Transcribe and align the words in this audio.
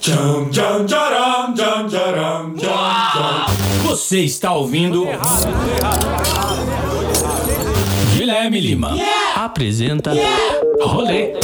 Tcham, 0.00 0.48
tcham, 0.50 0.86
tcharam, 0.86 1.52
tcham, 1.54 1.86
tcharam, 1.86 2.54
tcham, 2.54 2.70
tcham. 3.12 3.46
Você 3.84 4.20
está 4.20 4.54
ouvindo. 4.54 5.06
Guilherme 8.16 8.60
Lima 8.60 8.96
apresenta 9.36 10.12
Rolê 10.82 11.34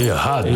Errado. 0.00 0.48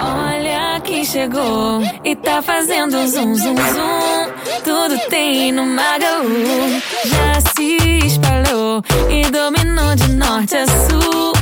Olha 0.00 0.80
quem 0.84 1.04
chegou 1.04 1.82
e 2.04 2.14
tá 2.14 2.40
fazendo 2.40 3.04
zum 3.08 3.34
zum 3.34 3.56
zum. 3.56 4.32
Tudo 4.62 4.96
tem 5.10 5.50
no 5.50 5.66
Magalu. 5.66 6.80
Já 7.04 7.40
se 7.56 8.06
espalhou 8.06 8.80
e 9.10 9.28
dominou 9.28 9.96
de 9.96 10.12
norte 10.12 10.54
a 10.54 10.66
sul. 10.68 11.33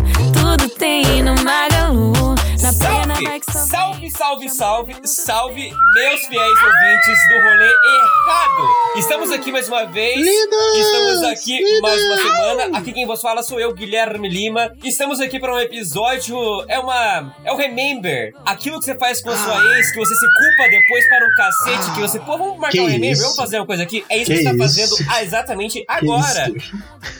Tem 0.82 1.22
no 1.22 1.36
Magalu. 1.44 2.41
Na 2.62 2.72
Salve, 2.72 4.08
salve, 4.10 4.48
salve, 4.48 4.94
salve, 5.02 5.72
meus 5.94 6.20
fiéis 6.26 6.62
ouvintes 6.62 7.28
do 7.28 7.34
rolê 7.42 7.66
errado! 7.66 8.98
Estamos 8.98 9.32
aqui 9.32 9.50
mais 9.50 9.66
uma 9.66 9.84
vez. 9.86 10.16
Lindos! 10.16 10.76
Estamos 10.76 11.22
aqui 11.24 11.80
mais 11.80 12.00
uma 12.04 12.14
Lindos! 12.14 12.22
semana. 12.22 12.78
Aqui 12.78 12.92
quem 12.92 13.04
vos 13.04 13.20
fala 13.20 13.42
sou 13.42 13.58
eu, 13.58 13.74
Guilherme 13.74 14.28
Lima. 14.28 14.72
Estamos 14.84 15.20
aqui 15.20 15.40
para 15.40 15.52
um 15.52 15.58
episódio. 15.58 16.36
É 16.68 16.78
uma. 16.78 17.34
É 17.44 17.52
o 17.52 17.56
Remember. 17.56 18.32
Aquilo 18.46 18.78
que 18.78 18.84
você 18.84 18.96
faz 18.96 19.20
com 19.20 19.30
a 19.30 19.36
sua 19.36 19.76
ex, 19.76 19.90
que 19.90 19.98
você 19.98 20.14
se 20.14 20.26
culpa 20.26 20.70
depois 20.70 21.08
para 21.08 21.26
um 21.26 21.30
cacete, 21.36 21.94
que 21.94 22.00
você. 22.00 22.20
Pô, 22.20 22.38
vamos 22.38 22.58
marcar 22.58 22.70
Que 22.72 22.80
um 22.80 22.86
Remember, 22.86 23.10
isso? 23.10 23.22
vamos 23.22 23.36
fazer 23.36 23.56
uma 23.58 23.66
coisa 23.66 23.82
aqui. 23.82 24.04
É 24.08 24.18
isso 24.18 24.30
que, 24.30 24.36
Que 24.36 24.42
você 24.44 24.44
tá 24.44 24.64
isso? 24.64 24.86
fazendo 24.86 25.10
ah, 25.10 25.22
exatamente 25.24 25.84
agora. 25.88 26.52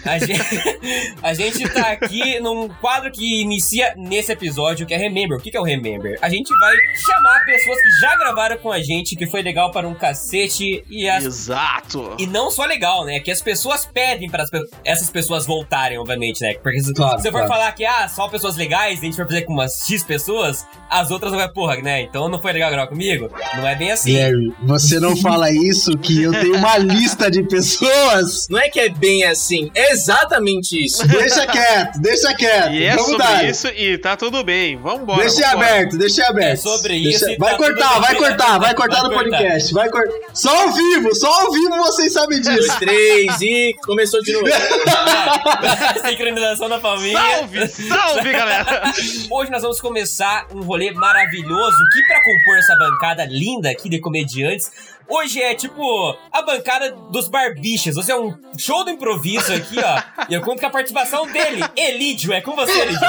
A 0.04 0.18
gente, 0.18 1.14
a 1.22 1.34
gente 1.34 1.68
tá 1.68 1.90
aqui 1.90 2.38
num 2.38 2.68
quadro 2.68 3.10
que 3.10 3.40
inicia 3.42 3.92
nesse 3.96 4.30
episódio, 4.30 4.86
que 4.86 4.94
é 4.94 4.96
Remember. 4.96 5.32
O 5.42 5.44
que 5.44 5.50
que 5.50 5.56
é 5.56 5.60
o 5.60 5.64
Remember? 5.64 6.16
A 6.22 6.28
gente 6.28 6.48
vai 6.60 6.72
chamar 6.94 7.44
pessoas 7.44 7.82
que 7.82 7.90
já 8.00 8.14
gravaram 8.16 8.56
com 8.58 8.70
a 8.70 8.80
gente, 8.80 9.16
que 9.16 9.26
foi 9.26 9.42
legal 9.42 9.72
para 9.72 9.88
um 9.88 9.94
cacete, 9.94 10.84
e, 10.88 11.08
as, 11.08 11.24
Exato. 11.24 12.14
e 12.16 12.28
não 12.28 12.48
só 12.48 12.64
legal, 12.64 13.04
né? 13.04 13.18
Que 13.18 13.28
as 13.28 13.42
pessoas 13.42 13.84
pedem 13.84 14.30
para 14.30 14.44
essas 14.84 15.10
pessoas 15.10 15.44
voltarem, 15.44 15.98
obviamente, 15.98 16.40
né? 16.42 16.54
Porque 16.62 16.80
se 16.80 16.94
Claro, 16.94 17.18
se 17.20 17.24
for 17.24 17.32
claro. 17.32 17.48
falar 17.48 17.72
que, 17.72 17.84
ah, 17.84 18.08
só 18.08 18.28
pessoas 18.28 18.56
legais, 18.56 19.00
a 19.00 19.02
gente 19.02 19.16
for 19.16 19.26
fazer 19.26 19.42
com 19.42 19.52
umas 19.52 19.84
X 19.84 20.04
pessoas, 20.04 20.64
as 20.88 21.10
outras 21.10 21.32
não 21.32 21.38
vai, 21.40 21.48
porra, 21.48 21.74
né? 21.78 22.02
Então 22.02 22.28
não 22.28 22.40
foi 22.40 22.52
legal 22.52 22.70
gravar 22.70 22.86
comigo? 22.86 23.28
Não 23.56 23.66
é 23.66 23.74
bem 23.74 23.90
assim. 23.90 24.16
Gary, 24.16 24.54
você 24.62 25.00
não 25.00 25.16
fala 25.16 25.50
isso 25.50 25.98
que 25.98 26.22
eu 26.22 26.30
tenho 26.30 26.54
uma 26.56 26.78
lista 26.78 27.28
de 27.28 27.42
pessoas. 27.42 28.46
Não 28.48 28.60
é 28.60 28.68
que 28.68 28.78
é 28.78 28.88
bem 28.88 29.24
assim, 29.24 29.72
é 29.74 29.90
exatamente 29.90 30.84
isso. 30.84 31.04
Deixa 31.08 31.44
quieto, 31.48 32.00
deixa 32.00 32.32
quieto. 32.34 32.72
E 32.74 32.84
é 32.84 32.90
Vamos 32.94 33.10
sobre 33.10 33.26
dar. 33.26 33.44
isso 33.44 33.66
e 33.66 33.98
tá 33.98 34.16
tudo 34.16 34.44
bem. 34.44 34.76
Vambora. 34.76 35.21
Deixa 35.22 35.50
vambora. 35.50 35.66
aberto, 35.68 35.98
deixa 35.98 36.26
aberto. 36.26 36.52
É 36.52 36.56
sobre 36.56 37.02
Deixa- 37.02 37.30
isso 37.30 37.38
Vai 37.38 37.52
tá 37.52 37.56
cortar, 37.58 37.88
tudo 37.94 38.00
vai 38.02 38.14
cortar, 38.16 38.58
vai 38.58 38.74
cortar 38.74 39.00
Vai 39.00 39.02
no 39.10 39.14
cortar. 39.14 39.30
podcast. 39.38 39.74
Vai 39.74 39.88
cortar. 39.90 40.14
Só 40.34 40.62
ao 40.62 40.72
vivo, 40.72 41.14
só 41.14 41.42
ao 41.42 41.52
vivo 41.52 41.76
vocês 41.76 42.12
sabem 42.12 42.40
disso. 42.40 42.56
Dois, 42.58 42.74
três 42.76 43.40
e 43.40 43.74
começou 43.84 44.20
de 44.22 44.32
novo. 44.32 44.46
Sincronização 46.08 46.68
da 46.68 46.80
família. 46.80 47.18
Salve, 47.20 47.68
salve, 47.68 48.32
galera. 48.32 48.82
Hoje 49.30 49.50
nós 49.50 49.62
vamos 49.62 49.80
começar 49.80 50.46
um 50.54 50.62
rolê 50.62 50.90
maravilhoso 50.92 51.76
que 51.92 52.06
pra 52.06 52.22
compor 52.22 52.58
essa 52.58 52.76
bancada 52.76 53.24
linda 53.24 53.70
aqui 53.70 53.88
de 53.88 53.98
comediantes, 54.00 54.70
hoje 55.08 55.40
é 55.42 55.54
tipo 55.54 56.16
a 56.32 56.42
bancada 56.42 56.92
dos 57.10 57.28
barbichas. 57.28 57.94
Você 57.94 58.12
é 58.12 58.16
um 58.16 58.36
show 58.58 58.84
do 58.84 58.90
improviso 58.90 59.52
aqui, 59.52 59.76
ó. 59.78 60.24
E 60.28 60.34
eu 60.34 60.40
conto 60.42 60.60
com 60.60 60.66
a 60.66 60.70
participação 60.70 61.26
dele, 61.26 61.62
Elídio. 61.76 62.32
É 62.32 62.40
com 62.40 62.54
você, 62.54 62.72
Elídio. 62.82 63.00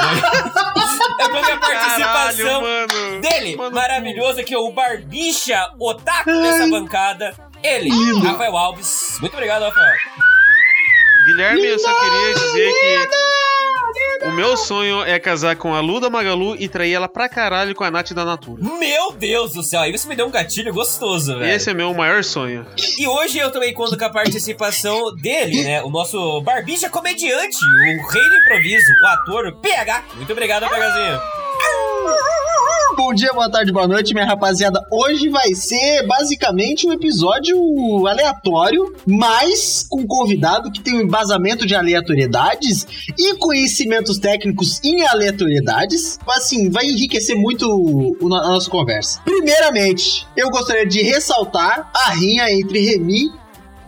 Eu 1.20 1.30
conto 1.30 1.46
com 1.48 1.54
a 1.54 1.58
participação 1.58 2.62
Caralho, 2.62 2.62
mano. 2.62 3.22
dele, 3.22 3.56
Mano, 3.56 3.76
maravilhoso 3.76 4.40
aqui, 4.42 4.56
ó, 4.56 4.60
o 4.62 4.72
barbicha 4.72 5.72
otaku 5.80 6.32
dessa 6.32 6.68
bancada. 6.68 7.36
Ele, 7.64 7.90
Rafael 8.22 8.58
Alves. 8.58 9.18
Muito 9.22 9.34
obrigado, 9.34 9.64
Rafael. 9.64 9.96
Guilherme, 11.26 11.66
eu 11.66 11.80
só 11.80 11.94
queria 11.94 12.34
dizer 12.34 12.70
que 12.74 13.08
o 14.26 14.32
meu 14.32 14.56
sonho 14.58 15.04
é 15.04 15.20
casar 15.20 15.56
com 15.56 15.74
a 15.74 15.80
Luda 15.80 16.10
Magalu 16.10 16.56
e 16.58 16.68
trair 16.68 16.94
ela 16.94 17.08
pra 17.08 17.28
caralho 17.30 17.76
com 17.76 17.84
a 17.84 17.92
Nath 17.92 18.12
da 18.14 18.26
Natura. 18.26 18.64
Meu 18.64 19.12
Deus 19.12 19.54
do 19.54 19.64
céu, 19.64 19.82
aí 19.82 19.92
você 19.92 20.08
me 20.08 20.16
deu 20.16 20.26
um 20.26 20.32
gatilho 20.32 20.74
gostoso, 20.74 21.38
velho. 21.38 21.52
Esse 21.52 21.70
é 21.70 21.74
meu 21.74 21.94
maior 21.94 22.24
sonho. 22.24 22.66
E 22.98 23.08
hoje 23.08 23.38
eu 23.38 23.52
também 23.52 23.74
conto 23.74 23.98
com 23.98 24.06
a 24.06 24.10
participação 24.10 25.14
dele, 25.16 25.64
né? 25.64 25.84
O 25.84 25.90
nosso 25.90 26.42
barbicha 26.42 26.90
comediante, 26.90 27.58
o 27.58 28.12
rei 28.12 28.30
do 28.30 28.36
improviso, 28.38 28.92
o 29.04 29.08
ator 29.08 29.52
PH. 29.62 30.04
Muito 30.16 30.32
obrigado, 30.32 30.68
PHzinho. 30.68 32.33
Bom 32.96 33.12
dia, 33.12 33.34
boa 33.34 33.50
tarde, 33.50 33.72
boa 33.72 33.88
noite, 33.88 34.14
minha 34.14 34.26
rapaziada. 34.26 34.80
Hoje 34.92 35.28
vai 35.28 35.56
ser 35.56 36.06
basicamente 36.06 36.88
um 36.88 36.94
episódio 36.94 37.58
aleatório, 38.06 38.94
mas 39.06 39.84
com 39.90 40.02
um 40.02 40.08
convidado 40.08 40.72
que 40.72 40.80
tem 40.80 40.98
um 40.98 41.02
embasamento 41.02 41.66
de 41.66 41.74
aleatoriedades 41.74 42.86
e 43.18 43.36
conhecimentos 43.38 44.20
técnicos 44.20 44.80
em 44.84 45.04
aleatoriedades. 45.08 46.20
Assim, 46.28 46.70
vai 46.70 46.86
enriquecer 46.86 47.36
muito 47.36 47.66
a 48.22 48.50
nossa 48.50 48.70
conversa. 48.70 49.22
Primeiramente, 49.24 50.28
eu 50.38 50.52
gostaria 50.52 50.86
de 50.86 51.02
ressaltar 51.02 51.90
a 51.96 52.12
rinha 52.12 52.52
entre 52.52 52.80
Remy 52.80 53.43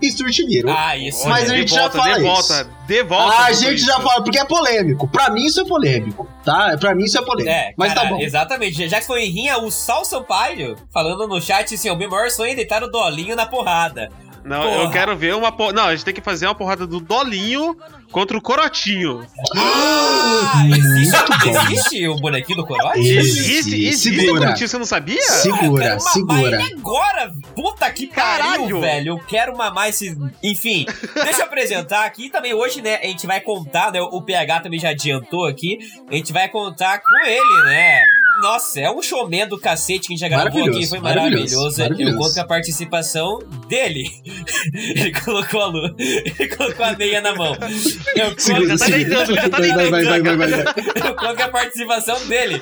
e 0.07 0.11
Stuart 0.11 0.37
Little. 0.39 0.71
Ah, 0.75 0.97
isso. 0.97 1.27
Mas 1.27 1.49
a 1.49 1.53
de 1.53 1.59
gente 1.61 1.73
já 1.73 1.81
volta, 1.81 1.97
fala 1.97 2.13
de 2.13 2.21
isso. 2.21 2.29
volta, 2.31 2.69
de 2.87 3.03
volta. 3.03 3.35
a 3.37 3.45
tudo 3.47 3.55
gente 3.59 3.75
isso. 3.75 3.85
já 3.85 3.99
fala, 3.99 4.23
porque 4.23 4.37
é 4.39 4.45
polêmico. 4.45 5.07
Pra 5.07 5.29
mim 5.29 5.45
isso 5.45 5.61
é 5.61 5.65
polêmico, 5.65 6.27
tá? 6.43 6.77
Pra 6.79 6.93
mim 6.95 7.03
isso 7.03 7.17
é 7.17 7.21
polêmico. 7.21 7.49
É, 7.55 7.73
mas 7.77 7.93
cara, 7.93 8.07
tá 8.07 8.13
bom. 8.15 8.21
exatamente. 8.21 8.87
Já 8.87 8.99
que 8.99 9.07
foi 9.07 9.23
em 9.23 9.29
rinha, 9.31 9.57
o 9.59 9.69
Sal 9.71 10.05
Sampaio 10.05 10.75
falando 10.93 11.27
no 11.27 11.41
chat 11.41 11.73
assim: 11.73 11.89
o 11.89 11.95
meu 11.95 12.09
maior 12.09 12.29
sonho 12.29 12.51
é 12.51 12.55
deitar 12.55 12.83
o 12.83 12.87
dolinho 12.89 13.35
na 13.35 13.45
porrada. 13.45 14.09
Não, 14.45 14.61
Porra. 14.61 14.83
eu 14.83 14.91
quero 14.91 15.15
ver 15.17 15.33
uma 15.35 15.51
porra. 15.51 15.73
Não, 15.73 15.85
a 15.87 15.95
gente 15.95 16.05
tem 16.05 16.13
que 16.13 16.21
fazer 16.21 16.45
uma 16.45 16.53
porrada 16.53 16.85
do 16.85 16.99
Dolinho 16.99 17.75
contra 18.11 18.37
o 18.37 18.41
Corotinho. 18.41 19.25
Ah, 19.57 20.63
existe, 20.67 21.49
existe 21.49 22.07
o 22.07 22.15
bonequinho 22.17 22.57
do 22.59 22.65
corote? 22.67 22.99
Existe. 22.99 23.39
Existe, 23.51 23.75
existe 23.87 24.19
Segura. 24.21 24.39
Corotinho, 24.41 24.67
você 24.69 24.77
não 24.77 24.85
sabia? 24.85 25.17
Eu 25.17 25.21
Segura, 25.21 25.83
quero 25.83 26.03
mamar 26.03 26.13
segura. 26.13 26.61
ele 26.61 26.73
agora! 26.73 27.31
Puta 27.55 27.91
que 27.91 28.07
pariu, 28.07 28.37
Caralho. 28.45 28.79
velho! 28.81 29.07
Eu 29.13 29.17
quero 29.25 29.57
mamar 29.57 29.89
esse. 29.89 30.15
Enfim, 30.43 30.85
deixa 31.15 31.41
eu 31.41 31.45
apresentar 31.45 32.05
aqui 32.05 32.29
também. 32.29 32.53
Hoje, 32.53 32.81
né, 32.81 32.97
a 33.01 33.07
gente 33.07 33.25
vai 33.25 33.41
contar, 33.41 33.91
né? 33.91 33.99
O 33.99 34.21
PH 34.21 34.59
também 34.61 34.79
já 34.79 34.89
adiantou 34.89 35.45
aqui. 35.47 35.79
A 36.09 36.13
gente 36.15 36.31
vai 36.31 36.47
contar 36.49 36.99
com 36.99 37.25
ele, 37.25 37.63
né? 37.65 38.03
Nossa, 38.45 38.79
é 38.79 38.91
um 38.91 39.01
showman 39.01 39.47
do 39.47 39.59
cacete 39.59 40.01
que 40.07 40.13
a 40.13 40.15
gente 40.15 40.19
já 40.19 40.29
gravou 40.29 40.65
aqui, 40.65 40.85
foi 40.85 40.99
maravilhoso, 40.99 41.55
maravilhoso. 41.55 41.81
maravilhoso. 41.81 42.13
Eu 42.13 42.19
conto 42.19 42.33
com 42.35 42.41
a 42.41 42.45
participação 42.45 43.39
dele. 43.67 44.03
Ele 44.71 45.11
colocou 45.13 45.61
a 45.61 45.65
lua, 45.65 45.95
ele 45.97 46.55
colocou 46.55 46.85
a 46.85 46.93
meia 46.95 47.21
na 47.21 47.33
mão. 47.33 47.55
Eu 48.15 48.29
conto, 48.29 48.41
Segura, 48.41 48.67
tá 48.67 48.77
segura. 48.77 48.97
deitando, 48.97 49.35
já 49.35 49.49
tá 49.49 49.57
vai, 49.57 49.69
vai, 49.69 49.89
vai, 49.89 50.03
vai, 50.03 50.21
vai, 50.21 50.37
vai, 50.37 50.47
vai. 50.47 51.09
eu 51.09 51.15
conto 51.15 51.35
com 51.35 51.43
a 51.43 51.49
participação 51.49 52.27
dele. 52.27 52.61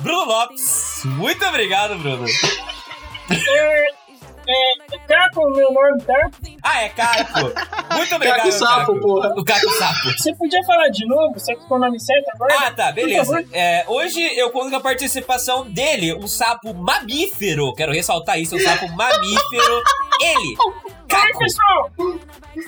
Bruno 0.00 0.26
Lopes. 0.26 1.00
Muito 1.04 1.44
obrigado, 1.44 1.98
Bruno. 1.98 2.26
É, 4.48 4.98
Caco, 5.08 5.50
meu 5.50 5.72
nome, 5.72 6.02
tá? 6.04 6.30
Ah, 6.62 6.82
é 6.84 6.88
Caco. 6.90 7.52
Muito 7.96 8.14
obrigado, 8.14 8.36
Caco 8.38 8.52
Sapo, 8.52 9.00
porra. 9.00 9.28
O 9.36 9.44
Caco 9.44 9.70
Sapo. 9.72 10.12
Você 10.16 10.34
podia 10.36 10.62
falar 10.64 10.88
de 10.88 11.06
novo? 11.06 11.34
Você 11.34 11.54
ficou 11.56 11.76
o 11.76 11.80
nome 11.80 11.98
certo 12.00 12.28
agora? 12.34 12.54
Ah, 12.58 12.70
tá, 12.70 12.92
beleza. 12.92 13.44
É, 13.52 13.84
hoje 13.88 14.20
eu 14.38 14.50
conto 14.50 14.70
com 14.70 14.76
a 14.76 14.80
participação 14.80 15.68
dele, 15.68 16.14
um 16.14 16.28
sapo 16.28 16.72
mamífero. 16.74 17.72
Quero 17.74 17.92
ressaltar 17.92 18.38
isso, 18.38 18.54
um 18.56 18.60
sapo 18.60 18.88
mamífero. 18.92 19.82
Ele, 20.20 20.56
Oi, 20.58 20.74
Caco. 21.08 21.38
pessoal! 21.38 21.90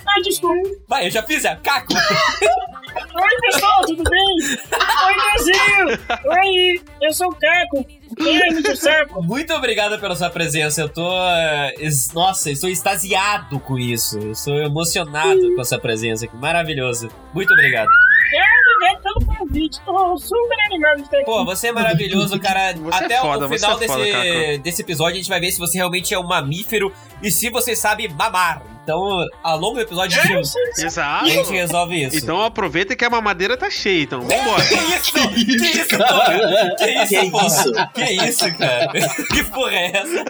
Ai, 0.07 0.23
desculpa. 0.23 0.69
Vai, 0.87 1.07
eu 1.07 1.11
já 1.11 1.23
fiz, 1.23 1.45
é 1.45 1.57
Caco. 1.57 1.95
Oi, 1.95 3.37
pessoal, 3.41 3.81
tudo 3.87 4.03
bem? 4.05 4.59
Oi, 5.07 5.15
Dezinho! 5.33 5.89
Oi, 6.27 6.83
eu 7.03 7.13
sou 7.13 7.29
o 7.29 7.35
Caco, 7.35 7.87
Muito 9.23 9.53
obrigado 9.55 9.99
pela 9.99 10.15
sua 10.17 10.31
presença. 10.31 10.81
Eu 10.83 10.89
tô. 10.89 11.09
eh, 11.13 11.75
Nossa, 12.15 12.51
estou 12.51 12.69
extasiado 12.69 13.59
com 13.61 13.79
isso. 13.79 14.19
Eu 14.19 14.35
sou 14.35 14.55
emocionado 14.55 15.55
com 15.55 15.61
essa 15.61 15.79
presença 15.79 16.25
aqui. 16.25 16.37
Maravilhoso. 16.37 17.09
Muito 17.33 17.53
obrigado. 17.53 17.89
É, 18.35 18.93
obrigado 18.93 19.03
pelo 19.25 19.37
convite. 19.39 19.81
Tô 19.85 20.19
super 20.19 20.61
animado 20.67 20.97
de 20.97 21.03
estar 21.03 21.17
aqui. 21.17 21.25
Pô, 21.25 21.45
você 21.45 21.69
é 21.69 21.73
maravilhoso, 21.73 22.39
cara. 22.39 22.75
Você 22.79 23.03
é 23.03 23.05
Até 23.07 23.21
foda, 23.21 23.47
o 23.47 23.49
final 23.49 23.71
é 23.81 23.87
foda, 23.87 24.03
desse, 24.03 24.13
Caco. 24.13 24.63
desse 24.63 24.83
episódio, 24.83 25.15
a 25.15 25.17
gente 25.17 25.29
vai 25.29 25.41
ver 25.41 25.51
se 25.51 25.59
você 25.59 25.79
realmente 25.79 26.13
é 26.13 26.19
um 26.19 26.27
mamífero 26.27 26.93
e 27.23 27.31
se 27.31 27.49
você 27.51 27.75
sabe 27.75 28.09
mamar. 28.09 28.63
Então, 28.89 29.27
ao 29.43 29.59
longo 29.59 29.75
do 29.75 29.83
episódio, 29.83 30.19
a 30.19 30.25
gente, 30.25 30.55
a 30.79 30.87
Exato. 30.87 31.29
gente 31.29 31.51
resolve 31.51 32.05
isso. 32.07 32.17
Então 32.17 32.43
aproveita 32.43 32.97
que 32.97 33.05
a 33.05 33.11
mamadeira 33.11 33.55
tá 33.55 33.69
cheia, 33.69 34.05
então 34.05 34.23
vambora. 34.23 34.65
Que 34.65 34.75
isso? 34.75 35.13
Que 35.13 35.67
isso, 35.67 35.99
porra? 35.99 36.75
Que 36.79 36.91
isso, 36.91 37.09
Que 37.09 37.31
porra? 37.31 37.47
isso? 37.47 37.73
Que 37.93 38.05
isso, 38.31 38.55
cara? 38.57 38.89
Que 39.29 39.45
porra 39.45 39.75
é 39.75 39.93
essa? 39.95 40.25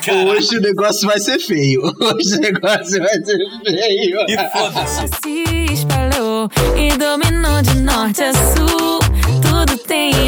Cara... 0.00 0.18
Hoje 0.24 0.56
o 0.56 0.60
negócio 0.62 1.06
vai 1.06 1.18
ser 1.20 1.38
feio. 1.38 1.82
Hoje 1.82 2.34
o 2.36 2.40
negócio 2.40 2.98
vai 2.98 3.22
ser 3.22 3.38
feio. 3.66 4.20
E 4.26 4.50
foda-se. 4.52 5.08
se 5.22 5.74
espalhou 5.74 6.48
e 6.78 6.96
dominou 6.96 7.60
de 7.60 7.74
norte 7.76 8.22
a 8.22 8.32
sul. 8.32 9.00
Tudo 9.42 9.76
tem 9.86 10.18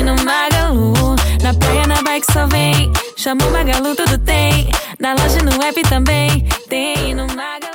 vai 2.11 2.21
que 2.21 2.33
só 2.33 2.47
vem. 2.49 2.93
Chama 3.17 3.47
o 3.47 3.51
Magalu, 3.53 3.95
tudo 3.95 4.19
tem. 4.19 4.69
Na 4.99 5.15
loja 5.15 5.39
no 5.45 5.63
app 5.63 5.81
também. 5.83 6.45
Tem 6.69 7.15
no 7.15 7.27
Magalu. 7.29 7.70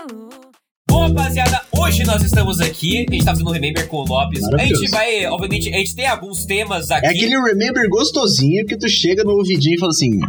Rapaziada, 1.06 1.62
hoje 1.78 2.04
nós 2.04 2.24
estamos 2.24 2.60
aqui. 2.60 3.06
A 3.08 3.14
gente 3.14 3.24
tá 3.24 3.32
fazendo 3.32 3.48
um 3.48 3.54
Remember 3.54 3.88
com 3.88 3.98
o 3.98 4.06
Lopes. 4.06 4.44
A 4.44 4.58
gente 4.58 4.90
vai, 4.90 5.24
obviamente, 5.28 5.72
a 5.72 5.78
gente 5.78 5.96
tem 5.96 6.08
alguns 6.08 6.46
temas 6.46 6.90
aqui. 6.90 7.06
É 7.06 7.10
aquele 7.10 7.40
remember 7.40 7.88
gostosinho 7.88 8.66
que 8.66 8.76
tu 8.76 8.90
chega 8.90 9.24
no 9.24 9.34
ouvidinho 9.34 9.76
e 9.76 9.80
fala 9.80 9.92
assim: 9.92 10.20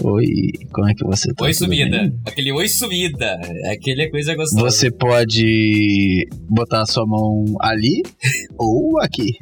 Oi, 0.00 0.26
como 0.72 0.88
é 0.88 0.94
que 0.94 1.04
você 1.04 1.32
tá? 1.34 1.44
Oi 1.44 1.52
sumida. 1.54 1.98
bem?" 1.98 2.12
Aquele 2.26 2.52
oi 2.52 2.68
sumida. 2.68 3.38
Aquele 3.70 4.02
é 4.04 4.10
coisa 4.10 4.34
gostosa. 4.34 4.62
Você 4.64 4.90
pode 4.90 6.26
botar 6.48 6.82
a 6.82 6.86
sua 6.86 7.06
mão 7.06 7.44
ali 7.60 8.02
ou 8.58 8.98
aqui. 9.00 9.32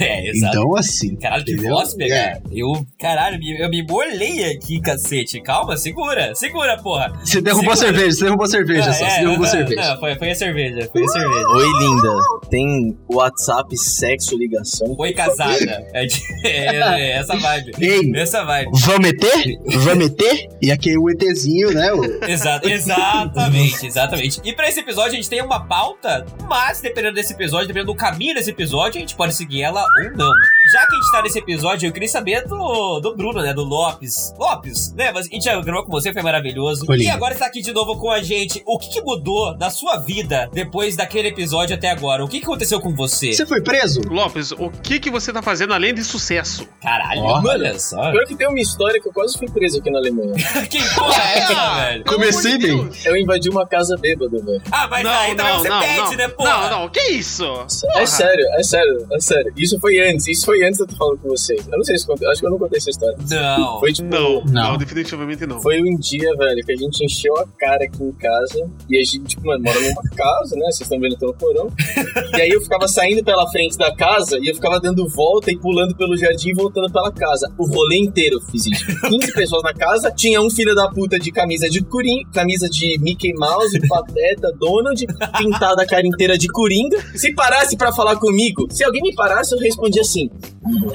É, 0.00 0.30
exato. 0.30 0.56
Então, 0.56 0.76
assim. 0.76 1.16
Caralho, 1.16 1.44
que 1.44 1.56
voz, 1.56 1.94
pegar. 1.94 2.16
É. 2.16 2.40
Eu, 2.52 2.72
caralho, 2.98 3.38
me- 3.38 3.60
eu 3.60 3.68
me 3.68 3.82
molhei 3.86 4.44
aqui, 4.52 4.80
cacete. 4.80 5.40
Calma, 5.42 5.76
segura. 5.76 6.34
Segura, 6.34 6.76
porra. 6.78 7.12
Você 7.24 7.40
derrubou 7.40 7.72
a 7.72 7.76
Segura. 7.76 7.98
cerveja, 7.98 8.16
você 8.16 8.24
derrubou 8.24 8.44
a 8.44 8.48
cerveja 8.48 8.90
Ah, 8.90 8.92
só. 8.92 9.04
é, 9.04 9.10
Você 9.10 9.20
derrubou 9.20 9.34
a 9.34 9.38
não, 9.38 9.46
cerveja. 9.46 9.90
Não, 9.92 10.00
foi, 10.00 10.14
foi 10.16 10.30
a 10.30 10.34
cerveja. 10.34 10.88
Foi 10.92 11.02
a 11.04 11.08
cerveja. 11.08 11.48
Oi, 11.48 11.66
linda. 11.80 12.18
Tem 12.50 12.96
WhatsApp, 13.08 13.76
sexo, 13.76 14.36
ligação. 14.36 14.96
Foi 14.96 15.12
casada. 15.12 15.86
É, 15.92 16.06
é- 16.44 17.00
é 17.00 17.10
essa 17.18 17.36
vibe. 17.36 17.72
Ei. 17.80 18.12
Essa 18.16 18.44
vibe. 18.44 18.70
Vamos 18.72 19.00
meter? 19.00 19.58
Meter? 19.94 20.48
E 20.60 20.70
aqui 20.70 20.96
o 20.96 21.10
ETzinho, 21.10 21.72
né? 21.72 21.92
O... 21.92 22.04
Exa 22.24 22.60
exatamente, 22.64 23.86
exatamente. 23.86 24.40
E 24.44 24.52
pra 24.52 24.68
esse 24.68 24.80
episódio 24.80 25.12
a 25.12 25.16
gente 25.16 25.28
tem 25.28 25.42
uma 25.42 25.66
pauta, 25.66 26.24
mas 26.48 26.80
dependendo 26.80 27.14
desse 27.14 27.32
episódio, 27.32 27.68
dependendo 27.68 27.92
do 27.92 27.98
caminho 27.98 28.34
desse 28.34 28.50
episódio, 28.50 28.98
a 28.98 29.00
gente 29.00 29.14
pode 29.14 29.34
seguir 29.34 29.62
ela 29.62 29.84
ou 30.04 30.16
não. 30.16 30.32
Já 30.72 30.86
que 30.86 30.94
a 30.94 31.00
gente 31.00 31.10
tá 31.10 31.22
nesse 31.22 31.38
episódio, 31.38 31.88
eu 31.88 31.92
queria 31.92 32.08
saber 32.08 32.46
do, 32.46 33.00
do 33.00 33.16
Bruno, 33.16 33.42
né? 33.42 33.52
Do 33.52 33.64
Lopes. 33.64 34.32
Lopes, 34.38 34.92
né? 34.94 35.10
Mas 35.12 35.26
a 35.26 35.28
gente 35.28 35.42
já 35.44 35.60
gravou 35.60 35.84
com 35.84 35.90
você, 35.90 36.12
foi 36.12 36.22
maravilhoso. 36.22 36.86
Foi 36.86 36.96
e 36.96 37.08
agora 37.08 37.34
está 37.34 37.46
aqui 37.46 37.60
de 37.60 37.72
novo 37.72 37.98
com 37.98 38.08
a 38.08 38.22
gente. 38.22 38.62
O 38.64 38.78
que, 38.78 38.88
que 38.88 39.00
mudou 39.02 39.56
na 39.58 39.68
sua 39.68 39.96
vida 39.96 40.48
depois 40.52 40.94
daquele 40.94 41.26
episódio 41.28 41.74
até 41.74 41.90
agora? 41.90 42.24
O 42.24 42.28
que, 42.28 42.38
que 42.38 42.44
aconteceu 42.44 42.80
com 42.80 42.94
você? 42.94 43.32
Você 43.32 43.44
foi 43.44 43.60
preso? 43.60 44.00
Lopes, 44.08 44.52
o 44.52 44.70
que, 44.70 45.00
que 45.00 45.10
você 45.10 45.32
tá 45.32 45.42
fazendo 45.42 45.74
além 45.74 45.92
de 45.92 46.04
sucesso? 46.04 46.64
Caralho, 46.80 47.20
Ó. 47.22 47.42
olha 47.44 47.76
só. 47.76 48.12
Pior 48.12 48.24
que 48.24 48.36
tem 48.36 48.46
uma 48.46 48.60
história 48.60 49.00
que 49.00 49.08
eu 49.08 49.12
quase 49.12 49.36
fui 49.36 49.48
preso 49.50 49.80
aqui 49.80 49.90
na 49.90 49.98
Alemanha. 49.98 50.34
que 50.70 50.78
porra 50.94 51.22
é 51.34 51.38
essa, 51.38 51.52
Ah, 51.52 51.84
velho? 51.86 52.04
Comecei 52.04 52.58
bem. 52.58 52.88
Eu 53.04 53.16
invadi 53.16 53.48
uma 53.48 53.66
casa 53.66 53.96
bêbado, 53.96 54.38
velho. 54.40 54.62
Ah, 54.70 54.86
mas 54.88 55.04
aí 55.04 55.34
também 55.34 55.56
você 55.58 55.68
pede, 55.68 56.16
né, 56.16 56.28
porra? 56.28 56.70
Não, 56.70 56.80
não, 56.82 56.88
que 56.88 57.00
isso? 57.10 57.44
É 57.96 58.06
sério, 58.06 58.46
é 58.54 58.62
sério, 58.62 59.06
é 59.12 59.20
sério. 59.20 59.52
Isso 59.56 59.76
foi 59.80 59.98
antes, 59.98 60.28
isso 60.28 60.46
foi 60.46 60.59
antes 60.64 60.76
de 60.78 60.82
eu 60.84 60.88
tô 60.88 60.96
falando 60.96 61.18
com 61.18 61.28
vocês. 61.28 61.66
Eu 61.68 61.76
não 61.78 61.84
sei 61.84 61.98
se 61.98 62.06
contei, 62.06 62.28
acho 62.28 62.40
que 62.40 62.46
eu 62.46 62.50
não 62.50 62.58
contei 62.58 62.78
essa 62.78 62.90
história. 62.90 63.16
Não. 63.28 63.80
Foi 63.80 63.92
tipo. 63.92 64.08
Não, 64.08 64.42
não, 64.44 64.70
Não. 64.72 64.76
definitivamente 64.78 65.46
não. 65.46 65.60
Foi 65.60 65.80
um 65.80 65.96
dia, 65.98 66.34
velho, 66.36 66.64
que 66.64 66.72
a 66.72 66.76
gente 66.76 67.04
encheu 67.04 67.36
a 67.38 67.46
cara 67.58 67.84
aqui 67.84 68.02
em 68.02 68.12
casa. 68.12 68.70
E 68.88 68.96
a 68.98 69.04
gente, 69.04 69.20
tipo, 69.24 69.46
mano, 69.46 69.62
mora 69.64 69.80
numa 69.80 70.02
casa, 70.16 70.54
né? 70.56 70.62
Vocês 70.66 70.80
estão 70.82 70.98
vendo, 71.00 71.12
eu 71.14 71.18
tô 71.18 71.26
no 71.28 71.34
porão. 71.34 71.68
E 72.36 72.40
aí 72.40 72.50
eu 72.50 72.60
ficava 72.60 72.86
saindo 72.88 73.24
pela 73.24 73.48
frente 73.50 73.76
da 73.76 73.94
casa 73.94 74.38
e 74.40 74.48
eu 74.48 74.54
ficava 74.54 74.80
dando 74.80 75.08
volta 75.08 75.50
e 75.50 75.58
pulando 75.58 75.94
pelo 75.96 76.16
jardim 76.16 76.50
e 76.50 76.54
voltando 76.54 76.90
pela 76.92 77.12
casa. 77.12 77.52
O 77.58 77.66
rolê 77.66 77.98
inteiro 77.98 78.36
eu 78.36 78.40
fiz 78.50 78.66
isso. 78.66 78.84
15 79.08 79.32
pessoas 79.32 79.62
na 79.62 79.72
casa, 79.74 80.10
tinha 80.10 80.40
um 80.40 80.50
filho 80.50 80.74
da 80.74 80.88
puta 80.88 81.18
de 81.18 81.30
camisa 81.30 81.68
de 81.68 81.82
Coringa, 81.82 82.28
camisa 82.32 82.68
de 82.68 82.98
Mickey 83.00 83.32
Mouse, 83.34 83.78
Pateta, 83.88 84.52
Donald, 84.58 85.04
pintada 85.38 85.82
a 85.82 85.86
cara 85.86 86.06
inteira 86.06 86.36
de 86.38 86.48
Coringa. 86.48 86.98
Se 87.14 87.32
parasse 87.34 87.76
pra 87.76 87.92
falar 87.92 88.16
comigo, 88.16 88.66
se 88.70 88.84
alguém 88.84 89.02
me 89.02 89.14
parasse, 89.14 89.54
eu 89.54 89.58
respondia 89.58 90.02
assim: 90.02 90.28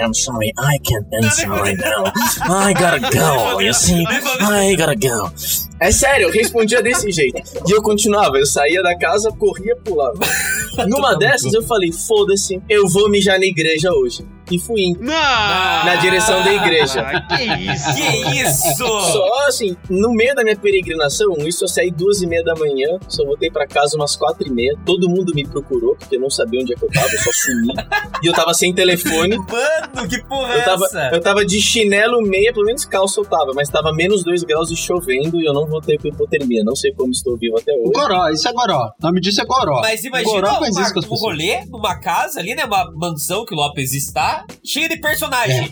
I'm 0.01 0.13
sorry, 0.13 0.51
I 0.57 0.77
can't 0.79 1.07
answer 1.23 1.49
right 1.49 1.77
now. 1.77 2.11
I 2.41 2.73
gotta 2.73 2.99
go, 3.11 3.59
you 3.59 3.73
see? 3.73 4.05
I 4.07 4.75
gotta 4.75 4.95
go. 4.95 5.31
É 5.79 5.91
sério, 5.91 6.27
eu 6.27 6.31
respondia 6.31 6.81
desse 6.81 7.11
jeito. 7.11 7.41
E 7.67 7.71
eu 7.71 7.81
continuava, 7.81 8.37
eu 8.37 8.45
saía 8.45 8.81
da 8.81 8.97
casa, 8.97 9.31
corria, 9.31 9.75
pulava. 9.77 10.19
Numa 10.87 11.15
dessas 11.17 11.53
eu 11.53 11.63
falei, 11.63 11.91
foda-se, 11.91 12.61
eu 12.69 12.87
vou 12.87 13.09
mijar 13.09 13.39
na 13.39 13.45
igreja 13.45 13.91
hoje. 13.91 14.25
E 14.51 14.59
fui 14.59 14.81
indo. 14.83 14.99
Não! 15.01 15.11
Na 15.13 15.95
direção 15.95 16.43
da 16.43 16.53
igreja. 16.53 17.01
Ah, 17.01 17.21
que 17.21 17.43
isso? 17.43 17.95
Que 17.95 18.41
isso? 18.41 18.77
Só 18.77 19.47
assim, 19.47 19.75
no 19.89 20.11
meio 20.13 20.35
da 20.35 20.43
minha 20.43 20.55
peregrinação, 20.55 21.35
isso 21.39 21.63
eu 21.63 21.67
saí 21.67 21.89
duas 21.91 22.21
e 22.21 22.27
meia 22.27 22.43
da 22.43 22.53
manhã, 22.55 22.97
só 23.07 23.23
voltei 23.25 23.49
pra 23.49 23.67
casa 23.67 23.95
umas 23.95 24.15
quatro 24.15 24.47
e 24.47 24.51
meia. 24.51 24.77
Todo 24.85 25.09
mundo 25.09 25.33
me 25.33 25.45
procurou, 25.47 25.95
porque 25.95 26.15
eu 26.15 26.19
não 26.19 26.29
sabia 26.29 26.61
onde 26.61 26.73
é 26.73 26.75
que 26.75 26.83
eu 26.83 26.89
tava, 26.91 27.07
eu 27.07 27.19
só 27.19 27.31
sumi. 27.31 27.73
e 28.23 28.27
eu 28.27 28.33
tava 28.33 28.53
sem 28.53 28.73
telefone. 28.73 29.37
Mano, 29.37 30.09
que 30.09 30.23
porra 30.25 30.53
é 30.53 30.59
Eu 30.59 30.65
tava, 30.65 30.85
essa? 30.85 31.09
eu 31.13 31.21
tava 31.21 31.45
de 31.45 31.61
chinelo 31.61 32.21
meia, 32.21 32.53
pelo 32.53 32.65
menos 32.65 32.85
calça 32.85 33.19
eu 33.19 33.25
tava, 33.25 33.51
mas 33.55 33.69
tava 33.69 33.91
menos 33.93 34.23
2 34.23 34.43
graus 34.43 34.71
e 34.71 34.75
chovendo 34.75 35.39
e 35.39 35.45
eu 35.45 35.53
não 35.53 35.65
voltei 35.65 35.97
com 35.97 36.07
hipotermia. 36.07 36.63
Não 36.63 36.75
sei 36.75 36.93
como 36.93 37.11
estou 37.11 37.37
vivo 37.37 37.57
até 37.57 37.71
hoje. 37.73 37.91
Goró, 37.93 38.29
isso 38.29 38.47
é 38.47 38.53
Goró. 38.53 38.91
O 38.99 39.05
nome 39.05 39.21
disso 39.21 39.41
é 39.41 39.45
Goró. 39.45 39.81
Mas 39.81 40.03
imagina 40.03 40.31
Goró 40.31 40.49
uma, 40.49 40.59
faz 40.59 40.77
isso 40.77 40.93
com 40.93 40.99
as 40.99 41.05
um 41.05 41.09
pessoas. 41.09 41.21
rolê 41.21 41.65
numa 41.65 41.99
casa 41.99 42.39
ali, 42.39 42.55
né? 42.55 42.65
Uma 42.65 42.91
mansão 42.95 43.45
que 43.45 43.53
o 43.53 43.57
Lopes 43.57 43.93
está, 43.93 44.34
cheia 44.63 44.89
de 44.89 44.97
personagens. 44.97 45.71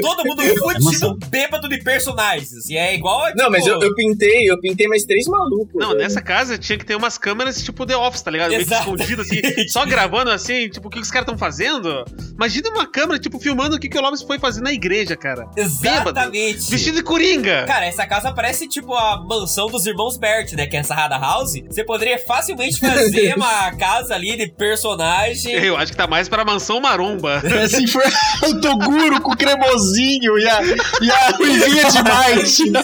Todo 0.00 0.24
mundo 0.24 0.42
fudido, 0.42 0.84
mansão. 0.84 1.18
bêbado 1.28 1.68
de 1.68 1.78
personagens. 1.82 2.68
E 2.68 2.76
é 2.76 2.94
igual. 2.94 3.20
Não, 3.28 3.30
tipo, 3.34 3.50
mas 3.50 3.66
eu, 3.66 3.80
eu 3.80 3.94
pintei, 3.94 4.50
eu 4.50 4.58
pintei 4.60 4.86
mais 4.88 5.04
três 5.04 5.26
malucos. 5.26 5.74
Não, 5.74 5.88
velho. 5.88 6.00
nessa 6.00 6.20
casa 6.20 6.58
tinha 6.58 6.78
que 6.78 6.84
ter 6.84 6.96
umas 6.96 7.18
câmeras 7.18 7.62
tipo 7.62 7.86
The 7.86 7.96
Office, 7.96 8.22
tá 8.22 8.30
ligado? 8.30 8.50
Meio 8.50 8.62
Exato. 8.62 8.82
escondido 8.82 9.22
assim, 9.22 9.40
só 9.68 9.84
gravando 9.86 10.30
assim, 10.30 10.68
tipo, 10.68 10.88
o 10.88 10.90
que 10.90 10.98
os 10.98 11.10
caras 11.10 11.26
estão 11.26 11.38
fazendo. 11.38 12.04
Imagina 12.34 12.70
uma 12.70 12.86
câmera, 12.86 13.18
tipo, 13.18 13.38
filmando 13.38 13.76
o 13.76 13.78
que, 13.78 13.88
que 13.88 13.98
o 13.98 14.00
Lopes 14.00 14.22
foi 14.22 14.38
fazer 14.38 14.60
na 14.60 14.72
igreja, 14.72 15.16
cara. 15.16 15.46
Exatamente. 15.56 16.70
Vestido 16.70 16.96
de 16.96 17.02
coringa. 17.02 17.64
Cara, 17.66 17.86
essa 17.86 18.06
casa 18.06 18.32
parece 18.32 18.68
tipo 18.68 18.94
a 18.94 19.22
mansão 19.22 19.66
dos 19.66 19.86
irmãos 19.86 20.16
Bert, 20.16 20.52
né? 20.52 20.66
Que 20.66 20.76
é 20.76 20.80
essa 20.80 20.94
Rada 20.94 21.18
House. 21.18 21.52
Você 21.68 21.84
poderia 21.84 22.18
facilmente 22.18 22.78
fazer 22.78 23.34
uma 23.36 23.72
casa 23.76 24.14
ali 24.14 24.36
de 24.36 24.48
personagem. 24.48 25.52
Eu 25.52 25.76
acho 25.76 25.92
que 25.92 25.98
tá 25.98 26.06
mais 26.06 26.28
pra 26.28 26.44
mansão 26.44 26.80
maromba. 26.80 27.42
Assim 27.60 27.86
foi 27.86 28.04
o 28.48 28.60
Toguro 28.60 29.20
com 29.20 29.32
o 29.32 29.36
cremosinho 29.36 30.38
e 30.38 30.48
a, 30.48 30.60
e 31.00 31.10
a 31.10 31.30
ruivinha 31.36 31.84
de 31.90 32.02
Marte. 32.02 32.72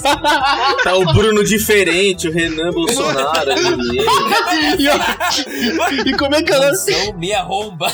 Tá 0.85 0.95
o 0.97 1.05
Bruno 1.13 1.43
diferente, 1.45 2.29
o 2.29 2.33
Renan 2.33 2.71
Bolsonaro 2.71 3.51
e, 4.79 6.11
e 6.11 6.17
como 6.17 6.35
é 6.35 6.43
que 6.43 6.53
ela... 6.53 6.69
Mansão 6.69 7.13
Meia 7.19 7.43
Romba. 7.43 7.91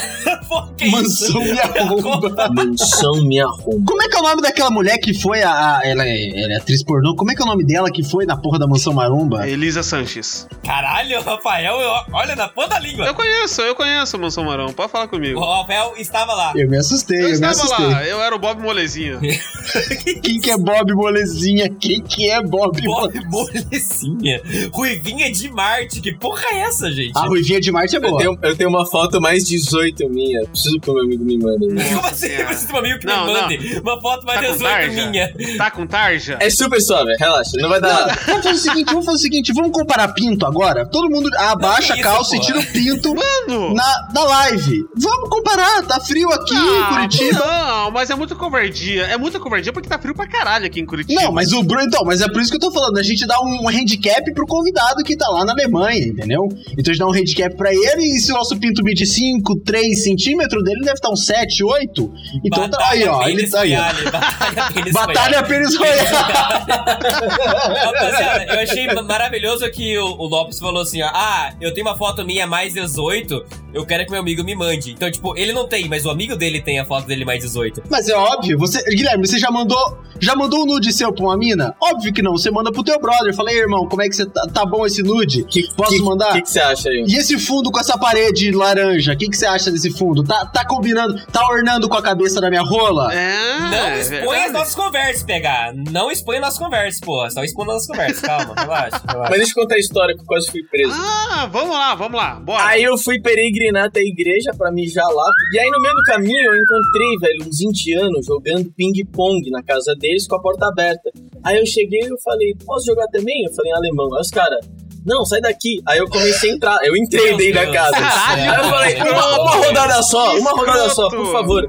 Pô, 0.48 0.62
que 0.76 0.90
Mansão 0.90 1.40
me 1.42 1.58
arromba. 1.60 2.48
Mansão 2.52 3.22
me 3.24 3.40
arromba. 3.40 3.84
Como 3.86 4.02
é 4.02 4.08
que 4.08 4.16
é 4.16 4.20
o 4.20 4.22
nome 4.22 4.42
daquela 4.42 4.70
mulher 4.70 4.98
que 4.98 5.14
foi 5.14 5.42
a... 5.42 5.78
a- 5.78 5.80
ela, 5.84 6.04
é, 6.06 6.42
ela 6.42 6.52
é 6.54 6.56
atriz 6.56 6.82
pornô. 6.84 7.14
Como 7.16 7.30
é 7.30 7.34
que 7.34 7.42
é 7.42 7.44
o 7.44 7.48
nome 7.48 7.64
dela 7.64 7.90
que 7.90 8.02
foi 8.02 8.26
na 8.26 8.36
porra 8.36 8.58
da 8.58 8.66
Mansão 8.66 8.92
Maromba? 8.92 9.48
Elisa 9.48 9.82
Sanches. 9.82 10.46
Caralho, 10.64 11.20
Rafael, 11.22 11.80
eu- 11.80 11.94
olha 12.12 12.34
na 12.36 12.48
ponta 12.48 12.68
da 12.74 12.78
língua. 12.80 13.06
Eu 13.06 13.14
conheço, 13.14 13.60
eu 13.62 13.74
conheço 13.74 14.16
a 14.16 14.18
mansão 14.18 14.44
maromba. 14.44 14.72
Pode 14.72 14.90
falar 14.90 15.04
O 15.04 15.08
comigo. 15.08 15.40
Rafael 15.40 15.94
estava 15.96 16.32
lá. 16.34 16.52
Eu 16.54 16.63
me 16.68 16.76
assustei, 16.78 17.22
Eu 17.22 17.28
eu, 17.30 17.40
me 17.40 17.46
assustei. 17.46 17.86
lá, 17.86 18.04
eu 18.06 18.20
era 18.22 18.34
o 18.34 18.38
Bob 18.38 18.60
Molezinho. 18.62 19.20
Quem 20.22 20.40
que 20.40 20.50
é 20.50 20.56
Bob 20.58 20.92
Molezinha? 20.94 21.68
Quem 21.68 22.02
que 22.02 22.30
é 22.30 22.42
Bob 22.42 22.80
Bob 22.82 23.20
Molezinha? 23.30 24.40
Ruivinha 24.72 25.30
de 25.32 25.50
Marte. 25.50 26.00
Que 26.00 26.12
porra 26.14 26.42
é 26.52 26.60
essa, 26.62 26.90
gente? 26.90 27.16
A 27.16 27.22
ruivinha 27.26 27.60
de 27.60 27.70
Marte 27.72 27.94
é 27.96 27.98
Eu 27.98 28.02
boa. 28.02 28.18
tenho, 28.18 28.38
eu 28.42 28.56
tenho 28.56 28.70
uma 28.70 28.86
foto 28.86 29.20
mais 29.20 29.44
18 29.44 30.08
minha. 30.10 30.46
Preciso 30.46 30.78
que 30.80 30.90
o 30.90 30.94
meu 30.94 31.04
amigo 31.04 31.24
me 31.24 31.38
manda. 31.38 31.58
Como 31.94 32.06
assim? 32.06 32.28
Senhora. 32.28 32.54
Você 32.54 32.66
tem 32.66 32.74
um 32.74 32.78
amigo 32.78 32.98
que 32.98 33.06
Não, 33.06 33.26
me 33.26 33.32
mande 33.32 33.80
uma 33.80 34.00
foto 34.00 34.26
mais 34.26 34.40
Tá 34.40 34.46
com 34.46 34.52
18 34.52 34.70
tarja? 34.70 35.06
minha. 35.10 35.34
Tá 35.56 35.70
com 35.70 35.86
tarja? 35.86 36.36
É 36.40 36.50
super 36.50 36.80
suave, 36.80 37.14
relaxa, 37.18 37.52
não 37.58 37.68
vai 37.68 37.80
dar 37.80 37.88
Não, 37.88 38.06
nada. 38.06 38.20
vamos 38.26 38.44
fazer 38.44 38.54
o 38.56 38.58
seguinte, 38.58 38.86
vamos 38.86 39.04
fazer 39.06 39.18
o 39.18 39.20
seguinte, 39.20 39.52
vamos 39.52 39.72
comparar 39.72 40.08
pinto 40.14 40.46
agora? 40.46 40.86
Todo 40.86 41.10
mundo 41.10 41.28
abaixa 41.38 41.94
que 41.94 42.00
a 42.00 42.02
calça 42.02 42.36
e 42.36 42.40
tira 42.40 42.58
o 42.58 42.66
pinto 42.66 43.14
Mano! 43.14 43.74
na, 43.74 44.08
na 44.12 44.24
live. 44.24 44.84
Vamos 44.96 45.28
comparar, 45.28 45.82
tá 45.86 46.00
frio 46.00 46.30
aqui 46.32 46.53
em 46.54 46.80
Ah, 46.82 46.88
Curitiba. 46.94 47.38
Não, 47.46 47.90
mas 47.90 48.10
é 48.10 48.14
muita 48.14 48.34
covardia. 48.34 49.02
É 49.04 49.16
muita 49.16 49.38
covardia 49.40 49.72
porque 49.72 49.88
tá 49.88 49.98
frio 49.98 50.14
pra 50.14 50.26
caralho 50.26 50.66
aqui 50.66 50.80
em 50.80 50.86
Curitiba. 50.86 51.20
Não, 51.22 51.32
mas 51.32 51.52
o 51.52 51.62
Bruno, 51.62 51.82
então, 51.84 52.02
mas 52.04 52.20
é 52.20 52.28
por 52.28 52.40
isso 52.40 52.50
que 52.50 52.56
eu 52.56 52.60
tô 52.60 52.72
falando. 52.72 52.98
A 52.98 53.02
gente 53.02 53.26
dá 53.26 53.38
um 53.40 53.68
handicap 53.68 54.32
pro 54.32 54.46
convidado 54.46 55.02
que 55.04 55.16
tá 55.16 55.28
lá 55.28 55.44
na 55.44 55.52
Alemanha, 55.52 56.06
entendeu? 56.06 56.48
Então 56.72 56.82
a 56.90 56.92
gente 56.92 56.98
dá 56.98 57.06
um 57.06 57.12
handicap 57.12 57.54
pra 57.56 57.72
ele 57.72 58.02
e 58.16 58.18
se 58.20 58.32
o 58.32 58.34
nosso 58.34 58.56
pinto 58.58 58.82
mide 58.82 59.06
5, 59.06 59.56
3 59.60 60.02
centímetros, 60.02 60.62
dele 60.64 60.80
deve 60.80 60.94
estar 60.94 61.10
uns 61.10 61.24
7, 61.26 61.64
8. 61.64 62.12
Então 62.44 62.68
tá 62.68 62.88
aí, 62.90 63.06
ó. 63.06 63.26
Ele 63.28 63.48
tá 63.48 63.60
aí. 63.60 63.74
ó. 63.76 64.10
Batalha 64.10 64.72
Pênis 64.72 64.92
Batalha 64.94 65.42
Pênis 65.42 65.76
Royale. 65.76 66.08
Rapaziada, 67.24 68.44
eu 68.54 68.60
achei 68.60 68.86
maravilhoso 69.02 69.70
que 69.70 69.96
o, 69.98 70.06
o 70.06 70.26
Lopes 70.26 70.58
falou 70.58 70.82
assim, 70.82 71.02
ó, 71.02 71.06
ah, 71.12 71.52
eu 71.60 71.72
tenho 71.74 71.86
uma 71.86 71.96
foto 71.96 72.24
minha 72.24 72.46
mais 72.46 72.74
18, 72.74 73.44
eu 73.72 73.84
quero 73.86 74.04
que 74.04 74.10
meu 74.10 74.20
amigo 74.20 74.44
me 74.44 74.54
mande. 74.54 74.92
Então, 74.92 75.10
tipo, 75.10 75.36
ele 75.36 75.52
não 75.52 75.66
tem, 75.68 75.88
mas 75.88 76.04
o 76.04 76.10
amigo 76.10 76.36
dele 76.36 76.43
tem 76.62 76.78
a 76.78 76.84
foto 76.84 77.06
dele 77.06 77.24
mais 77.24 77.42
18. 77.42 77.82
Mas 77.90 78.08
é 78.08 78.16
óbvio, 78.16 78.58
você. 78.58 78.82
Guilherme, 78.84 79.26
você 79.26 79.38
já 79.38 79.50
mandou. 79.50 80.02
Já 80.20 80.36
mandou 80.36 80.62
um 80.62 80.66
nude 80.66 80.92
seu 80.92 81.12
pra 81.12 81.24
uma 81.24 81.36
mina? 81.36 81.74
Óbvio 81.80 82.12
que 82.12 82.22
não. 82.22 82.32
Você 82.32 82.50
manda 82.50 82.70
pro 82.70 82.84
teu 82.84 82.98
brother. 83.00 83.34
Fala, 83.34 83.50
aí, 83.50 83.56
irmão, 83.56 83.88
como 83.88 84.00
é 84.00 84.08
que 84.08 84.14
você 84.14 84.24
tá? 84.24 84.46
Tá 84.46 84.64
bom 84.64 84.86
esse 84.86 85.02
nude? 85.02 85.44
Posso 85.76 85.90
que, 85.90 86.02
mandar? 86.02 86.30
O 86.30 86.32
que, 86.34 86.42
que 86.42 86.50
você 86.50 86.60
acha 86.60 86.88
aí? 86.88 87.04
E 87.06 87.16
esse 87.16 87.38
fundo 87.38 87.70
com 87.70 87.80
essa 87.80 87.98
parede 87.98 88.50
laranja? 88.52 89.12
O 89.12 89.16
que, 89.16 89.28
que 89.28 89.36
você 89.36 89.44
acha 89.44 89.70
desse 89.70 89.90
fundo? 89.90 90.22
Tá, 90.22 90.46
tá 90.46 90.64
combinando? 90.66 91.20
Tá 91.26 91.46
ornando 91.48 91.88
com 91.88 91.96
a 91.96 92.02
cabeça 92.02 92.40
da 92.40 92.48
minha 92.48 92.62
rola? 92.62 93.12
É, 93.12 93.58
Não 93.58 93.86
é 93.86 94.00
expõe 94.00 94.44
as 94.44 94.52
nossas 94.52 94.74
conversas, 94.74 95.22
pegar. 95.24 95.72
Não 95.74 96.10
expõe 96.10 96.36
as 96.36 96.42
nossas 96.42 96.58
conversas, 96.58 97.00
porra. 97.00 97.30
Só 97.30 97.42
expõe 97.42 97.66
as 97.66 97.72
nossas 97.72 97.86
conversas. 97.88 98.20
Calma, 98.20 98.54
relaxa, 98.58 99.02
relaxa. 99.08 99.30
Mas 99.30 99.38
deixa 99.38 99.52
eu 99.52 99.62
contar 99.62 99.74
a 99.74 99.78
história 99.78 100.14
que 100.14 100.20
eu 100.20 100.26
quase 100.26 100.50
fui 100.50 100.62
preso. 100.62 100.94
Ah, 100.94 101.48
vamos 101.50 101.76
lá, 101.76 101.94
vamos 101.94 102.16
lá. 102.16 102.34
Bora. 102.36 102.64
Aí 102.66 102.82
eu 102.82 102.96
fui 102.96 103.20
peregrinar 103.20 103.86
até 103.86 104.00
a 104.00 104.04
igreja 104.04 104.52
pra 104.56 104.70
mijar 104.70 105.06
lá. 105.08 105.30
E 105.52 105.58
aí 105.58 105.70
no 105.70 105.80
meio 105.80 105.94
do 105.94 106.02
caminho 106.02 106.33
eu 106.36 106.54
encontrei, 106.54 107.18
velho, 107.20 107.48
uns 107.48 107.60
indianos 107.60 108.26
jogando 108.26 108.72
ping-pong 108.72 109.50
na 109.50 109.62
casa 109.62 109.94
deles 109.94 110.26
com 110.26 110.36
a 110.36 110.40
porta 110.40 110.66
aberta. 110.66 111.10
Aí 111.42 111.58
eu 111.58 111.66
cheguei 111.66 112.00
e 112.00 112.08
eu 112.08 112.18
falei, 112.22 112.54
posso 112.64 112.86
jogar 112.86 113.06
também? 113.08 113.44
Eu 113.44 113.52
falei 113.54 113.72
em 113.72 113.74
alemão. 113.74 114.14
Aí 114.14 114.20
os 114.20 114.30
caras, 114.30 114.66
não, 115.04 115.24
sai 115.24 115.40
daqui. 115.40 115.82
Aí 115.86 115.98
eu 115.98 116.08
comecei 116.08 116.50
a 116.50 116.54
entrar. 116.54 116.78
Eu 116.82 116.96
entrei 116.96 117.28
Meu 117.28 117.36
dentro 117.36 117.54
da 117.54 117.64
Deus 117.64 117.76
casa. 117.76 117.90
do 117.90 117.98
céu. 117.98 118.12
Aí 118.26 118.46
eu 118.46 118.64
falei, 118.64 118.94
uma, 119.02 119.40
uma 119.42 119.56
rodada 119.66 120.02
só, 120.02 120.38
uma 120.38 120.50
rodada 120.52 120.88
só, 120.90 121.08
por 121.10 121.32
favor. 121.32 121.68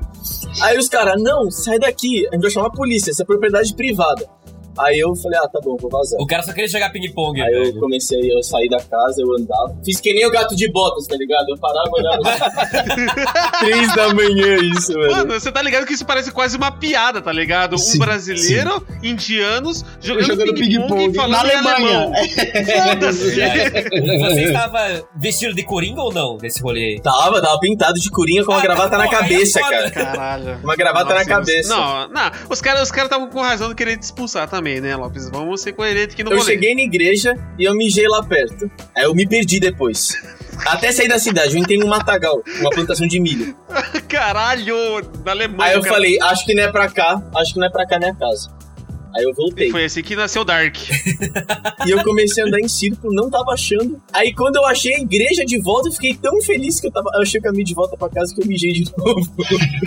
Aí 0.62 0.78
os 0.78 0.88
caras, 0.88 1.22
não, 1.22 1.52
sai 1.52 1.78
daqui. 1.78 2.26
A 2.28 2.36
gente 2.36 2.42
vai 2.42 2.52
chamar 2.52 2.68
a 2.68 2.72
polícia, 2.72 3.12
isso 3.12 3.22
é 3.22 3.26
propriedade 3.26 3.76
privada. 3.76 4.26
Aí 4.78 5.00
eu 5.00 5.16
falei, 5.16 5.40
ah, 5.40 5.48
tá 5.48 5.60
bom, 5.64 5.78
vou 5.80 5.90
vazar. 5.90 6.20
O 6.20 6.28
cara 6.28 6.44
só 6.44 6.52
queria 6.54 6.68
jogar 6.70 6.90
ping-pong, 6.92 7.42
Aí 7.42 7.54
eu 7.54 7.64
velho. 7.66 7.80
comecei, 7.80 8.20
eu 8.32 8.44
saí 8.44 8.68
da 8.70 8.80
casa, 8.80 9.22
eu 9.22 9.32
andava. 9.38 9.76
Fiz 9.84 10.00
que 10.02 10.14
nem 10.14 10.26
o 10.28 10.32
gato 10.32 10.56
de 10.56 10.70
botas, 10.72 11.08
tá 11.08 11.16
ligado? 11.16 11.46
Eu 11.50 11.58
parava 11.58 11.90
e 11.96 12.00
olhava. 12.02 13.60
Três 13.60 13.96
da 13.96 14.14
manhã 14.14 14.58
isso, 14.76 14.94
velho. 14.94 15.12
Mano, 15.12 15.34
você 15.40 15.52
tá 15.52 15.62
ligado 15.62 15.86
que 15.86 15.94
isso 15.94 16.06
parece 16.06 16.32
quase 16.32 16.58
uma 16.58 16.72
piada, 16.72 17.22
tá 17.22 17.32
ligado? 17.32 17.78
Sim, 17.78 17.98
um 17.98 18.00
brasileiro, 18.00 18.86
indianos, 19.04 19.86
jogando, 20.02 20.26
Jogando 20.26 20.54
ping-pong 20.54 21.10
e 21.12 21.14
falando 21.14 21.32
na 21.32 21.54
em 21.54 21.56
Alemanha. 21.58 21.98
alemão. 22.00 22.14
Foda-se. 22.90 23.36
Você 24.26 24.42
estava 24.44 25.08
vestido 25.16 25.54
de 25.54 25.64
coringa 25.64 26.02
ou 26.02 26.14
não 26.14 26.38
nesse 26.42 26.62
rolê? 26.62 27.00
Tava, 27.02 27.42
tava 27.42 27.60
pintado 27.60 27.94
de 28.00 28.10
corinha 28.10 28.44
com 28.44 28.52
uma 28.52 28.60
Ah, 28.60 28.64
gravata 28.64 28.98
na 28.98 29.06
porra, 29.06 29.18
aí 29.20 29.26
é 29.26 29.30
cabeça, 29.36 29.60
cara. 29.62 29.92
Caralho. 29.92 30.60
Uma 30.64 30.76
gravata 30.76 31.10
na 31.10 31.16
Nossa, 31.16 31.26
cabeça. 31.30 31.70
Não, 31.76 32.08
não. 32.10 32.32
Os 32.50 32.62
caras 32.62 32.82
os 32.84 32.92
cara 32.92 33.06
estavam 33.08 33.28
com 33.30 33.42
razão 33.42 33.70
de 33.70 33.76
querer 33.76 33.98
te 33.98 34.04
expulsar 34.04 34.50
também, 34.50 34.65
né, 34.82 34.96
Lopes? 34.96 35.30
Vamos 35.30 35.62
ser 35.62 35.74
coerentes 35.74 36.14
aqui 36.14 36.24
no 36.24 36.32
Eu 36.32 36.38
rolê. 36.38 36.52
cheguei 36.52 36.76
na 36.76 36.82
igreja 36.82 37.36
e 37.58 37.64
eu 37.64 37.76
mijei 37.76 38.08
lá 38.08 38.24
perto. 38.24 38.70
Aí 38.96 39.04
eu 39.04 39.14
me 39.16 39.28
perdi 39.28 39.60
depois. 39.60 40.14
Até 40.66 40.92
sair 40.92 41.08
da 41.08 41.20
cidade, 41.20 41.56
eu 41.56 41.62
entrei 41.62 41.78
num 41.78 41.88
matagal, 41.88 42.42
uma 42.60 42.70
plantação 42.70 43.06
de 43.08 43.20
milho. 43.20 43.56
Caralho, 44.08 44.76
na 45.24 45.32
Alemanha. 45.32 45.70
Aí 45.72 45.76
eu 45.76 45.82
cara. 45.82 45.94
falei, 45.94 46.18
acho 46.22 46.46
que 46.46 46.54
não 46.56 46.64
é 46.64 46.72
pra 46.72 46.88
cá, 46.90 47.22
acho 47.36 47.54
que 47.54 47.60
não 47.60 47.68
é 47.68 47.70
pra 47.70 47.86
cá 47.86 48.00
minha 48.00 48.16
casa. 48.16 48.55
Aí 49.16 49.24
eu 49.24 49.34
voltei. 49.34 49.70
Foi 49.72 49.86
assim 49.86 50.02
que 50.02 50.16
nasceu 50.16 50.44
Dark. 50.44 50.76
E 51.86 51.90
eu 51.92 52.04
comecei 52.04 52.44
a 52.44 52.48
andar 52.48 52.60
em 52.60 52.68
círculo, 52.68 53.14
não 53.14 53.30
tava 53.30 53.52
achando. 53.54 54.02
Aí 54.14 54.34
quando 54.34 54.58
eu 54.58 54.66
achei 54.66 54.96
a 54.96 55.00
igreja 55.00 55.46
de 55.46 55.60
volta, 55.60 55.88
eu 55.90 55.94
fiquei 55.94 56.14
tão 56.16 56.42
feliz 56.42 56.80
que 56.80 56.88
eu 56.88 56.92
tava. 56.92 57.10
Eu 57.16 57.22
achei 57.22 57.40
o 57.40 57.44
caminho 57.44 57.66
de 57.66 57.74
volta 57.74 57.96
pra 57.98 58.10
casa 58.10 58.34
que 58.36 58.42
eu 58.42 58.48
mijei 58.48 58.74
de 58.74 58.92
novo. 58.98 59.34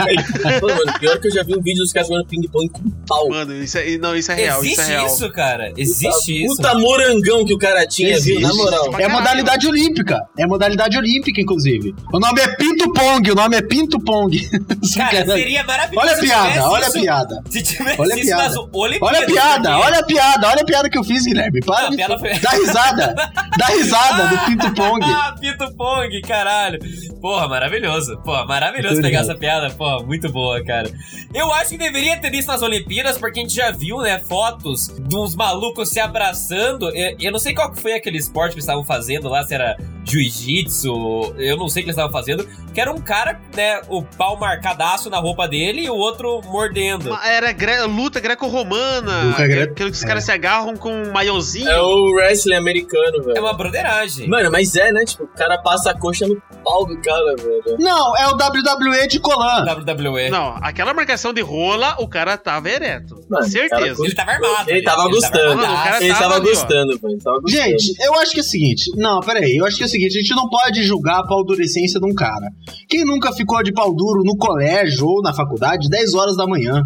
Aí, 0.00 0.16
pô, 0.60 0.68
mano, 0.68 0.98
pior 0.98 1.18
que 1.20 1.28
eu 1.28 1.32
já 1.32 1.42
vi 1.42 1.54
um 1.56 1.60
vídeo 1.60 1.80
dos 1.82 1.92
caras 1.92 2.08
jogando 2.08 2.26
ping-pong 2.26 2.68
com 2.70 2.90
pau. 3.06 3.28
Mano, 3.28 3.54
isso 3.62 3.76
é, 3.78 3.98
não, 3.98 4.16
isso 4.16 4.32
é 4.32 4.34
real, 4.34 4.60
Existe 4.60 4.72
isso 4.80 4.90
é 4.90 4.94
real. 4.94 5.06
isso, 5.06 5.32
cara. 5.32 5.72
Existe 5.76 6.44
isso. 6.44 6.56
Puta 6.56 6.74
morangão 6.78 7.44
que 7.44 7.52
o 7.54 7.58
cara 7.58 7.86
tinha, 7.86 8.12
Existe. 8.14 8.38
viu? 8.38 8.48
Na 8.48 8.54
moral. 8.54 8.94
É 8.98 9.08
modalidade 9.08 9.66
olímpica. 9.66 10.20
É 10.38 10.46
modalidade 10.46 10.96
olímpica, 10.96 11.40
inclusive. 11.40 11.94
O 12.12 12.18
nome 12.18 12.40
é 12.40 12.48
Pinto 12.56 12.92
Pong. 12.92 13.30
O 13.30 13.34
nome 13.34 13.56
é 13.56 13.62
Pinto 13.62 13.98
Pong. 14.00 14.48
Cara, 14.96 15.24
seria 15.36 15.64
maravilhoso 15.64 16.06
Olha 16.06 16.16
a 16.16 16.20
piada, 16.20 16.68
olha 16.70 16.86
a 16.86 16.90
piada. 16.90 17.42
Se 17.50 17.62
tivesse 17.62 18.00
Olha 18.00 18.14
a 18.14 18.18
isso 18.18 18.26
piada. 18.26 18.42
nas 18.44 18.56
Olimpíadas. 18.56 19.17
Olha 19.18 19.24
a 19.24 19.26
piada, 19.26 19.78
olha 19.78 19.98
a 19.98 20.02
piada, 20.04 20.48
olha 20.48 20.62
a 20.62 20.64
piada 20.64 20.90
que 20.90 20.98
eu 20.98 21.04
fiz, 21.04 21.24
Guilherme. 21.24 21.60
Para 21.60 21.80
Não, 21.82 21.86
a 21.86 21.90
de 21.90 21.96
piada 21.96 22.18
foi- 22.18 22.38
Dá 22.38 22.50
risada. 22.50 23.14
Dá 23.58 23.66
risada 23.66 24.26
do 24.28 24.38
Pinto 24.46 24.74
Pong. 24.74 25.04
Ah, 25.04 25.34
Pinto 25.40 25.74
Pong, 25.76 26.20
caralho. 26.22 26.78
Porra, 27.20 27.48
maravilhoso. 27.48 28.16
Porra, 28.22 28.44
maravilhoso 28.46 28.94
Muito 28.94 29.04
pegar 29.06 29.20
essa 29.20 29.34
piada. 29.34 29.70
Porra, 29.70 30.04
muito 30.04 30.30
boa, 30.30 30.62
cara. 30.64 30.90
Eu 31.34 31.52
acho 31.54 31.70
que 31.70 31.78
deveria 31.78 32.16
ter 32.20 32.32
isso 32.34 32.48
nas 32.48 32.62
Olimpíadas, 32.62 33.18
porque 33.18 33.40
a 33.40 33.42
gente 33.42 33.54
já 33.54 33.70
viu, 33.70 33.98
né, 33.98 34.18
fotos 34.20 34.88
de 35.00 35.16
uns 35.16 35.34
malucos 35.34 35.90
se 35.90 36.00
abraçando. 36.00 36.88
Eu, 36.94 37.16
eu 37.20 37.32
não 37.32 37.38
sei 37.38 37.54
qual 37.54 37.74
foi 37.74 37.94
aquele 37.94 38.18
esporte 38.18 38.50
que 38.52 38.56
eles 38.56 38.64
estavam 38.64 38.84
fazendo 38.84 39.28
lá, 39.28 39.42
se 39.42 39.54
era 39.54 39.76
jiu-jitsu, 40.04 41.34
eu 41.38 41.56
não 41.56 41.68
sei 41.68 41.82
o 41.82 41.84
que 41.84 41.90
eles 41.90 41.96
estavam 41.96 42.12
fazendo, 42.12 42.48
que 42.78 42.82
era 42.82 42.92
um 42.92 43.00
cara, 43.00 43.40
né, 43.56 43.80
o 43.88 44.04
pau 44.04 44.38
marcadaço 44.38 45.10
na 45.10 45.18
roupa 45.18 45.48
dele 45.48 45.82
e 45.86 45.90
o 45.90 45.96
outro 45.96 46.40
mordendo. 46.44 47.12
Era 47.24 47.50
gre- 47.50 47.82
luta 47.86 48.20
greco-romana. 48.20 49.22
Luta 49.24 49.48
gre- 49.48 49.62
Aquilo 49.62 49.90
que 49.90 49.96
os 49.96 50.04
caras 50.04 50.22
se 50.22 50.30
agarram 50.30 50.76
com 50.76 50.92
um 50.92 51.10
maiozinho. 51.10 51.68
É 51.68 51.80
o 51.80 52.12
wrestling 52.14 52.54
americano, 52.54 53.18
É 53.18 53.24
velho. 53.24 53.40
uma 53.42 53.52
broderagem. 53.52 54.28
Mano, 54.28 54.48
mas 54.52 54.76
é, 54.76 54.92
né? 54.92 55.04
Tipo, 55.04 55.24
o 55.24 55.28
cara 55.28 55.58
passa 55.58 55.90
a 55.90 55.98
coxa 55.98 56.24
no 56.28 56.40
pau 56.68 56.86
do 56.86 57.00
cara, 57.00 57.34
velho. 57.36 57.76
Não, 57.78 58.16
é 58.16 58.26
o 58.28 58.32
WWE 58.32 59.08
de 59.08 59.18
Colan. 59.18 59.64
WWE. 59.64 60.28
Não, 60.30 60.56
aquela 60.60 60.92
marcação 60.92 61.32
de 61.32 61.40
rola, 61.40 61.96
o 61.98 62.06
cara 62.06 62.36
tava 62.36 62.68
ereto. 62.68 63.14
Mano, 63.28 63.48
Certeza. 63.48 63.68
cara, 63.70 63.86
Ele 64.06 64.14
tava 64.14 64.30
armado. 64.32 64.70
Ele 64.70 64.82
tava 64.82 65.08
gostando. 65.08 65.62
Ele 66.00 66.14
tava 66.14 66.34
ali, 66.34 66.44
gostando, 66.48 66.98
velho. 66.98 67.12
Ele 67.14 67.20
tava 67.22 67.40
gostando. 67.40 67.48
Gente, 67.48 67.94
eu 68.04 68.14
acho 68.20 68.32
que 68.32 68.38
é 68.38 68.42
o 68.42 68.44
seguinte. 68.44 68.90
Não, 68.96 69.20
peraí. 69.20 69.56
Eu 69.56 69.66
acho 69.66 69.76
que 69.76 69.82
é 69.82 69.86
o 69.86 69.88
seguinte: 69.88 70.18
a 70.18 70.20
gente 70.20 70.34
não 70.34 70.48
pode 70.48 70.82
julgar 70.82 71.20
a 71.20 71.26
paldurecência 71.26 71.98
de 71.98 72.06
um 72.06 72.14
cara. 72.14 72.48
Quem 72.88 73.04
nunca 73.04 73.32
ficou 73.32 73.62
de 73.62 73.72
pau 73.72 73.94
duro 73.94 74.22
no 74.24 74.36
colégio 74.36 75.06
ou 75.06 75.22
na 75.22 75.32
faculdade 75.32 75.88
10 75.88 76.14
horas 76.14 76.36
da 76.36 76.46
manhã? 76.46 76.82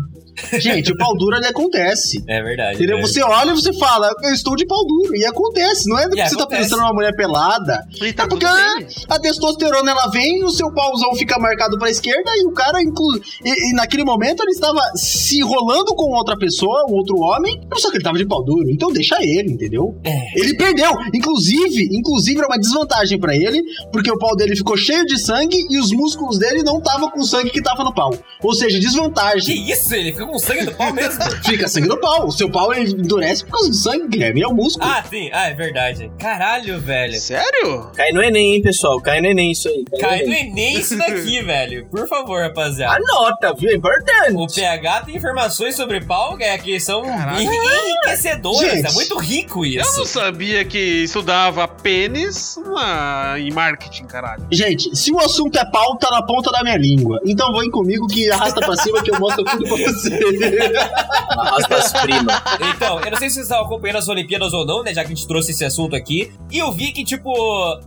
Gente, 0.58 0.92
o 0.92 0.96
pau 0.96 1.16
duro 1.16 1.36
ele 1.36 1.46
acontece. 1.46 2.22
É 2.28 2.42
verdade. 2.42 2.76
Entendeu? 2.76 2.96
né? 2.96 3.02
Você 3.02 3.22
olha 3.22 3.50
e 3.50 3.54
você 3.54 3.72
fala, 3.78 4.10
eu 4.24 4.30
estou 4.32 4.56
de 4.56 4.66
pau 4.66 4.84
duro. 4.86 5.14
E 5.14 5.24
acontece. 5.24 5.88
Não 5.88 5.98
é 5.98 6.02
porque 6.08 6.20
E 6.20 6.28
você 6.28 6.36
tá 6.36 6.42
acontece. 6.44 6.62
pensando 6.62 6.80
numa 6.80 6.92
mulher 6.94 7.14
pelada. 7.16 7.78
E 8.00 8.12
tá 8.12 8.24
é 8.24 8.28
porque 8.28 8.46
tudo 8.46 8.56
a, 8.56 8.76
bem. 8.78 8.86
a 9.08 9.18
testosterona 9.18 9.90
ela 9.90 10.06
vem, 10.10 10.44
o 10.44 10.50
seu 10.50 10.72
pauzão 10.72 11.14
fica 11.14 11.38
marcado 11.38 11.78
pra 11.78 11.90
esquerda 11.90 12.30
e 12.36 12.46
o 12.46 12.52
cara, 12.52 12.80
inclu... 12.82 13.20
e, 13.44 13.70
e 13.70 13.74
naquele 13.74 14.04
momento, 14.04 14.42
ele 14.42 14.52
estava 14.52 14.80
se 14.94 15.38
enrolando 15.38 15.94
com 15.94 16.10
outra 16.16 16.36
pessoa, 16.36 16.86
um 16.88 16.94
outro 16.94 17.16
homem, 17.18 17.60
só 17.76 17.90
que 17.90 17.96
ele 17.96 18.04
tava 18.04 18.18
de 18.18 18.26
pau 18.26 18.44
duro. 18.44 18.70
Então 18.70 18.92
deixa 18.92 19.16
ele, 19.20 19.52
entendeu? 19.52 19.96
É. 20.04 20.40
Ele 20.40 20.56
perdeu. 20.56 20.90
Inclusive, 21.14 21.88
inclusive 21.96 22.40
é 22.40 22.46
uma 22.46 22.58
desvantagem 22.58 23.18
pra 23.18 23.34
ele, 23.34 23.62
porque 23.92 24.10
o 24.10 24.18
pau 24.18 24.34
dele 24.36 24.56
ficou 24.56 24.76
cheio 24.76 25.04
de 25.06 25.18
sangue 25.18 25.56
e 25.70 25.78
os 25.78 25.92
músculos 25.92 26.38
dele 26.38 26.62
não 26.62 26.78
estavam 26.78 27.10
com 27.10 27.20
o 27.20 27.24
sangue 27.24 27.50
que 27.50 27.62
tava 27.62 27.84
no 27.84 27.94
pau. 27.94 28.12
Ou 28.42 28.54
seja, 28.54 28.78
Que 28.78 28.84
desvantagem. 28.84 29.70
isso? 29.70 29.94
Ele 29.94 30.12
fica 30.22 30.32
com 30.32 30.38
sangue 30.38 30.64
do 30.66 30.72
pau 30.74 30.92
mesmo? 30.92 31.22
Fica 31.44 31.68
sangue 31.68 31.88
no 31.88 31.98
pau. 32.00 32.26
O 32.26 32.32
seu 32.32 32.50
pau 32.50 32.72
ele 32.72 32.90
endurece 32.92 33.44
por 33.44 33.52
causa 33.52 33.68
do 33.68 33.74
sangue, 33.74 34.08
Guilherme. 34.08 34.42
É 34.42 34.46
o 34.46 34.54
músculo. 34.54 34.88
ah, 34.90 35.02
sim. 35.08 35.28
Ah, 35.32 35.48
é 35.48 35.54
verdade. 35.54 36.10
Caralho, 36.18 36.80
velho. 36.80 37.18
Sério? 37.18 37.90
Cai 37.94 38.10
no 38.12 38.22
Enem, 38.22 38.54
hein, 38.54 38.62
pessoal? 38.62 39.00
Cai 39.00 39.20
no 39.20 39.26
Enem 39.28 39.50
isso 39.52 39.68
aí. 39.68 39.84
Cai 40.00 40.20
no 40.22 40.26
no 40.28 40.32
Enem. 40.32 40.50
Enem 40.50 40.74
isso 40.78 40.96
daqui, 40.96 41.42
velho. 41.44 41.86
Por 41.90 42.08
favor, 42.08 42.42
rapaziada. 42.42 42.96
Anota, 42.96 43.54
viu? 43.54 43.70
É 43.70 43.74
importante. 43.74 44.32
O 44.34 44.46
PH 44.46 45.00
tem 45.02 45.16
informações 45.16 45.74
sobre 45.76 46.00
pau 46.04 46.36
é, 46.40 46.56
que 46.58 46.78
são 46.80 47.02
Caralho. 47.02 47.40
enriquecedoras. 47.42 48.60
Gente. 48.72 48.86
É 48.86 48.92
muito 48.92 49.18
rico 49.18 49.64
Eu 49.66 49.82
não 49.82 49.90
isso. 49.90 50.06
sabia 50.06 50.64
que 50.64 50.78
estudava 51.04 51.66
pênis 51.68 52.56
na- 52.66 53.34
em 53.38 53.50
marketing, 53.50 54.04
caralho. 54.04 54.46
Gente, 54.50 54.94
se 54.96 55.12
o 55.12 55.18
assunto 55.20 55.58
é 55.58 55.64
pau, 55.64 55.96
tá 55.98 56.10
na 56.10 56.22
ponta 56.24 56.50
da 56.50 56.62
minha 56.62 56.76
língua. 56.76 57.20
Então 57.24 57.52
vem 57.58 57.70
comigo 57.70 58.06
que 58.06 58.30
arrasta 58.30 58.60
pra 58.60 58.76
cima 58.76 59.02
que 59.02 59.10
eu 59.10 59.18
mostro 59.18 59.44
tudo 59.44 59.64
pra 59.64 59.76
você. 59.76 60.11
Primas. 62.02 62.42
Então, 62.74 63.00
eu 63.00 63.10
não 63.10 63.18
sei 63.18 63.28
se 63.28 63.34
vocês 63.34 63.46
estavam 63.46 63.66
acompanhando 63.66 63.96
as 63.98 64.08
Olimpíadas 64.08 64.52
ou 64.52 64.66
não, 64.66 64.82
né? 64.82 64.92
Já 64.92 65.02
que 65.02 65.12
a 65.12 65.14
gente 65.14 65.26
trouxe 65.26 65.52
esse 65.52 65.64
assunto 65.64 65.94
aqui. 65.96 66.32
E 66.50 66.58
eu 66.58 66.72
vi 66.72 66.92
que, 66.92 67.04
tipo, 67.04 67.32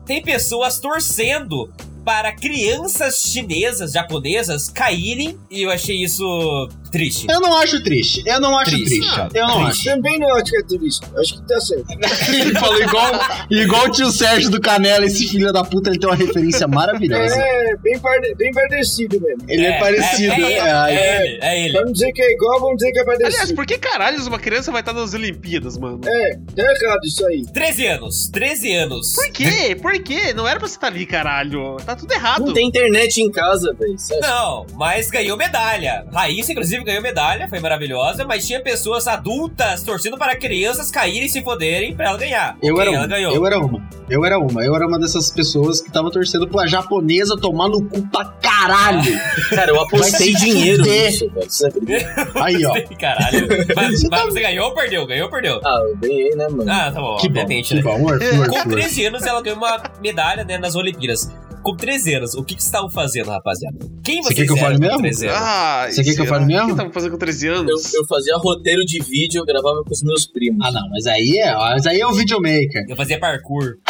tem 0.05 0.21
pessoas 0.21 0.79
torcendo 0.79 1.69
para 2.03 2.31
crianças 2.33 3.21
chinesas, 3.21 3.93
japonesas, 3.93 4.69
caírem. 4.69 5.37
E 5.49 5.63
eu 5.63 5.71
achei 5.71 6.03
isso 6.03 6.69
triste. 6.95 7.27
Eu 7.29 7.39
não 7.41 7.57
acho 7.57 7.83
triste. 7.83 8.23
Eu 8.25 8.39
não 8.39 8.57
acho 8.57 8.71
Triste. 8.71 8.99
triste. 8.99 9.19
Ah, 9.19 9.29
Eu 9.33 9.47
não 9.47 9.65
triste. 9.65 9.85
Também 9.85 10.19
não 10.19 10.33
acho 10.35 10.45
que 10.45 10.57
é 10.57 10.63
triste. 10.63 11.05
Acho 11.17 11.33
que 11.35 11.47
tá 11.47 11.59
certo. 11.59 11.85
acho. 12.05 12.31
Ele 12.35 12.53
falou 12.53 12.81
igual, 12.81 13.11
igual 13.49 13.85
o 13.85 13.91
tio 13.91 14.11
Sérgio 14.11 14.49
do 14.49 14.61
Canela, 14.61 15.05
esse 15.05 15.27
filho 15.27 15.51
da 15.51 15.63
puta, 15.63 15.89
ele 15.89 15.99
tem 15.99 16.07
uma 16.09 16.15
referência 16.15 16.67
maravilhosa. 16.67 17.35
É, 17.35 17.75
bem, 17.77 17.99
bem 18.37 18.51
parecido 18.51 19.19
mesmo. 19.19 19.43
Ele 19.47 19.65
é, 19.65 19.79
parecido. 19.79 20.33
É, 20.33 20.53
é, 20.53 20.57
é, 20.57 20.95
é 20.95 21.25
ele, 21.25 21.39
é 21.41 21.65
ele. 21.65 21.73
Não 21.73 21.91
dizer 21.91 22.11
que 22.11 22.21
é 22.21 22.31
igual, 22.31 22.59
vamos 22.59 22.77
dizer 22.77 22.91
que 22.91 22.99
é 22.99 23.01
Aliás, 23.01 23.35
parecido. 23.35 23.55
por 23.55 23.65
que 23.65 23.77
caralho 23.77 24.25
uma 24.27 24.39
criança 24.39 24.71
vai 24.71 24.81
estar 24.81 24.93
nas 24.93 25.13
Olimpíadas, 25.13 25.77
mano? 25.77 26.01
É, 26.05 26.35
tá 26.55 26.63
errado 26.85 27.05
isso 27.05 27.25
aí. 27.27 27.43
13 27.53 27.87
anos, 27.87 28.29
13 28.31 28.75
anos. 28.75 29.11
Por 29.13 29.31
quê? 29.31 29.75
Por 29.81 29.93
quê? 29.99 30.33
Não 30.33 30.47
era 30.47 30.59
pra 30.59 30.67
você 30.67 30.75
estar 30.75 30.87
ali, 30.87 31.05
caralho. 31.05 31.77
Tá 31.85 31.95
tá 31.95 31.99
tudo 31.99 32.11
errado. 32.13 32.45
Não 32.45 32.53
tem 32.53 32.67
internet 32.67 33.17
em 33.17 33.31
casa, 33.31 33.73
velho. 33.73 33.95
Não, 34.21 34.65
mas 34.75 35.09
ganhou 35.09 35.37
medalha. 35.37 36.05
Raíssa, 36.11 36.51
inclusive, 36.51 36.83
ganhou 36.85 37.01
medalha, 37.01 37.49
foi 37.49 37.59
maravilhosa, 37.59 38.23
mas 38.25 38.45
tinha 38.47 38.61
pessoas 38.61 39.07
adultas 39.07 39.83
torcendo 39.83 40.17
para 40.17 40.35
crianças 40.35 40.89
caírem 40.91 41.25
e 41.25 41.29
se 41.29 41.41
foderem 41.43 41.95
pra 41.95 42.07
ela 42.09 42.17
ganhar. 42.17 42.57
Eu 42.61 42.79
era 42.79 42.89
ela 42.91 42.99
uma. 42.99 43.07
ganhou. 43.07 43.35
Eu 43.35 43.45
era 43.45 43.59
uma. 43.59 43.89
Eu 44.09 44.23
era 44.25 44.39
uma. 44.39 44.63
Eu 44.63 44.75
era 44.75 44.87
uma 44.87 44.99
dessas 44.99 45.31
pessoas 45.31 45.81
que 45.81 45.91
tava 45.91 46.11
torcendo 46.11 46.47
pra 46.47 46.67
japonesa 46.67 47.35
tomar 47.35 47.67
no 47.67 47.83
cu 47.83 48.01
pra 48.07 48.25
caralho. 48.41 49.01
Cara, 49.49 49.71
eu 49.71 49.81
apostei 49.81 50.33
dinheiro 50.33 50.83
nisso, 50.83 51.29
velho. 51.31 51.49
Você? 51.49 51.67
Aí, 52.41 52.65
ó. 52.65 52.73
Caralho. 52.99 53.47
Mas, 53.75 53.99
Você 54.01 54.07
mas 54.09 54.19
tá- 54.21 54.25
você 54.25 54.41
ganhou 54.41 54.67
ou 54.67 54.75
perdeu? 54.75 55.05
Ganhou 55.07 55.25
ou 55.25 55.31
perdeu? 55.31 55.59
Ah, 55.65 55.79
eu 55.89 55.97
ganhei, 55.97 56.29
né, 56.35 56.47
mano? 56.49 56.71
Ah, 56.71 56.91
tá 56.91 57.01
bom, 57.01 57.17
Que 57.17 57.27
bom, 57.29 57.39
obviamente, 57.41 57.69
que 57.69 57.75
né? 57.75 57.81
bom. 57.81 58.09
Arthur, 58.09 58.49
Com 58.49 58.57
Arthur. 58.57 58.71
13 58.71 59.05
anos, 59.05 59.23
ela 59.23 59.41
ganhou 59.41 59.57
uma 59.57 59.81
medalha 60.01 60.43
né, 60.43 60.57
nas 60.57 60.75
Olimpíadas. 60.75 61.31
Com 61.65 61.75
13 61.75 62.13
anos, 62.13 62.35
o 62.35 62.43
que, 62.43 62.53
que 62.53 62.61
vocês 62.61 62.67
estavam 62.67 62.91
fazendo, 62.91 63.31
rapaziada? 63.31 63.75
Quem 64.03 64.21
Você 64.21 64.35
vocês 64.35 64.35
quer 64.35 64.45
que 64.45 64.51
eu 64.51 64.57
eram 64.57 64.67
fale 64.67 64.75
com 64.77 64.81
mesmo? 64.85 65.01
13 65.01 65.27
anos? 65.27 65.41
Ah, 65.41 65.87
Você 65.89 66.03
quer 66.03 66.13
que 66.15 66.21
eu 66.21 66.25
fale 66.27 66.45
mesmo? 66.45 66.63
O 66.63 66.69
que 66.69 66.75
tava 66.75 66.93
fazendo 66.93 67.11
com 67.13 67.17
13 67.17 67.47
Eu, 67.47 67.55
anos? 67.55 67.93
eu 67.95 68.05
fazia 68.05 68.37
roteiro 68.37 68.85
de 68.85 68.99
vídeo, 69.03 69.39
eu 69.41 69.45
gravava 69.45 69.83
com 69.83 69.91
os 69.91 70.03
meus 70.03 70.27
primos. 70.27 70.63
Ah, 70.63 70.71
não, 70.71 70.87
mas 70.91 71.07
aí 71.07 71.39
é, 71.39 71.55
mas 71.55 71.87
aí 71.87 71.99
é 71.99 72.05
o 72.05 72.13
videomaker. 72.13 72.85
Eu 72.87 72.95
fazia 72.95 73.19
parkour. 73.19 73.77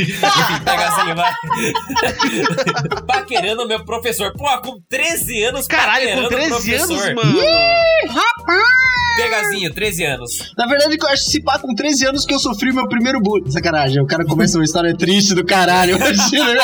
Enfim, 0.00 0.64
pega 0.64 0.88
assim, 0.88 1.14
vai. 1.14 1.32
paquerando 3.06 3.68
meu 3.68 3.84
professor. 3.84 4.32
Pô, 4.32 4.46
com 4.60 4.80
13 4.88 5.44
anos, 5.44 5.68
Caralho, 5.68 6.08
com 6.08 6.22
paquerando 6.22 6.56
o 6.56 6.60
13 6.60 6.74
anos, 6.74 6.86
professor. 6.96 7.14
mano. 7.14 7.38
Pegazinho, 9.22 9.72
13 9.74 10.04
anos. 10.04 10.52
Na 10.56 10.66
verdade, 10.66 10.96
eu 11.00 11.08
acho 11.08 11.24
que 11.24 11.30
se 11.30 11.42
pá 11.42 11.58
com 11.58 11.74
13 11.74 12.06
anos 12.06 12.24
que 12.24 12.34
eu 12.34 12.38
sofri 12.38 12.72
meu 12.72 12.88
primeiro 12.88 13.20
bullying. 13.20 13.50
Sacanagem, 13.50 14.00
o 14.02 14.06
cara 14.06 14.24
começa 14.24 14.58
uma 14.58 14.64
história 14.64 14.96
triste 14.96 15.34
do 15.34 15.44
caralho, 15.44 15.96
imagina. 15.98 16.60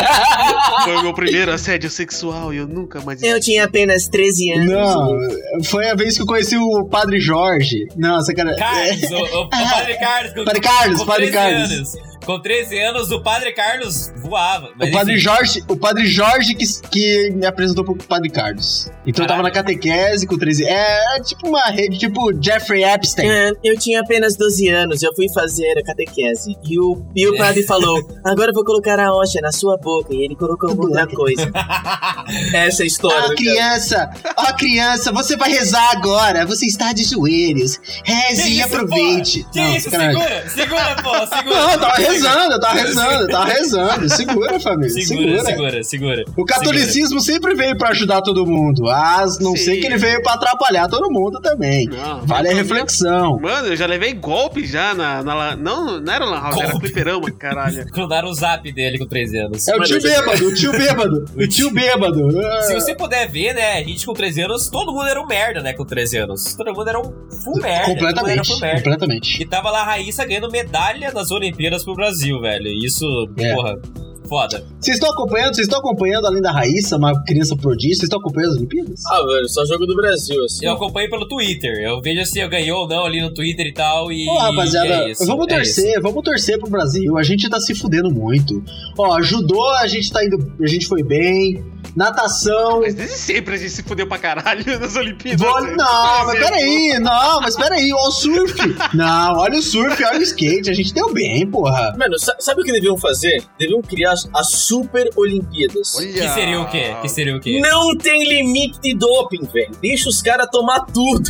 Foi 0.84 0.96
o 0.96 1.02
meu 1.02 1.14
primeiro 1.14 1.52
assédio 1.52 1.90
sexual 1.90 2.52
e 2.52 2.58
eu 2.58 2.66
nunca 2.66 3.00
mais. 3.00 3.22
Eu 3.22 3.40
tinha 3.40 3.64
apenas 3.64 4.08
13 4.08 4.52
anos. 4.52 4.66
Não, 4.70 5.18
foi 5.64 5.88
a 5.90 5.94
vez 5.94 6.16
que 6.16 6.22
eu 6.22 6.26
conheci 6.26 6.56
o 6.56 6.84
Padre 6.86 7.20
Jorge. 7.20 7.86
Não, 7.96 8.20
sacanagem. 8.20 8.58
Carlos, 8.60 9.10
o, 9.10 9.16
o- 9.16 9.42
o 9.42 9.48
Padre 9.50 9.94
Carlos. 9.98 10.32
com- 10.34 10.44
Padre 10.44 10.60
Carlos, 10.60 10.98
com 11.00 11.06
Padre 11.06 11.30
13 11.30 11.36
Carlos. 11.36 11.70
Anos. 11.72 12.16
Com 12.24 12.40
13 12.42 12.78
anos, 12.80 13.10
o 13.12 13.22
Padre 13.22 13.52
Carlos 13.52 14.12
voava. 14.16 14.70
O 14.80 14.90
Padre 14.90 15.12
enfim. 15.14 15.22
Jorge, 15.22 15.62
o 15.68 15.76
Padre 15.76 16.06
Jorge 16.06 16.54
que, 16.56 16.64
que 16.90 17.30
me 17.30 17.46
apresentou 17.46 17.84
pro 17.84 17.94
Padre 17.94 18.28
Carlos. 18.30 18.90
Então 19.06 19.24
eu 19.24 19.28
tava 19.28 19.44
na 19.44 19.50
catequese 19.50 20.26
com 20.26 20.36
13 20.36 20.64
É 20.64 21.20
tipo 21.20 21.46
uma 21.48 21.62
rede, 21.70 21.98
tipo 21.98 22.32
Jeffrey 22.46 22.84
Epstein. 22.84 23.28
É, 23.28 23.50
eu 23.64 23.76
tinha 23.78 24.00
apenas 24.00 24.36
12 24.36 24.68
anos, 24.68 25.02
eu 25.02 25.12
fui 25.14 25.28
fazer 25.32 25.78
a 25.78 25.82
catequese. 25.82 26.56
E 26.68 26.78
o, 26.78 27.02
e 27.14 27.26
o 27.26 27.36
padre 27.36 27.62
falou: 27.66 27.98
agora 28.24 28.50
eu 28.50 28.54
vou 28.54 28.64
colocar 28.64 28.98
a 29.00 29.12
hóstia 29.12 29.40
na 29.40 29.50
sua 29.50 29.76
boca. 29.76 30.14
E 30.14 30.24
ele 30.24 30.36
colocou 30.36 30.70
outra 30.78 31.06
coisa. 31.06 31.50
Essa 32.54 32.82
é 32.82 32.84
a 32.84 32.86
história. 32.86 33.24
Ó, 33.24 33.28
né, 33.28 33.34
criança, 33.34 34.10
ó, 34.36 34.52
criança, 34.52 35.12
você 35.12 35.36
vai 35.36 35.50
rezar 35.50 35.90
agora. 35.92 36.46
Você 36.46 36.66
está 36.66 36.92
de 36.92 37.04
joelhos. 37.04 37.78
Reze 38.04 38.42
Que 38.42 38.48
e 38.48 38.58
isso, 38.58 38.66
aproveite. 38.66 39.42
pô? 39.44 39.50
Que 39.50 39.58
Não, 39.60 39.76
isso, 39.76 39.90
segura, 39.90 40.48
segura, 40.50 40.96
pô, 41.02 41.26
segura. 41.36 41.56
Não, 41.56 41.72
eu 41.72 41.80
tava 41.80 41.94
rezando, 41.96 42.52
eu 42.52 42.60
tava 42.60 42.74
rezando, 42.74 43.22
eu 43.22 43.28
tava 43.28 43.44
rezando. 43.52 44.08
Segura, 44.08 44.60
família, 44.60 44.90
Segura, 44.90 45.04
segura. 45.06 45.44
segura, 45.44 45.82
segura. 45.82 46.24
O 46.36 46.44
catolicismo 46.44 47.20
sempre 47.20 47.54
veio 47.54 47.76
pra 47.76 47.90
ajudar 47.90 48.22
todo 48.22 48.46
mundo, 48.46 48.82
mas 48.82 49.38
não 49.40 49.52
Sim. 49.56 49.64
sei 49.64 49.80
que 49.80 49.86
ele 49.86 49.96
veio 49.96 50.22
pra 50.22 50.34
atrapalhar 50.34 50.88
todo 50.88 51.10
mundo 51.10 51.40
também. 51.40 51.86
Não, 51.86 52.25
Vale 52.26 52.48
a 52.48 52.54
reflexão. 52.54 53.38
Mano, 53.40 53.68
eu 53.68 53.76
já 53.76 53.86
levei 53.86 54.12
golpe 54.12 54.66
já 54.66 54.94
na. 54.94 55.22
na 55.22 55.56
não, 55.56 56.00
não 56.00 56.12
era 56.12 56.24
lan 56.24 56.40
house, 56.40 56.56
era 56.58 56.70
Golpe. 56.72 56.86
fliperama, 56.86 57.30
caralho. 57.32 57.86
Clonaram 57.92 58.28
o 58.28 58.34
zap 58.34 58.70
dele 58.72 58.98
com 58.98 59.06
13 59.06 59.38
anos. 59.38 59.68
É 59.68 59.76
o 59.76 59.80
tio 59.82 60.00
bêbado, 60.02 60.46
o 60.48 60.54
tio 60.54 60.72
bêbado, 60.72 61.24
o 61.36 61.48
tio 61.48 61.70
bêbado. 61.72 62.30
Se 62.62 62.74
você 62.74 62.94
puder 62.94 63.28
ver, 63.28 63.54
né, 63.54 63.74
a 63.78 63.82
gente 63.84 64.04
com 64.04 64.12
13 64.12 64.42
anos, 64.42 64.68
todo 64.68 64.92
mundo 64.92 65.06
era 65.08 65.20
um 65.20 65.26
merda, 65.26 65.60
né, 65.62 65.72
com 65.72 65.84
13 65.84 66.18
anos. 66.18 66.54
Todo 66.54 66.72
mundo 66.74 66.88
era 66.88 66.98
um 66.98 67.04
full 67.44 67.60
merda. 67.60 67.86
Todo 67.86 67.94
mundo 67.96 68.06
era 68.06 68.14
Completamente, 68.14 68.46
full 68.48 68.60
merda. 68.60 68.82
completamente. 68.82 69.42
E 69.42 69.46
tava 69.46 69.70
lá 69.70 69.80
a 69.80 69.84
Raíssa 69.84 70.24
ganhando 70.24 70.50
medalha 70.50 71.12
nas 71.12 71.30
Olimpíadas 71.30 71.84
pro 71.84 71.94
Brasil, 71.94 72.40
velho. 72.40 72.66
Isso, 72.84 73.04
É. 73.38 73.54
porra, 73.54 73.78
foda. 74.26 74.64
Vocês 74.80 74.96
estão 74.96 75.10
acompanhando, 75.10 75.54
vocês 75.54 75.66
estão 75.66 75.78
acompanhando, 75.80 76.26
além 76.26 76.42
da 76.42 76.52
Raíssa, 76.52 76.96
uma 76.96 77.22
criança 77.24 77.56
prodígio, 77.56 77.96
vocês 77.96 78.04
estão 78.04 78.18
acompanhando 78.20 78.50
as 78.52 78.56
Olimpíadas? 78.56 79.06
Ah, 79.06 79.22
velho, 79.22 79.48
só 79.48 79.64
jogo 79.64 79.86
do 79.86 79.94
Brasil, 79.96 80.44
assim. 80.44 80.66
Eu 80.66 80.72
acompanho 80.72 81.08
pelo 81.10 81.26
Twitter. 81.28 81.72
Eu 81.82 82.00
vejo 82.00 82.24
se 82.26 82.38
eu 82.38 82.48
ganhou 82.48 82.80
ou 82.82 82.88
não 82.88 83.04
ali 83.04 83.20
no 83.20 83.32
Twitter 83.32 83.66
e 83.66 83.72
tal. 83.72 84.10
E. 84.12 84.28
Ô, 84.28 84.36
rapaziada, 84.38 84.86
e 84.86 84.90
é 84.92 85.10
isso, 85.12 85.26
vamos 85.26 85.46
é 85.48 85.56
torcer, 85.56 86.00
vamos 86.00 86.22
torcer 86.22 86.58
pro 86.58 86.70
Brasil. 86.70 87.16
A 87.18 87.22
gente 87.22 87.48
tá 87.48 87.60
se 87.60 87.74
fudendo 87.74 88.10
muito. 88.10 88.62
Ó, 88.98 89.20
judô, 89.22 89.62
a 89.76 89.86
gente 89.86 90.10
tá 90.12 90.24
indo, 90.24 90.54
a 90.60 90.66
gente 90.66 90.86
foi 90.86 91.02
bem. 91.02 91.64
Natação. 91.96 92.80
Mas 92.80 92.94
desde 92.94 93.16
sempre 93.16 93.54
a 93.54 93.56
gente 93.56 93.70
se 93.70 93.82
fudeu 93.82 94.06
pra 94.06 94.18
caralho 94.18 94.64
nas 94.78 94.94
Olimpíadas. 94.96 95.40
Não, 95.40 96.26
mas 96.26 96.38
peraí, 96.38 96.98
não, 97.00 97.40
mas 97.40 97.56
peraí, 97.56 97.90
ó, 97.92 98.08
o 98.08 98.12
surf. 98.12 98.56
Não, 98.94 99.38
olha 99.38 99.58
o 99.58 99.62
surf, 99.62 100.02
olha 100.04 100.18
o 100.18 100.22
skate, 100.22 100.70
a 100.70 100.74
gente 100.74 100.92
deu 100.92 101.12
bem, 101.12 101.46
porra. 101.50 101.94
Mano, 101.98 102.18
sa- 102.18 102.36
sabe 102.38 102.60
o 102.60 102.64
que 102.64 102.72
deviam 102.72 102.96
fazer? 102.96 103.42
Deviam 103.58 103.80
criar 103.82 104.15
as 104.34 104.50
Super 104.50 105.08
Olimpíadas. 105.16 105.94
Olha. 105.96 106.12
Que 106.12 106.28
seria 106.28 106.60
o 106.60 106.70
quê? 106.70 106.96
Que 107.02 107.08
seria 107.08 107.36
o 107.36 107.40
quê? 107.40 107.60
Não 107.60 107.96
tem 107.96 108.26
limite 108.28 108.80
de 108.80 108.94
doping, 108.94 109.44
velho. 109.52 109.72
Deixa 109.80 110.08
os 110.08 110.22
caras 110.22 110.48
tomar 110.50 110.80
tudo. 110.86 111.28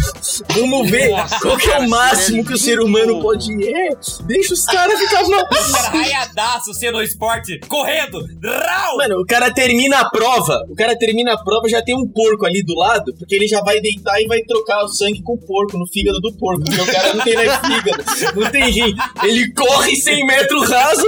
Vamos 0.55 0.91
ver 0.91 1.11
Nossa, 1.11 1.39
qual 1.41 1.57
que 1.57 1.71
é 1.71 1.79
o 1.79 1.89
máximo 1.89 2.45
que 2.45 2.53
o 2.55 2.59
ser 2.59 2.81
humano 2.81 3.21
pode 3.21 3.53
ir. 3.53 3.75
É, 3.75 3.91
deixa 4.25 4.55
os 4.55 4.65
caras 4.65 4.99
ficar 4.99 5.23
O 5.25 5.31
cara 5.31 5.71
mal. 5.71 5.91
raiadaço 5.93 6.75
sendo 6.75 7.03
esporte, 7.03 7.59
correndo, 7.69 8.19
rau! 8.45 8.97
Mano, 8.99 9.21
o 9.21 9.27
cara 9.27 9.53
termina 9.53 10.01
a 10.01 10.11
prova. 10.11 10.65
O 10.69 10.75
cara 10.75 10.97
termina 10.97 11.33
a 11.33 11.39
prova 11.43 11.69
já 11.69 11.83
tem 11.83 11.95
um 11.97 12.07
porco 12.07 12.47
ali 12.47 12.63
do 12.63 12.75
lado, 12.75 13.15
porque 13.19 13.35
ele 13.35 13.47
já 13.47 13.61
vai 13.63 13.81
deitar 13.81 14.21
e 14.21 14.27
vai 14.27 14.41
trocar 14.43 14.85
o 14.85 14.89
sangue 14.89 15.23
com 15.23 15.35
o 15.35 15.39
porco, 15.39 15.77
no 15.79 15.87
fígado 15.87 16.21
do 16.21 16.33
porco. 16.35 16.63
Porque 16.65 16.81
o 16.81 16.87
cara 16.87 17.15
não 17.15 17.25
tem 17.25 17.35
mais 17.35 17.57
fígado, 17.57 18.05
não 18.41 18.51
tem 18.51 18.71
rim. 18.71 18.95
Ele 19.23 19.53
corre 19.53 19.97
100 19.97 20.27
metros 20.27 20.71
raso, 20.71 21.07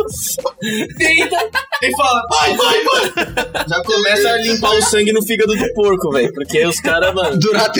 deita 0.96 1.50
e 1.82 1.96
fala: 1.96 2.22
vai, 2.28 2.56
vai, 2.56 2.84
vai. 2.84 3.64
Já 3.68 3.82
começa 3.82 4.28
a 4.30 4.36
limpar 4.38 4.70
o 4.76 4.82
sangue 4.82 5.12
no 5.12 5.22
fígado 5.22 5.54
do 5.54 5.72
porco, 5.74 6.10
velho. 6.10 6.32
Porque 6.32 6.64
os 6.66 6.80
caras, 6.80 7.14
mano. 7.14 7.38
Durar 7.38 7.70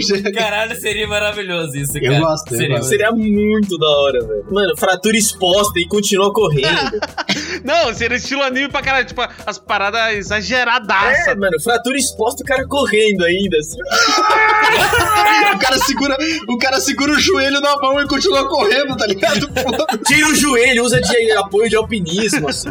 gente. 0.00 0.30
Caralho, 0.32 0.74
seria 0.78 1.06
maravilhoso 1.06 1.76
isso, 1.76 1.96
Eu 1.98 2.02
cara. 2.12 2.20
gosto, 2.20 2.52
eu 2.52 2.58
seria. 2.58 2.76
gosto. 2.76 2.88
Seria 2.88 3.12
muito 3.12 3.78
da 3.78 3.88
hora, 3.88 4.20
velho. 4.26 4.44
Mano, 4.50 4.76
fratura 4.76 5.16
exposta 5.16 5.78
e 5.78 5.86
continua 5.86 6.32
correndo. 6.32 6.68
Não, 7.64 7.92
seria 7.94 8.16
estilo 8.16 8.42
anime 8.42 8.68
pra 8.68 8.82
caralho, 8.82 9.06
tipo, 9.06 9.20
as 9.46 9.58
paradas 9.58 10.14
exageradaças. 10.14 11.28
É, 11.28 11.34
mano, 11.34 11.60
fratura 11.60 11.96
exposta 11.96 12.42
o 12.42 12.46
cara 12.46 12.66
correndo 12.66 13.24
ainda. 13.24 13.56
Assim. 13.58 13.78
O 15.54 15.58
cara 15.58 15.78
segura, 15.78 16.16
o 16.48 16.58
cara 16.58 16.80
segura 16.80 17.12
o 17.12 17.18
joelho 17.18 17.60
na 17.60 17.76
mão 17.76 18.00
e 18.00 18.06
continua 18.06 18.46
correndo, 18.48 18.96
tá 18.96 19.06
ligado? 19.06 19.48
Tira 20.06 20.28
o 20.28 20.34
joelho, 20.34 20.84
usa 20.84 21.00
de 21.00 21.32
apoio 21.32 21.70
de 21.70 21.76
alpinismo, 21.76 22.48
assim. 22.48 22.68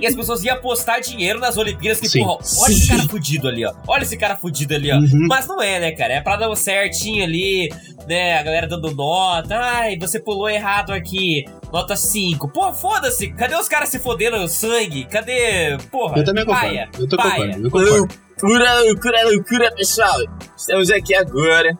E 0.00 0.06
as 0.06 0.16
pessoas 0.16 0.42
iam 0.42 0.56
apostar 0.56 1.00
dinheiro 1.00 1.38
nas 1.38 1.56
Olimpíadas 1.56 2.00
que, 2.00 2.08
Sim. 2.08 2.24
porra, 2.24 2.38
olha 2.58 2.72
esse 2.72 2.88
cara 2.88 3.02
fudido 3.08 3.48
ali, 3.48 3.64
ó. 3.64 3.72
Olha 3.86 4.02
esse 4.02 4.16
cara 4.16 4.36
fudido 4.36 4.74
ali, 4.74 4.90
ó. 4.90 4.96
Uhum. 4.96 5.26
Mas 5.28 5.46
não 5.46 5.62
é, 5.62 5.78
né, 5.78 5.92
cara? 5.92 6.14
É 6.14 6.20
pra 6.20 6.36
dar 6.36 6.52
certinho 6.56 7.22
ali, 7.22 7.72
né? 8.08 8.38
A 8.38 8.42
galera 8.42 8.66
dando 8.66 8.90
nota. 8.90 9.56
Ai, 9.56 9.96
você 9.98 10.18
pulou 10.18 10.48
errado 10.48 10.92
aqui. 10.92 11.44
Nota 11.72 11.94
5. 11.94 12.48
Pô, 12.48 12.71
foda-se. 12.74 13.30
Cadê 13.32 13.54
os 13.54 13.68
caras 13.68 13.88
se 13.88 13.98
fodendo 13.98 14.46
sangue? 14.48 15.04
Cadê. 15.06 15.76
Porra. 15.90 16.18
Eu 16.18 16.24
também 16.24 16.44
concordo. 16.44 16.66
paia, 16.66 16.88
Eu 16.98 17.08
tô 17.08 17.16
paia. 17.16 17.30
concordo. 17.32 17.66
Eu 17.66 17.70
concordo. 17.70 18.14
Loucura, 18.42 18.80
loucura, 18.80 19.24
loucura, 19.28 19.74
pessoal. 19.76 20.18
Estamos 20.56 20.90
aqui 20.90 21.14
agora, 21.14 21.78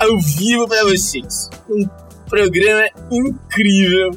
ao 0.00 0.18
vivo 0.20 0.66
pra 0.68 0.84
vocês. 0.84 1.50
Um 1.68 1.86
programa 2.28 2.88
incrível. 3.10 4.10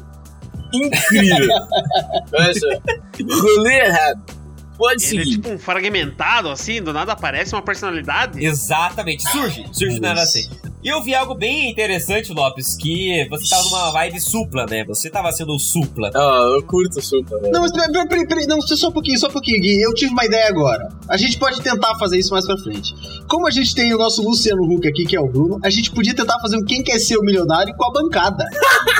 Incrível. 0.72 1.48
Olha 2.32 2.54
só. 2.54 2.66
Rolê 3.56 3.74
errado. 3.80 4.22
Pode 4.78 5.04
Ele 5.04 5.20
é 5.20 5.24
seguir. 5.24 5.36
tipo 5.36 5.50
um 5.50 5.58
fragmentado, 5.58 6.48
assim, 6.48 6.82
do 6.82 6.92
nada 6.92 7.12
aparece 7.12 7.54
uma 7.54 7.62
personalidade. 7.62 8.42
Exatamente, 8.44 9.22
surge, 9.30 9.66
surge 9.70 10.00
na 10.00 10.14
Isso. 10.14 10.22
assim. 10.22 10.50
E 10.82 10.88
eu 10.88 11.00
vi 11.02 11.14
algo 11.14 11.34
bem 11.34 11.70
interessante, 11.70 12.32
Lopes, 12.32 12.74
que 12.76 13.26
você 13.30 13.48
tava 13.48 13.62
numa 13.64 13.90
vibe 13.92 14.20
supla, 14.20 14.66
né? 14.66 14.84
Você 14.84 15.08
tava 15.08 15.30
sendo 15.30 15.54
o 15.54 15.58
supla. 15.58 16.10
Ah, 16.12 16.52
eu 16.56 16.62
curto 16.64 17.00
Supla, 17.00 17.38
velho. 17.40 17.52
Não, 17.52 17.60
mas 17.60 17.72
peraí, 17.72 18.26
peraí, 18.26 18.46
não, 18.46 18.60
só 18.60 18.88
um 18.88 18.92
pouquinho, 18.92 19.18
só 19.18 19.28
um 19.28 19.30
pouquinho, 19.30 19.60
Gui. 19.60 19.80
Eu 19.80 19.94
tive 19.94 20.12
uma 20.12 20.24
ideia 20.24 20.48
agora. 20.48 20.88
A 21.08 21.16
gente 21.16 21.38
pode 21.38 21.60
tentar 21.62 21.96
fazer 21.98 22.18
isso 22.18 22.32
mais 22.32 22.44
pra 22.46 22.56
frente. 22.58 22.94
Como 23.28 23.46
a 23.46 23.50
gente 23.50 23.74
tem 23.74 23.94
o 23.94 23.98
nosso 23.98 24.22
Luciano 24.22 24.62
Huck 24.64 24.88
aqui, 24.88 25.04
que 25.04 25.16
é 25.16 25.20
o 25.20 25.28
Bruno, 25.28 25.60
a 25.62 25.70
gente 25.70 25.90
podia 25.92 26.14
tentar 26.14 26.38
fazer 26.40 26.56
um 26.56 26.64
Quem 26.64 26.82
Quer 26.82 26.98
Ser 26.98 27.16
o 27.16 27.22
Milionário 27.22 27.74
com 27.76 27.84
a 27.84 27.92
bancada. 27.92 28.44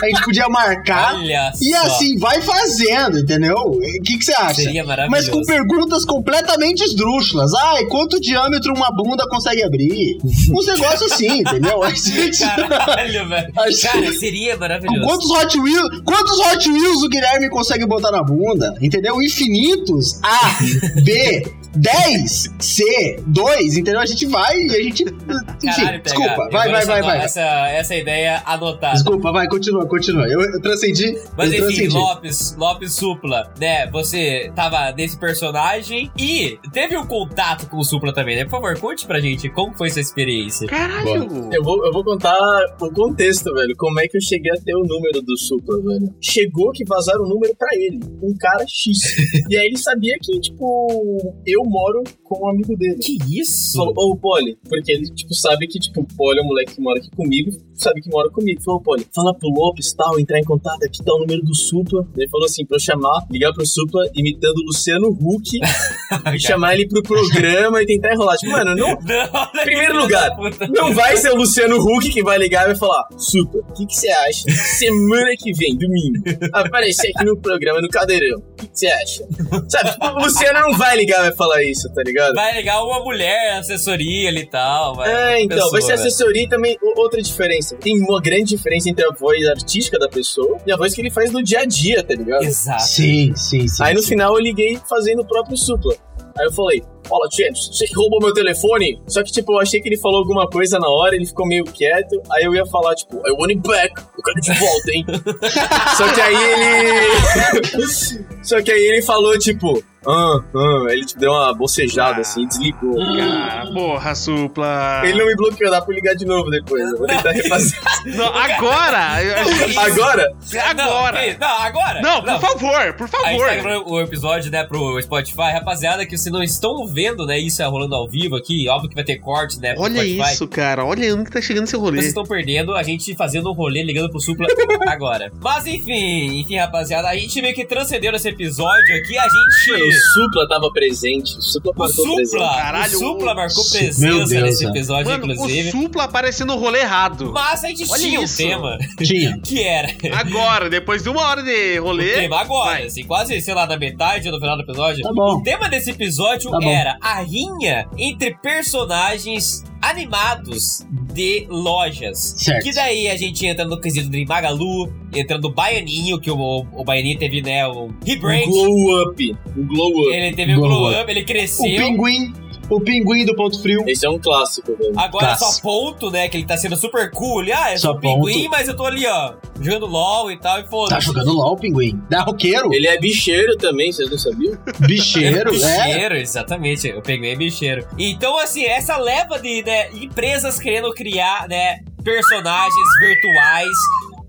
A 0.02 0.06
gente 0.06 0.22
podia 0.24 0.48
marcar 0.48 1.14
Olha 1.18 1.52
e 1.60 1.70
só. 1.70 1.86
assim, 1.86 2.18
vai 2.18 2.40
fazendo, 2.42 3.18
entendeu? 3.18 3.56
O 3.56 3.80
que, 4.04 4.18
que 4.18 4.24
você 4.24 4.32
acha? 4.32 4.62
Seria 4.62 4.84
Mas 4.84 4.88
maravilhoso. 4.88 5.30
com 5.32 5.42
perguntas 5.44 6.04
completamente 6.04 6.82
esdrúxulas. 6.84 7.52
Ai, 7.54 7.86
quanto 7.86 8.20
diâmetro 8.20 8.72
uma 8.74 8.90
bunda 8.94 9.26
consegue 9.28 9.64
abrir? 9.64 10.18
Uns 10.24 10.66
negócios 10.66 11.12
assim, 11.12 11.40
entendeu? 11.40 11.71
Entendeu? 11.72 11.82
A 11.82 11.94
gente... 11.94 12.38
Caralho, 12.38 13.28
velho. 13.28 13.52
A 13.56 13.70
gente- 13.70 13.82
Cara, 13.82 14.12
seria 14.12 14.56
maravilhoso. 14.56 15.06
Quantos 15.06 15.30
Hot 15.30 15.58
Wheels, 15.60 16.00
quantos 16.04 16.38
Hot 16.40 16.70
Wheels 16.70 17.02
o 17.02 17.08
Guilherme 17.08 17.48
consegue 17.50 17.86
botar 17.86 18.10
na 18.10 18.22
bunda? 18.22 18.74
Entendeu? 18.80 19.20
Infinitos. 19.22 20.20
A, 20.22 20.58
B, 21.04 21.52
10, 21.74 22.54
C, 22.58 23.16
2, 23.26 23.78
entendeu? 23.78 24.00
A 24.00 24.06
gente 24.06 24.26
vai 24.26 24.56
e 24.56 24.70
a 24.70 24.82
gente. 24.82 25.02
Enfim, 25.02 25.66
Caralho, 25.66 26.02
desculpa. 26.02 26.48
Vai, 26.50 26.50
vai, 26.50 26.70
vai, 26.70 26.80
essa, 26.80 27.02
vai. 27.02 27.18
Essa, 27.18 27.68
essa 27.68 27.96
ideia 27.96 28.42
anotada. 28.44 28.94
Desculpa, 28.94 29.32
vai, 29.32 29.48
continua, 29.48 29.86
continua. 29.86 30.26
Eu, 30.28 30.40
eu 30.40 30.60
transcendi. 30.60 31.18
Mas 31.36 31.52
eu 31.52 31.58
enfim, 31.58 31.66
transcendi. 31.66 31.96
Lopes, 31.96 32.56
Lopes 32.56 32.94
Supla, 32.94 33.52
né? 33.58 33.86
Você 33.90 34.52
tava 34.54 34.92
nesse 34.92 35.18
personagem 35.18 36.10
e 36.18 36.58
teve 36.72 36.96
um 36.96 37.06
contato 37.06 37.68
com 37.68 37.78
o 37.78 37.84
Supla 37.84 38.12
também, 38.12 38.36
né? 38.36 38.44
Por 38.44 38.50
favor, 38.52 38.78
conte 38.78 39.06
pra 39.06 39.20
gente 39.20 39.48
como 39.50 39.76
foi 39.76 39.88
essa 39.88 40.00
experiência. 40.00 40.66
Caralho! 40.68 41.48
Eu 41.52 41.62
vou, 41.62 41.84
eu 41.86 41.92
vou 41.92 42.04
contar 42.04 42.38
o 42.80 42.90
contexto, 42.90 43.52
velho. 43.54 43.74
Como 43.76 43.98
é 44.00 44.06
que 44.06 44.16
eu 44.16 44.20
cheguei 44.20 44.52
a 44.52 44.56
ter 44.56 44.74
o 44.74 44.84
número 44.84 45.22
do 45.22 45.38
Supla, 45.38 45.80
velho. 45.80 46.14
Chegou 46.20 46.70
que 46.72 46.84
vazaram 46.84 47.24
o 47.24 47.28
número 47.28 47.54
pra 47.56 47.68
ele. 47.72 48.00
Um 48.22 48.34
cara 48.38 48.64
X. 48.68 48.98
e 49.48 49.56
aí 49.56 49.66
ele 49.66 49.78
sabia 49.78 50.16
que, 50.20 50.38
tipo, 50.40 51.34
eu 51.46 51.61
moro 51.64 52.04
com 52.24 52.44
um 52.44 52.48
amigo 52.48 52.76
dele. 52.76 52.98
Que 52.98 53.18
isso? 53.40 53.76
Falou, 53.76 53.94
ô, 53.96 54.16
Poli, 54.16 54.56
porque 54.68 54.92
ele, 54.92 55.06
tipo, 55.10 55.34
sabe 55.34 55.66
que, 55.66 55.78
tipo, 55.78 56.00
o 56.00 56.06
Poli 56.16 56.38
é 56.38 56.42
o 56.42 56.46
moleque 56.46 56.74
que 56.74 56.80
mora 56.80 56.98
aqui 56.98 57.10
comigo, 57.10 57.50
sabe 57.82 58.00
que 58.00 58.10
mora 58.10 58.30
comigo. 58.30 58.60
Falou, 58.62 58.80
Poli, 58.80 59.06
fala 59.14 59.34
pro 59.34 59.48
Lopes, 59.48 59.92
tal, 59.92 60.18
entrar 60.18 60.38
em 60.38 60.44
contato 60.44 60.82
aqui, 60.84 61.02
dá 61.04 61.14
o 61.14 61.18
número 61.20 61.42
do 61.42 61.54
Supla. 61.54 62.06
Ele 62.16 62.28
falou 62.28 62.46
assim, 62.46 62.64
pra 62.64 62.76
eu 62.76 62.80
chamar, 62.80 63.26
ligar 63.30 63.52
pro 63.52 63.66
Supla, 63.66 64.08
imitando 64.14 64.58
o 64.58 64.66
Luciano 64.66 65.08
Huck, 65.08 65.58
e 66.34 66.38
chamar 66.40 66.74
ele 66.74 66.88
pro 66.88 67.02
programa 67.02 67.82
e 67.82 67.86
tentar 67.86 68.12
enrolar. 68.14 68.36
Tipo, 68.36 68.52
mano, 68.52 68.74
não, 68.76 68.92
Não, 68.92 69.00
né, 69.02 69.28
Primeiro 69.64 70.00
lugar, 70.00 70.30
não 70.70 70.94
vai 70.94 71.16
ser 71.16 71.30
o 71.32 71.36
Luciano 71.36 71.76
Huck 71.76 72.10
que 72.10 72.22
vai 72.22 72.38
ligar 72.38 72.64
e 72.64 72.66
vai 72.66 72.76
falar: 72.76 73.06
Supla, 73.16 73.60
o 73.68 73.72
que 73.72 73.86
você 73.94 74.08
acha? 74.08 74.50
Semana 74.50 75.30
que 75.36 75.52
vem, 75.52 75.76
domingo, 75.76 76.22
aparecer 76.52 77.10
aqui 77.14 77.24
no 77.24 77.36
programa, 77.36 77.80
no 77.80 77.88
cadeirão. 77.88 78.38
O 78.38 78.54
que 78.56 78.68
você 78.72 78.86
acha? 78.86 79.24
Sabe, 79.68 79.90
tipo, 79.92 80.06
o 80.06 80.22
Luciano 80.22 80.60
não 80.60 80.76
vai 80.76 80.96
ligar 80.96 81.18
e 81.20 81.22
vai 81.28 81.36
falar 81.36 81.62
isso, 81.64 81.92
tá 81.92 82.02
ligado? 82.02 82.34
Vai 82.34 82.54
ligar 82.56 82.82
uma 82.84 83.00
mulher, 83.00 83.58
assessoria 83.58 84.28
ali 84.28 84.40
e 84.40 84.46
tal. 84.46 84.94
Vai, 84.96 85.12
É, 85.12 85.42
então, 85.42 85.56
pessoa, 85.56 85.72
vai 85.72 85.82
ser 85.82 85.88
né? 85.88 85.94
assessoria 85.94 86.42
e 86.42 86.48
também 86.48 86.76
outra 86.96 87.20
diferença. 87.22 87.71
Tem 87.80 88.00
uma 88.00 88.20
grande 88.20 88.44
diferença 88.44 88.88
entre 88.88 89.04
a 89.04 89.10
voz 89.10 89.46
artística 89.48 89.98
da 89.98 90.08
pessoa 90.08 90.58
e 90.66 90.72
a 90.72 90.76
voz 90.76 90.94
que 90.94 91.00
ele 91.00 91.10
faz 91.10 91.32
no 91.32 91.42
dia 91.42 91.60
a 91.60 91.64
dia, 91.64 92.02
tá 92.02 92.14
ligado? 92.14 92.42
Exato. 92.42 92.82
Sim, 92.82 93.34
sim, 93.34 93.66
sim. 93.68 93.82
Aí 93.82 93.94
no 93.94 94.02
sim. 94.02 94.08
final 94.08 94.34
eu 94.34 94.40
liguei 94.40 94.78
fazendo 94.88 95.22
o 95.22 95.26
próprio 95.26 95.56
supla. 95.56 95.94
Aí 96.38 96.46
eu 96.46 96.52
falei, 96.52 96.82
fala, 97.06 97.28
James, 97.30 97.68
você 97.68 97.86
que 97.86 97.94
roubou 97.94 98.20
meu 98.20 98.32
telefone? 98.32 99.02
Só 99.06 99.22
que, 99.22 99.30
tipo, 99.30 99.52
eu 99.52 99.60
achei 99.60 99.80
que 99.80 99.88
ele 99.88 99.98
falou 99.98 100.18
alguma 100.18 100.48
coisa 100.48 100.78
na 100.78 100.88
hora, 100.88 101.14
ele 101.14 101.26
ficou 101.26 101.46
meio 101.46 101.64
quieto. 101.64 102.22
Aí 102.30 102.44
eu 102.44 102.54
ia 102.54 102.64
falar, 102.66 102.94
tipo, 102.94 103.16
I 103.16 103.32
want 103.32 103.50
it 103.50 103.60
back, 103.60 103.92
eu 104.16 104.22
quero 104.22 104.40
de 104.40 104.52
volta, 104.58 104.92
hein? 104.92 105.04
Só 105.96 106.12
que 106.12 106.20
aí 106.20 106.52
ele. 106.52 108.24
Só 108.42 108.62
que 108.62 108.72
aí 108.72 108.82
ele 108.82 109.02
falou, 109.02 109.38
tipo, 109.38 109.82
ah, 110.06 110.40
ah. 110.54 110.86
Ele 110.92 111.04
tipo, 111.04 111.20
deu 111.20 111.32
uma 111.32 111.54
bocejada 111.54 112.18
Ah. 112.18 112.20
assim, 112.20 112.46
desligou. 112.46 112.94
Cara, 113.16 113.70
porra, 113.72 114.14
supla. 114.14 115.02
Ele 115.04 115.18
não 115.18 115.26
me 115.26 115.36
bloqueou, 115.36 115.70
dá 115.70 115.80
pra 115.80 115.94
ligar 115.94 116.14
de 116.14 116.24
novo 116.24 116.50
depois. 116.50 116.82
Eu 116.90 116.98
vou 116.98 117.06
tentar 117.06 117.30
refazer. 117.32 117.78
Não, 118.06 118.26
agora! 118.34 119.22
eu- 119.22 119.36
eu- 119.36 119.80
Agora? 119.80 120.32
Agora! 120.70 121.36
Não, 121.38 121.58
agora! 121.58 122.00
Não, 122.02 122.22
por 122.22 122.40
favor, 122.40 122.92
por 122.94 123.08
A 123.24 123.32
gente 123.32 123.40
tá 123.40 123.62
favor. 123.62 123.92
o 123.92 124.00
episódio, 124.00 124.50
né, 124.50 124.64
pro 124.64 125.00
Spotify. 125.02 125.52
Rapaziada, 125.52 126.04
que 126.06 126.16
vocês 126.16 126.32
não 126.32 126.42
estão 126.42 126.86
vendo, 126.86 127.26
né, 127.26 127.38
isso 127.38 127.62
é 127.62 127.66
rolando 127.66 127.94
ao 127.94 128.08
vivo 128.08 128.36
aqui. 128.36 128.68
Óbvio 128.68 128.88
que 128.88 128.94
vai 128.94 129.04
ter 129.04 129.16
cortes, 129.18 129.58
né, 129.58 129.74
pro 129.74 129.82
Olha 129.84 129.94
Spotify. 130.04 130.32
isso, 130.34 130.48
cara. 130.48 130.84
Olha 130.84 131.14
onde 131.14 131.24
que 131.24 131.30
tá 131.30 131.40
chegando 131.40 131.64
esse 131.64 131.76
rolê. 131.76 131.96
Vocês 131.98 132.08
estão 132.08 132.24
perdendo 132.24 132.74
a 132.74 132.82
gente 132.82 133.14
fazendo 133.14 133.50
um 133.50 133.54
rolê, 133.54 133.82
ligando 133.82 134.10
pro 134.10 134.20
Supla 134.20 134.46
agora. 134.86 135.30
Mas 135.40 135.66
enfim, 135.66 136.40
enfim, 136.40 136.56
rapaziada, 136.56 137.08
a 137.08 137.14
gente 137.16 137.40
meio 137.40 137.54
que 137.54 137.64
transcendeu 137.64 138.12
nesse 138.12 138.28
episódio 138.28 138.96
aqui. 138.96 139.16
A 139.18 139.28
gente. 139.28 139.91
O 139.96 140.00
Supla 140.12 140.48
tava 140.48 140.70
presente. 140.72 141.36
O 141.36 141.42
Supla 141.42 141.72
O 141.74 141.78
marcou 141.78 142.04
presente. 142.04 142.28
Supla, 142.30 142.54
Caralho, 142.54 142.96
o 142.96 142.98
Supla 142.98 143.32
o- 143.32 143.36
marcou 143.36 143.64
presença 143.70 144.00
Deus, 144.06 144.30
nesse 144.30 144.66
episódio, 144.66 145.10
Mano, 145.10 145.32
inclusive. 145.32 145.68
o 145.68 145.72
supla 145.72 146.04
apareceu 146.04 146.46
no 146.46 146.56
rolê 146.56 146.80
errado. 146.80 147.30
Mas 147.32 147.64
a 147.64 147.68
gente 147.68 147.84
Olha 147.90 148.00
tinha 148.02 148.22
isso. 148.24 148.42
um 148.42 148.46
tema 148.48 148.78
Tinha. 148.98 149.38
que 149.44 149.62
era. 149.62 149.88
Agora, 150.16 150.68
depois 150.70 151.02
de 151.02 151.08
uma 151.08 151.22
hora 151.22 151.42
de 151.42 151.78
O 151.80 151.84
rolê. 151.84 152.12
tema 152.14 152.40
agora, 152.40 152.70
vai. 152.72 152.86
assim, 152.86 153.04
quase, 153.04 153.40
sei 153.40 153.54
lá, 153.54 153.66
na 153.66 153.76
metade 153.76 154.28
ou 154.28 154.34
no 154.34 154.40
final 154.40 154.56
do 154.56 154.62
episódio. 154.62 155.02
Tá 155.02 155.12
bom. 155.12 155.36
O 155.36 155.42
tema 155.42 155.68
desse 155.68 155.90
episódio 155.90 156.50
Tá 156.50 156.58
era 156.64 156.96
a 157.00 157.20
rinha 157.22 157.86
entre 157.98 158.34
personagens 158.36 159.64
animados 159.82 160.86
de 161.12 161.46
lojas. 161.50 162.34
Certo. 162.38 162.64
Que 162.64 162.72
daí 162.72 163.08
a 163.08 163.16
gente 163.16 163.44
entra 163.46 163.64
no 163.64 163.80
quesito 163.80 164.08
de 164.08 164.24
Magalu, 164.24 164.92
entra 165.14 165.38
no 165.38 165.50
Baianinho, 165.50 166.18
que 166.20 166.30
o, 166.30 166.66
o 166.72 166.84
Baianinho 166.84 167.18
teve, 167.18 167.42
né, 167.42 167.66
um 167.68 167.84
Um 167.86 167.92
rebrand. 168.06 168.44
glow 168.46 169.02
up. 169.10 169.36
Um 169.56 169.66
glow 169.66 169.88
up. 170.08 170.14
Ele 170.16 170.34
teve 170.34 170.52
um 170.54 170.60
Glow 170.60 170.68
glow 170.68 170.90
up. 170.90 171.00
up, 171.02 171.10
ele 171.10 171.20
O 171.22 171.26
cresceu. 171.26 171.64
pinguim. 171.64 172.32
O 172.70 172.80
pinguim 172.80 173.24
do 173.24 173.34
ponto 173.34 173.60
frio. 173.60 173.84
Esse 173.86 174.06
é 174.06 174.10
um 174.10 174.18
clássico, 174.18 174.74
velho. 174.76 174.92
Agora 174.98 175.34
só 175.36 175.44
Clássico. 175.46 175.62
ponto, 175.68 176.10
né? 176.10 176.28
Que 176.28 176.36
ele 176.38 176.46
tá 176.46 176.56
sendo 176.56 176.76
super 176.76 177.10
cool. 177.10 177.42
Ele, 177.42 177.52
ah, 177.52 177.72
eu 177.72 177.78
Só 177.78 177.92
sou 177.92 178.00
pinguim, 178.00 178.44
ponto. 178.44 178.50
mas 178.50 178.68
eu 178.68 178.76
tô 178.76 178.84
ali, 178.84 179.06
ó, 179.06 179.34
jogando 179.60 179.86
LOL 179.86 180.30
e 180.30 180.38
tal, 180.38 180.60
e 180.60 180.66
foda-se. 180.66 180.94
Tá 180.94 181.00
jogando 181.00 181.32
LOL, 181.32 181.56
pinguim. 181.56 182.00
Da 182.08 182.22
roqueiro. 182.22 182.72
Ele 182.72 182.86
é 182.86 182.98
bicheiro 182.98 183.56
também, 183.56 183.92
vocês 183.92 184.10
não 184.10 184.18
sabiam? 184.18 184.56
Bicheiro, 184.80 185.50
é. 185.50 185.52
bicheiro, 185.52 186.16
exatamente. 186.16 186.88
Eu 186.88 187.02
peguei 187.02 187.36
bicheiro. 187.36 187.86
Então, 187.98 188.38
assim, 188.38 188.64
essa 188.64 188.96
leva 188.96 189.38
de 189.38 189.62
né, 189.62 189.90
empresas 189.92 190.58
querendo 190.58 190.90
criar, 190.92 191.48
né, 191.48 191.80
personagens 192.02 192.88
virtuais 193.00 193.68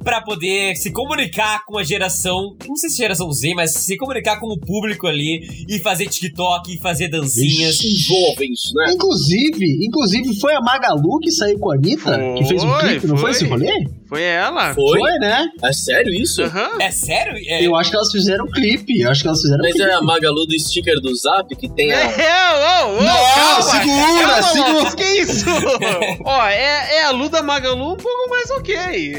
pra 0.03 0.21
poder 0.21 0.75
se 0.75 0.91
comunicar 0.91 1.63
com 1.65 1.77
a 1.77 1.83
geração, 1.83 2.55
não 2.67 2.75
sei 2.75 2.89
se 2.89 2.97
geração 2.97 3.31
Z, 3.31 3.53
mas 3.55 3.73
se 3.73 3.97
comunicar 3.97 4.39
com 4.39 4.47
o 4.47 4.59
público 4.59 5.07
ali 5.07 5.65
e 5.69 5.79
fazer 5.79 6.07
TikTok 6.07 6.73
e 6.75 6.79
fazer 6.79 7.07
dancinhas. 7.09 7.77
Jovens, 7.77 8.71
né? 8.75 8.93
Inclusive, 8.93 9.85
inclusive, 9.85 10.39
foi 10.39 10.53
a 10.55 10.61
Magalu 10.61 11.19
que 11.19 11.31
saiu 11.31 11.57
com 11.59 11.71
a 11.71 11.75
Anitta, 11.75 12.17
que 12.37 12.45
fez 12.45 12.63
um 12.63 12.69
Foi, 12.69 12.79
clipe, 12.81 13.07
não 13.07 13.17
foi 13.17 13.21
foi. 13.21 13.31
esse 13.31 13.45
rolê? 13.45 13.87
Foi 14.07 14.21
ela. 14.21 14.73
Foi? 14.73 14.99
né? 15.19 15.47
É 15.63 15.73
sério 15.73 16.13
isso? 16.13 16.43
Aham. 16.43 16.77
É 16.79 16.91
sério? 16.91 17.33
É, 17.47 17.65
Eu 17.65 17.75
acho 17.75 17.89
que 17.89 17.95
elas 17.95 18.11
fizeram 18.11 18.45
clipe. 18.47 18.99
Eu 18.99 19.09
acho 19.09 19.21
que 19.21 19.27
elas 19.27 19.41
fizeram 19.41 19.61
Mas 19.63 19.73
clipe. 19.73 19.89
é 19.89 19.93
a 19.93 20.01
Magalu 20.01 20.45
do 20.45 20.59
sticker 20.59 20.99
do 20.99 21.15
Zap 21.15 21.55
que 21.55 21.67
tem 21.69 21.91
a. 21.91 22.03
É, 22.23 22.85
ô, 22.85 22.97
ô, 22.97 23.01
Não, 23.01 23.33
calma. 23.35 23.61
segura, 23.63 24.27
Calma, 24.27 24.43
segura. 24.43 24.73
Lopes, 24.73 24.93
Que 24.95 25.03
isso? 25.21 25.45
Ó, 26.23 26.45
é, 26.47 26.97
é 26.97 27.03
a 27.05 27.11
Lu 27.11 27.29
da 27.29 27.41
Magalu 27.41 27.93
um 27.93 27.97
pouco 27.97 28.29
mais 28.29 28.49
ok. 28.51 28.75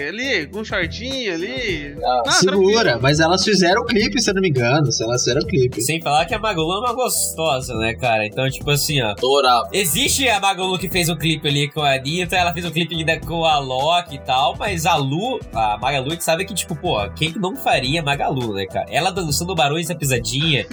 Ali, 0.08 0.46
com 0.46 0.64
shortinho 0.74 1.34
ali. 1.34 1.96
Ah, 2.04 2.22
Ah, 2.26 2.30
Segura, 2.32 2.80
tranquilo. 2.80 2.98
mas 3.02 3.20
elas 3.20 3.44
fizeram 3.44 3.84
clipe, 3.84 4.20
se 4.20 4.30
eu 4.30 4.34
não 4.34 4.42
me 4.42 4.48
engano. 4.48 4.90
Se 4.92 5.02
elas 5.02 5.22
fizeram 5.22 5.46
clipe. 5.46 5.80
Sem 5.82 6.00
falar 6.00 6.24
que 6.26 6.34
a 6.34 6.38
Magalu 6.38 6.72
é 6.74 6.78
uma 6.80 6.92
gostosa, 6.92 7.74
né, 7.76 7.94
cara? 7.94 8.26
Então, 8.26 8.48
tipo 8.50 8.70
assim, 8.70 9.00
ó. 9.02 9.10
Adorava. 9.10 9.68
Existe 9.72 10.28
a 10.28 10.40
Magalu 10.40 10.78
que 10.78 10.88
fez 10.88 11.08
um 11.08 11.16
clipe 11.16 11.48
ali 11.48 11.68
com 11.70 11.80
a 11.80 11.94
Anitta, 11.94 12.36
ela 12.36 12.52
fez 12.52 12.64
um 12.66 12.70
clipe 12.70 12.94
ainda 12.94 13.18
com 13.20 13.44
a 13.44 13.58
Loki 13.58 14.16
e 14.16 14.18
tal, 14.18 14.56
mas 14.58 14.86
a 14.86 14.96
Lu, 14.96 15.38
a 15.54 15.78
Magalu, 15.78 16.08
a 16.08 16.10
gente 16.10 16.24
sabe 16.24 16.44
que, 16.44 16.54
tipo, 16.54 16.74
pô, 16.76 17.08
quem 17.16 17.32
que 17.32 17.38
não 17.38 17.56
faria 17.56 18.02
Magalu, 18.02 18.54
né, 18.54 18.66
cara? 18.66 18.86
Ela 18.90 19.10
dançando 19.10 19.54
Barões 19.54 19.88
da 19.88 19.94
Pisadinha, 19.94 20.66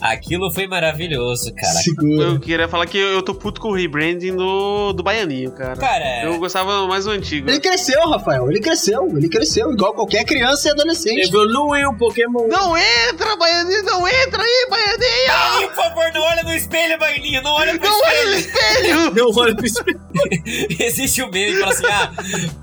aquilo 0.00 0.52
foi 0.52 0.66
maravilhoso, 0.66 1.52
cara. 1.54 1.72
Segura. 1.74 2.24
Eu 2.28 2.40
queria 2.40 2.68
falar 2.68 2.86
que 2.86 2.98
eu 2.98 3.22
tô 3.22 3.34
puto 3.34 3.60
com 3.60 3.68
o 3.68 3.74
rebranding 3.74 4.34
do, 4.36 4.92
do 4.92 5.02
Baianinho, 5.02 5.52
cara. 5.52 5.76
Cara, 5.76 6.24
Eu 6.24 6.38
gostava 6.38 6.86
mais 6.86 7.04
do 7.04 7.10
antigo. 7.10 7.48
Ele 7.48 7.60
cresceu, 7.60 8.08
Rafael. 8.08 8.50
Ele 8.50 8.60
cresceu. 8.60 9.08
Ele 9.16 9.28
cresceu, 9.32 9.72
igual 9.72 9.94
qualquer 9.94 10.24
criança 10.24 10.68
e 10.68 10.70
adolescente. 10.70 11.28
Evoluiu 11.28 11.88
o 11.90 11.96
Pokémon. 11.98 12.46
Não 12.48 12.76
entra, 12.76 13.34
Baianinho, 13.36 13.82
não 13.84 14.06
entra 14.06 14.42
aí, 14.42 14.66
Baianinho! 14.70 15.26
Baianinho, 15.28 15.68
por 15.70 15.76
favor, 15.76 16.04
não 16.14 16.20
olha 16.22 16.42
no 16.42 16.54
espelho, 16.54 16.98
Baianinho, 16.98 17.42
não 17.42 17.52
olha 17.52 17.72
no 17.72 17.80
Não 17.80 18.00
olha 18.00 18.24
no 18.26 18.34
espelho. 18.34 18.62
espelho! 18.78 19.12
Não 19.22 19.30
olha 19.36 19.54
pro 19.54 19.66
espelho. 19.66 20.00
Existe 20.78 21.22
um 21.22 21.30
meme 21.30 21.52
que 21.54 21.58
fala 21.60 21.72
assim, 21.72 21.86
ah, 21.86 22.12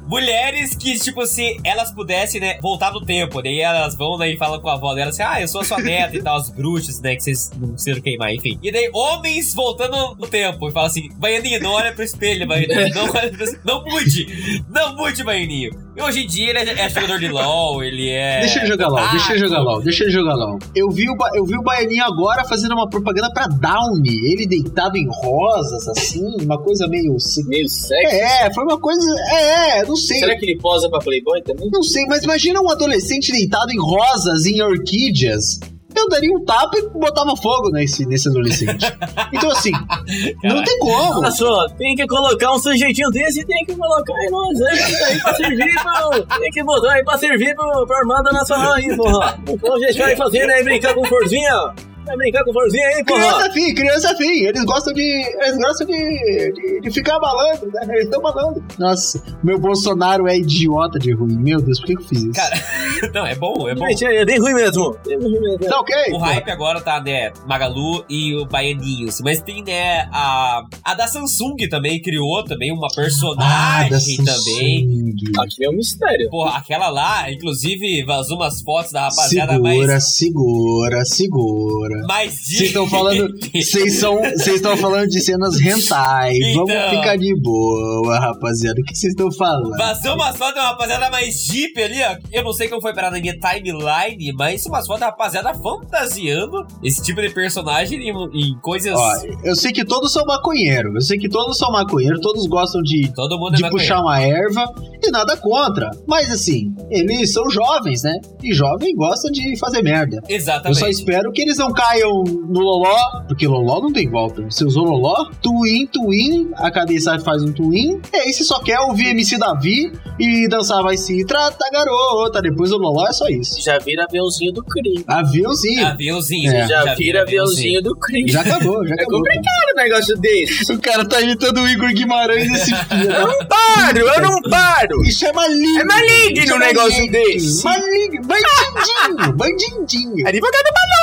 mulheres 0.07 0.75
que, 0.75 0.97
tipo, 0.99 1.25
se 1.25 1.59
elas 1.63 1.91
pudessem, 1.91 2.39
né, 2.39 2.57
voltar 2.61 2.91
no 2.91 3.01
tempo, 3.05 3.41
daí 3.41 3.59
elas 3.59 3.95
vão, 3.95 4.17
né, 4.17 4.31
e 4.31 4.37
falam 4.37 4.59
com 4.61 4.69
a 4.69 4.73
avó 4.73 4.93
dela 4.93 5.09
assim, 5.09 5.23
ah, 5.23 5.41
eu 5.41 5.47
sou 5.47 5.61
a 5.61 5.63
sua 5.63 5.79
neta 5.81 6.15
e 6.15 6.21
tal, 6.21 6.37
as 6.37 6.49
bruxas, 6.49 6.99
né, 7.01 7.15
que 7.15 7.23
vocês 7.23 7.51
não 7.57 7.69
precisam 7.73 8.01
queimar, 8.01 8.33
enfim. 8.33 8.59
E 8.61 8.71
daí, 8.71 8.89
homens 8.93 9.53
voltando 9.53 10.15
no 10.15 10.27
tempo, 10.27 10.69
e 10.69 10.71
fala 10.71 10.87
assim, 10.87 11.09
Baianinho, 11.15 11.61
não 11.61 11.71
olha 11.71 11.91
pro 11.93 12.03
espelho, 12.03 12.47
Baianinho, 12.47 12.93
não 12.93 13.03
olha 13.09 13.29
pro 13.31 13.43
espelho, 13.43 13.61
não 13.65 13.83
mude, 13.83 14.63
não 14.69 14.95
mude, 14.95 15.23
Baianinho. 15.23 15.89
E 15.95 16.01
hoje 16.01 16.23
em 16.23 16.27
dia 16.27 16.49
ele 16.51 16.58
é, 16.59 16.85
é 16.85 16.89
jogador 16.89 17.19
de 17.19 17.27
LOL, 17.27 17.83
ele 17.83 18.09
é... 18.09 18.39
Deixa 18.41 18.59
ele 18.59 18.67
jogar 18.67 18.87
LOL, 18.87 19.09
deixa 19.11 19.31
ele 19.33 19.39
jogar 19.39 19.59
LOL, 19.61 19.81
deixa 19.81 20.03
ele 20.03 20.11
jogar 20.11 20.33
LOL. 20.35 20.59
Eu 20.75 20.89
vi, 20.89 21.09
o, 21.09 21.15
Ba- 21.15 21.29
eu 21.35 21.45
vi 21.45 21.57
o 21.57 21.61
Baianinho 21.63 22.03
agora 22.03 22.43
fazendo 22.45 22.73
uma 22.73 22.89
propaganda 22.89 23.31
pra 23.33 23.47
Downy. 23.47 24.31
Ele 24.31 24.47
deitado 24.47 24.97
em 24.97 25.07
rosas, 25.09 25.87
assim, 25.87 26.23
uma 26.41 26.57
coisa 26.61 26.87
meio. 26.87 27.19
se- 27.19 27.47
Meio 27.47 27.67
sexy. 27.67 28.15
É, 28.15 28.53
foi 28.53 28.63
uma 28.63 28.79
coisa. 28.79 29.01
É, 29.31 29.79
é, 29.79 29.85
não 29.85 29.95
sei. 29.95 30.19
Será 30.19 30.37
que 30.37 30.45
ele 30.45 30.57
posa 30.59 30.89
pra 30.89 30.99
Playboy 30.99 31.41
também? 31.41 31.69
Não 31.71 31.81
sei, 31.83 32.05
mas 32.05 32.23
imagina 32.23 32.61
um 32.61 32.69
adolescente 32.69 33.31
deitado 33.31 33.71
em 33.71 33.79
rosas, 33.79 34.45
em 34.45 34.61
orquídeas. 34.61 35.59
Eu 35.95 36.09
daria 36.09 36.31
um 36.35 36.43
tapa 36.43 36.77
e 36.77 36.87
botava 36.89 37.35
fogo 37.35 37.69
nesse, 37.71 38.05
nesse 38.05 38.29
adolescente. 38.29 38.85
Então, 39.33 39.51
assim, 39.51 39.71
não 40.43 40.63
tem 40.63 40.79
como. 40.79 41.19
Olha 41.19 41.31
só, 41.31 41.67
tem 41.69 41.95
que 41.95 42.05
colocar 42.07 42.51
um 42.53 42.59
sujeitinho 42.59 43.09
desse 43.09 43.41
e 43.41 43.45
tem 43.45 43.65
que 43.65 43.75
colocar 43.75 44.13
aí 44.13 44.29
no 44.29 44.51
exército 44.51 45.03
aí 45.05 45.19
pra 45.21 45.33
servir 45.35 45.75
pro... 45.81 46.39
Tem 46.39 46.51
que 46.51 46.63
botar 46.63 46.93
aí 46.93 47.03
pra 47.03 47.17
servir 47.17 47.55
pro, 47.55 47.85
pra 47.87 47.99
Armada 47.99 48.31
Nacional 48.31 48.73
aí, 48.73 48.95
porra. 48.95 49.39
Então 49.47 49.75
a 49.75 49.79
gente 49.79 49.97
vai 49.97 50.15
fazer, 50.15 50.45
né? 50.45 50.63
Brincar 50.63 50.93
com 50.93 51.05
forzinha. 51.05 51.73
Vai 52.09 52.17
brincar 52.17 52.43
com 52.43 52.51
forzinha 52.53 52.87
aí, 52.87 53.03
porra. 53.05 53.19
Criança 53.21 53.51
fim, 53.53 53.73
criança 53.75 54.15
fim. 54.15 54.45
Eles 54.45 54.63
gostam 54.65 54.93
de. 54.93 55.01
Eles 55.01 55.57
gostam 55.57 55.85
de, 55.87 56.51
de, 56.53 56.81
de 56.81 56.91
ficar 56.91 57.19
balando, 57.19 57.67
né? 57.67 57.81
Eles 57.89 58.05
estão 58.05 58.19
balando. 58.21 58.63
Nossa, 58.79 59.23
meu 59.43 59.59
Bolsonaro 59.59 60.27
é 60.27 60.37
idiota 60.37 60.97
de 60.97 61.13
ruim. 61.13 61.37
Meu 61.37 61.61
Deus, 61.61 61.79
por 61.79 61.85
que 61.87 61.93
eu 61.93 62.01
fiz 62.01 62.23
isso? 62.23 62.31
Cara, 62.33 62.55
não, 63.13 63.25
é 63.27 63.35
bom, 63.35 63.69
é 63.69 63.75
bom. 63.75 63.87
Gente, 63.89 64.05
é 64.05 64.25
bem 64.25 64.39
ruim 64.39 64.53
mesmo. 64.55 64.97
É 65.05 65.09
bem 65.17 65.19
ruim 65.19 65.39
mesmo. 65.39 65.59
tá 65.59 65.79
ok? 65.79 65.95
O 66.13 66.17
hype 66.17 66.49
agora 66.49 66.81
tá, 66.81 66.99
né, 67.01 67.31
Magalu 67.47 68.03
e 68.09 68.35
o 68.35 68.45
Baianinhos. 68.47 69.21
Mas 69.21 69.39
tem, 69.41 69.63
né, 69.63 70.09
a, 70.11 70.63
a 70.83 70.93
da 70.95 71.07
Samsung 71.07 71.57
também 71.69 72.01
criou 72.01 72.43
também 72.43 72.71
uma 72.71 72.87
Ah, 72.87 72.95
personagem 72.95 74.23
da 74.23 74.33
também. 74.33 75.13
Aqui 75.37 75.63
é 75.65 75.69
um 75.69 75.73
mistério. 75.73 76.29
Porra, 76.29 76.57
aquela 76.57 76.89
lá, 76.89 77.31
inclusive, 77.31 78.03
vazou 78.05 78.37
umas 78.37 78.61
fotos 78.61 78.91
da 78.91 79.01
rapaziada 79.03 79.53
Segura, 79.53 79.87
mais. 79.87 80.15
segura, 80.17 81.05
segura. 81.05 81.98
Mais 82.07 82.33
Vocês 82.33 82.61
estão 82.61 82.87
falando. 82.87 83.27
Vocês 83.53 83.99
são. 83.99 84.15
Vocês 84.17 84.55
estão 84.55 84.75
falando 84.77 85.07
de 85.07 85.19
cenas 85.21 85.59
hentai. 85.59 86.33
Vamos 86.55 86.71
Então. 86.71 86.89
ficar 86.89 87.17
de 87.17 87.33
boa, 87.41 88.19
rapaziada. 88.19 88.79
O 88.79 88.83
que 88.83 88.95
vocês 88.95 89.11
estão 89.13 89.31
falando? 89.31 89.69
Vazou 89.77 90.15
umas 90.15 90.35
fotos 90.37 90.55
da 90.55 90.69
rapaziada 90.69 91.09
mais 91.09 91.35
jeep 91.45 91.81
ali, 91.81 92.01
ó. 92.03 92.17
Eu 92.31 92.43
não 92.43 92.53
sei 92.53 92.67
como 92.67 92.81
foi 92.81 92.93
parar 92.93 93.11
na 93.11 93.19
minha 93.19 93.33
timeline, 93.37 94.33
mas 94.37 94.65
umas 94.65 94.85
fotos 94.85 94.99
da 95.01 95.07
rapaziada 95.07 95.53
fantasiando 95.53 96.65
esse 96.83 97.01
tipo 97.03 97.21
de 97.21 97.29
personagem 97.29 97.99
em, 97.99 98.11
em 98.11 98.59
coisas. 98.61 98.93
Ó, 98.95 99.11
eu 99.43 99.55
sei 99.55 99.71
que 99.71 99.85
todos 99.85 100.11
são 100.11 100.25
maconheiros. 100.25 100.93
Eu 100.95 101.01
sei 101.01 101.17
que 101.17 101.29
todos 101.29 101.57
são 101.57 101.71
maconheiros. 101.71 102.19
Todos 102.21 102.45
gostam 102.47 102.81
de 102.81 103.11
Todo 103.13 103.37
mundo 103.37 103.53
é 103.53 103.57
de 103.57 103.61
maconheiro. 103.63 103.89
puxar 103.89 104.01
uma 104.01 104.21
erva 104.21 104.65
e 105.01 105.11
nada 105.11 105.35
contra. 105.37 105.89
Mas 106.07 106.29
assim, 106.31 106.73
eles 106.89 107.31
são 107.33 107.49
jovens, 107.49 108.03
né? 108.03 108.19
E 108.43 108.53
jovem 108.53 108.93
gosta 108.95 109.29
de 109.31 109.57
fazer 109.57 109.81
merda. 109.81 110.21
Eu 110.27 110.35
Exatamente. 110.35 110.79
só 110.79 110.87
espero 110.87 111.31
que 111.31 111.41
eles 111.41 111.57
não 111.57 111.71
caiam 111.79 112.23
no 112.23 112.59
loló, 112.59 112.97
porque 113.27 113.47
loló 113.47 113.81
não 113.81 113.91
tem 113.93 114.09
volta. 114.09 114.41
Você 114.43 114.65
usou 114.65 114.83
loló, 114.85 115.29
twin, 115.41 115.87
twin, 115.87 116.51
a 116.55 116.69
cabeça 116.71 117.17
faz 117.19 117.41
um 117.43 117.51
twin, 117.53 118.01
e 118.13 118.17
aí 118.17 118.33
você 118.33 118.43
só 118.43 118.59
quer 118.61 118.79
ouvir 118.81 119.07
MC 119.09 119.37
Davi 119.37 119.91
e 120.19 120.47
dançar 120.49 120.83
vai 120.83 120.97
se 120.97 121.25
trata 121.25 121.57
garota. 121.71 122.41
Depois 122.41 122.69
do 122.71 122.77
loló 122.77 123.07
é 123.07 123.13
só 123.13 123.27
isso. 123.27 123.61
Já 123.61 123.77
vira 123.79 124.03
aviãozinho 124.03 124.51
do 124.51 124.63
crime. 124.63 125.03
Aviãozinho. 125.07 125.85
Aviãozinho. 125.87 126.51
É. 126.51 126.67
Já, 126.67 126.93
vira 126.95 127.21
aviãozinho 127.21 127.81
do 127.81 127.95
crime. 127.95 128.29
Já 128.31 128.41
acabou, 128.41 128.85
já 128.85 128.91
É 128.95 129.01
acabou. 129.01 129.19
complicado 129.19 129.73
um 129.73 129.77
negócio 129.81 130.17
desse. 130.17 130.71
O 130.73 130.79
cara 130.81 131.07
tá 131.07 131.21
imitando 131.21 131.61
o 131.61 131.67
Igor 131.67 131.91
Guimarães 131.93 132.51
esse 132.51 132.75
filho. 132.75 133.11
Eu 133.11 133.27
não 133.27 133.45
paro, 133.47 133.99
eu 133.99 134.21
não 134.21 134.41
paro. 134.49 135.01
Isso 135.03 135.25
é 135.25 135.31
maligno. 135.33 135.79
É 135.79 135.83
maligno 135.85 136.43
Isso 136.43 136.55
um 136.55 136.59
negócio 136.59 136.91
maligno. 137.05 137.11
desse. 137.11 137.63
Maligno. 137.63 138.21
Bandidinho. 138.27 139.33
Bandidinho. 139.35 140.27
Advogado 140.27 140.69
Paloma. 140.73 140.98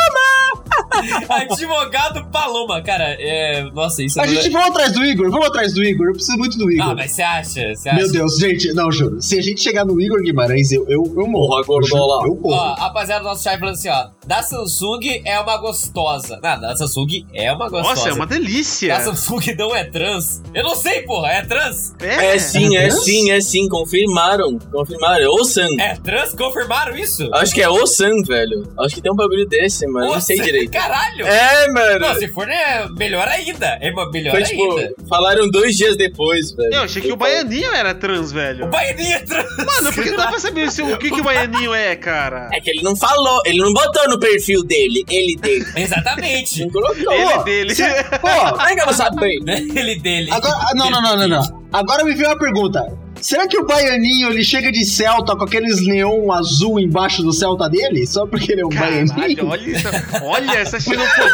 Advogado 1.28 2.26
Paloma, 2.30 2.82
cara. 2.82 3.16
É. 3.18 3.62
Nossa, 3.72 4.02
isso 4.02 4.20
A 4.20 4.26
não 4.26 4.32
é- 4.32 4.36
gente 4.36 4.50
vamos 4.50 4.68
atrás 4.68 4.92
do 4.92 5.04
Igor. 5.04 5.30
Vamos 5.30 5.46
atrás 5.46 5.72
do 5.74 5.82
Igor. 5.82 6.06
Eu 6.08 6.12
preciso 6.14 6.38
muito 6.38 6.58
do 6.58 6.70
Igor. 6.70 6.90
Ah, 6.90 6.94
mas 6.94 7.12
você 7.12 7.22
acha? 7.22 7.74
Você 7.74 7.88
acha? 7.88 7.98
Meu 7.98 8.10
Deus, 8.10 8.38
gente, 8.38 8.72
não, 8.72 8.90
juro. 8.90 9.20
Se 9.20 9.38
a 9.38 9.42
gente 9.42 9.60
chegar 9.60 9.84
no 9.84 10.00
Igor 10.00 10.20
Guimarães, 10.22 10.72
eu, 10.72 10.84
eu, 10.88 11.02
eu 11.16 11.26
morro. 11.26 11.48
Porra, 11.48 11.66
gordola. 11.66 12.26
Eu 12.26 12.38
Ó, 12.44 12.48
morro. 12.50 12.74
rapaziada 12.74 13.22
do 13.22 13.28
nosso 13.28 13.42
chat 13.42 13.58
falando 13.58 13.74
assim, 13.74 13.88
ó. 13.88 14.08
Da 14.26 14.42
Samsung 14.42 15.22
é 15.24 15.38
uma 15.40 15.56
gostosa. 15.58 16.38
Nada, 16.42 16.68
da 16.68 16.76
Samsung 16.76 17.26
é 17.32 17.52
uma 17.52 17.68
gostosa. 17.68 17.94
Nossa, 17.94 18.08
é 18.08 18.12
uma 18.12 18.26
delícia. 18.26 18.96
Da 18.96 19.00
Samsung 19.04 19.54
não 19.56 19.74
é 19.74 19.84
trans? 19.84 20.42
Eu 20.54 20.64
não 20.64 20.74
sei, 20.74 21.02
porra. 21.02 21.28
É 21.32 21.42
trans? 21.42 21.94
É 22.00 22.38
sim, 22.38 22.76
é 22.76 22.90
sim, 22.90 23.30
é 23.30 23.40
sim. 23.40 23.68
Confirmaram. 23.68 24.58
Confirmaram. 24.58 25.22
É 25.22 25.28
o 25.28 25.44
Sam. 25.44 25.68
É 25.78 25.96
trans? 25.96 26.34
Confirmaram 26.34 26.96
isso? 26.96 27.28
Acho 27.34 27.54
que 27.54 27.62
é 27.62 27.68
o 27.68 27.86
Sam, 27.86 28.22
velho. 28.26 28.66
Acho 28.80 28.94
que 28.94 29.00
tem 29.02 29.12
um 29.12 29.16
bagulho 29.16 29.46
desse, 29.46 29.86
mas 29.86 30.06
não 30.10 30.20
sei 30.20 30.40
direito. 30.40 30.70
Caralho! 30.86 31.26
É, 31.26 31.72
mano. 31.72 31.98
Não, 32.00 32.14
se 32.14 32.28
for, 32.28 32.46
né, 32.46 32.86
melhor 32.96 33.26
ainda. 33.28 33.78
É 33.80 33.90
melhor 34.12 34.30
Foi 34.32 34.42
tipo, 34.44 34.78
ainda. 34.78 34.94
falaram 35.08 35.48
dois 35.50 35.76
dias 35.76 35.96
depois, 35.96 36.52
velho. 36.52 36.74
Eu 36.74 36.82
achei 36.82 37.02
que 37.02 37.12
o 37.12 37.16
Baianinho 37.16 37.72
era 37.74 37.94
trans, 37.94 38.30
O 38.30 38.34
velho. 38.34 38.66
Baianinho 38.68 39.14
é 39.14 39.18
trans. 39.20 39.56
Mano, 39.56 39.92
porque 39.94 40.10
não 40.10 40.16
dá 40.16 40.26
pra 40.28 40.38
saber 40.38 40.70
se- 40.70 40.82
o 40.82 40.96
que, 40.98 41.10
que 41.10 41.20
o 41.20 41.24
Baianinho 41.24 41.74
é, 41.74 41.96
cara. 41.96 42.48
É 42.52 42.60
que 42.60 42.70
ele 42.70 42.82
não 42.82 42.94
falou, 42.96 43.40
ele 43.44 43.58
não 43.58 43.72
botou 43.72 44.08
no 44.08 44.18
perfil 44.18 44.62
dele, 44.64 45.04
ele 45.08 45.36
dele. 45.36 45.66
Exatamente. 45.76 46.60
Não 46.62 46.70
colocou. 46.70 47.12
Ele 47.12 47.26
Pô, 47.36 47.42
dele. 47.44 47.74
Pô, 48.20 48.50
Como 48.56 48.62
é 48.68 48.74
que 48.74 48.80
eu 48.80 48.84
vou 48.84 48.94
saber? 48.94 49.36
Ele 49.76 49.96
dele. 49.98 50.30
agora. 50.30 50.56
Não, 50.74 50.90
não, 50.90 51.00
não, 51.02 51.16
não, 51.16 51.28
não. 51.28 51.66
Agora 51.72 52.04
me 52.04 52.14
veio 52.14 52.28
uma 52.28 52.38
pergunta. 52.38 52.80
Será 53.20 53.46
que 53.48 53.58
o 53.58 53.66
baianinho 53.66 54.30
ele 54.30 54.44
chega 54.44 54.70
de 54.70 54.84
Celta 54.84 55.34
com 55.36 55.44
aqueles 55.44 55.84
neon 55.86 56.30
azul 56.32 56.78
embaixo 56.78 57.22
do 57.22 57.32
Celta 57.32 57.68
dele? 57.68 58.06
Só 58.06 58.26
porque 58.26 58.52
ele 58.52 58.60
é 58.62 58.66
um 58.66 58.68
Caralho, 58.68 59.06
baianinho? 59.08 59.46
olha, 59.48 59.70
isso, 59.70 59.88
olha 60.22 60.52
essa 60.52 60.78
xenofobia. 60.80 61.26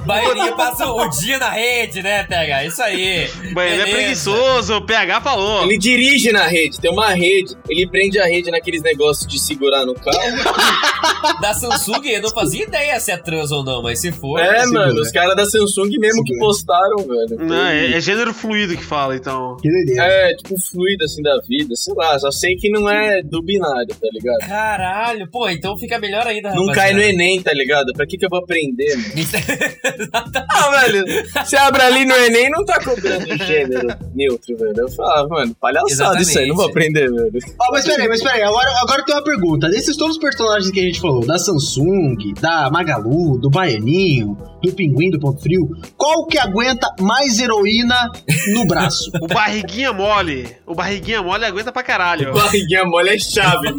Baianinho 0.06 0.56
passa 0.56 0.86
o 0.86 1.08
dia 1.08 1.38
na 1.38 1.50
rede, 1.50 2.02
né, 2.02 2.24
Pega? 2.24 2.64
Isso 2.64 2.82
aí. 2.82 3.28
Baiano 3.52 3.82
é 3.82 3.86
preguiçoso, 3.90 4.76
o 4.76 4.82
PH 4.86 5.20
falou. 5.20 5.64
Ele 5.64 5.78
dirige 5.78 6.30
na 6.32 6.46
rede, 6.46 6.80
tem 6.80 6.90
uma 6.90 7.10
rede. 7.10 7.54
Ele 7.68 7.86
prende 7.88 8.18
a 8.18 8.26
rede 8.26 8.50
naqueles 8.50 8.82
negócios 8.82 9.26
de 9.26 9.38
segurar 9.38 9.84
no 9.84 9.94
carro. 9.94 10.14
Da 11.40 11.54
Samsung, 11.54 12.06
eu 12.06 12.20
não 12.20 12.30
fazia 12.30 12.64
ideia 12.64 13.00
se 13.00 13.10
é 13.10 13.16
trans 13.16 13.50
ou 13.50 13.64
não, 13.64 13.82
mas 13.82 13.98
se 14.00 14.12
for. 14.12 14.38
É, 14.38 14.60
segura. 14.60 14.86
mano, 14.86 15.00
os 15.00 15.10
caras 15.10 15.34
da 15.34 15.46
Samsung 15.46 15.88
mesmo 15.98 16.22
que 16.22 16.34
Segura. 16.34 16.46
postaram, 16.48 16.96
velho. 16.98 17.36
Não, 17.40 17.66
é, 17.66 17.92
é 17.96 18.00
gênero 18.00 18.32
fluido 18.34 18.76
que 18.76 18.84
fala, 18.84 19.16
então. 19.16 19.56
Que 19.60 19.70
doideira. 19.70 20.04
É, 20.04 20.34
tipo, 20.34 20.54
fluido 20.60 20.93
assim 21.02 21.22
da 21.22 21.38
vida, 21.48 21.74
sei 21.74 21.94
lá, 21.94 22.18
só 22.18 22.30
sei 22.30 22.54
que 22.56 22.68
não 22.70 22.88
é 22.88 23.22
do 23.22 23.42
binário, 23.42 23.88
tá 23.88 24.08
ligado? 24.12 24.38
Caralho, 24.46 25.28
pô, 25.30 25.48
então 25.48 25.76
fica 25.78 25.98
melhor 25.98 26.26
ainda, 26.26 26.50
Não 26.50 26.66
rapaziada. 26.66 26.80
cai 26.80 26.92
no 26.94 27.00
Enem, 27.00 27.42
tá 27.42 27.52
ligado? 27.52 27.92
Pra 27.94 28.06
que 28.06 28.16
que 28.18 28.26
eu 28.26 28.30
vou 28.30 28.38
aprender, 28.40 28.94
mano? 28.96 29.14
Exatamente. 29.18 30.46
Ah, 30.50 30.70
velho, 30.70 31.04
você 31.44 31.56
abre 31.56 31.82
ali 31.82 32.04
no 32.04 32.14
Enem 32.14 32.50
não 32.50 32.64
tá 32.64 32.78
cobrando 32.82 33.26
gênero 33.44 33.88
neutro, 34.14 34.56
velho. 34.56 34.74
Eu 34.78 34.88
falava, 34.90 35.28
mano, 35.28 35.54
palhaçada 35.60 36.20
isso 36.20 36.38
aí, 36.38 36.46
não 36.46 36.56
vou 36.56 36.66
aprender, 36.66 37.10
velho. 37.10 37.32
Ó, 37.60 37.72
mas 37.72 37.84
peraí, 37.86 38.08
mas 38.08 38.22
peraí, 38.22 38.42
agora, 38.42 38.70
agora 38.82 39.04
tem 39.04 39.14
uma 39.14 39.24
pergunta. 39.24 39.68
Desses 39.68 39.96
todos 39.96 40.16
os 40.16 40.22
personagens 40.22 40.70
que 40.70 40.80
a 40.80 40.82
gente 40.82 41.00
falou, 41.00 41.24
da 41.26 41.38
Samsung, 41.38 42.16
da 42.40 42.70
Magalu, 42.70 43.38
do 43.38 43.48
Baianinho, 43.50 44.36
do 44.62 44.72
Pinguim, 44.72 45.10
do 45.10 45.18
Ponto 45.20 45.40
Frio, 45.40 45.68
qual 45.96 46.26
que 46.26 46.38
aguenta 46.38 46.88
mais 47.00 47.38
heroína 47.38 48.10
no 48.52 48.66
braço? 48.66 49.10
O 49.24 49.26
barriguinha 49.26 49.92
mole. 49.92 50.46
O 50.66 50.74
barriguinha 50.84 51.22
mole 51.22 51.44
aguenta 51.44 51.72
pra 51.72 51.82
caralho. 51.82 52.32
Barriguinha 52.34 52.84
mole 52.84 53.10
é 53.10 53.18
chave, 53.18 53.72
mano. 53.72 53.76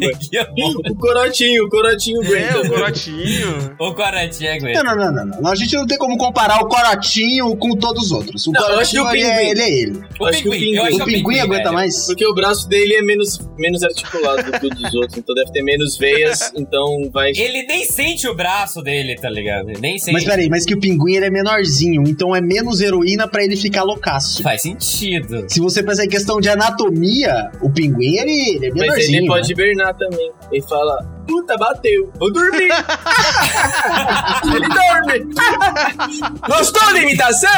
Bom. 0.56 0.74
O 0.90 0.94
corotinho, 0.96 1.64
o 1.64 1.68
corotinho 1.68 2.22
É, 2.22 2.26
aguenta, 2.26 2.58
o 2.58 2.62
velho. 2.62 2.74
corotinho. 2.74 3.76
O 3.78 3.94
Coratinha 3.94 4.50
Não, 4.50 4.56
aguenta. 4.58 4.82
não, 4.84 4.96
não, 4.96 5.12
não, 5.26 5.40
não. 5.42 5.50
A 5.50 5.54
gente 5.54 5.74
não 5.76 5.86
tem 5.86 5.96
como 5.98 6.16
comparar 6.16 6.60
o 6.62 6.68
Corotinho 6.68 7.54
com 7.56 7.76
todos 7.76 8.06
os 8.06 8.12
outros. 8.12 8.46
O 8.46 8.52
Não, 8.52 8.68
eu 8.70 8.78
acho 8.80 8.90
que 8.92 8.98
Corotinho, 8.98 9.26
o 9.26 9.30
ele, 9.30 9.32
é, 9.32 9.36
Pinguim. 9.38 9.50
ele 9.50 9.60
é 9.60 9.70
ele. 9.82 10.00
O 10.18 10.24
Acho 10.26 10.42
que 10.42 10.48
o 10.48 10.52
pinguim, 10.52 10.74
pinguim- 10.82 11.02
O 11.02 11.04
Pinguim 11.04 11.38
aguenta 11.38 11.62
velho. 11.64 11.74
mais? 11.74 12.06
Porque 12.06 12.26
o 12.26 12.34
braço 12.34 12.68
dele 12.68 12.94
é 12.94 13.02
menos, 13.02 13.38
menos 13.58 13.82
articulado 13.82 14.50
do 14.50 14.58
que 14.58 14.66
o 14.66 14.70
dos 14.70 14.94
outros, 14.94 15.18
então 15.18 15.34
deve 15.34 15.52
ter 15.52 15.62
menos 15.62 15.96
veias, 15.98 16.52
então 16.56 17.08
vai. 17.12 17.30
Ele 17.30 17.62
nem 17.66 17.84
sente 17.84 18.26
o 18.28 18.34
braço 18.34 18.82
dele, 18.82 19.14
tá 19.16 19.28
ligado? 19.30 19.70
Ele 19.70 19.80
nem 19.80 19.98
sente. 19.98 20.12
Mas 20.12 20.24
peraí, 20.24 20.48
mas 20.48 20.64
que 20.64 20.74
o 20.74 20.80
Pinguim 20.80 21.14
ele 21.16 21.26
é 21.26 21.30
menorzinho, 21.30 22.02
então 22.06 22.34
é 22.34 22.40
menos 22.40 22.80
heroína 22.80 23.28
pra 23.28 23.44
ele 23.44 23.56
ficar 23.56 23.82
loucaço. 23.82 24.42
Faz 24.42 24.62
sentido. 24.62 25.44
Se 25.48 25.60
você 25.60 25.82
pensar 25.82 26.04
em 26.04 26.08
questão 26.08 26.40
de 26.40 26.48
anatomia, 26.48 26.95
o 27.60 27.70
Pinguim 27.70 28.16
ele, 28.16 28.56
ele 28.56 28.66
é 28.66 28.70
Mas 28.70 28.80
menorzinho. 28.80 29.18
ele 29.18 29.26
pode 29.26 29.48
né? 29.48 29.52
hibernar 29.52 29.94
também. 29.94 30.32
Ele 30.50 30.62
fala, 30.62 31.15
puta, 31.26 31.56
bateu, 31.56 32.12
vou 32.18 32.32
dormir. 32.32 32.70
ele 34.54 34.68
dorme. 34.68 35.34
Gostou 36.46 36.92
da 36.92 37.00
imitação? 37.00 37.50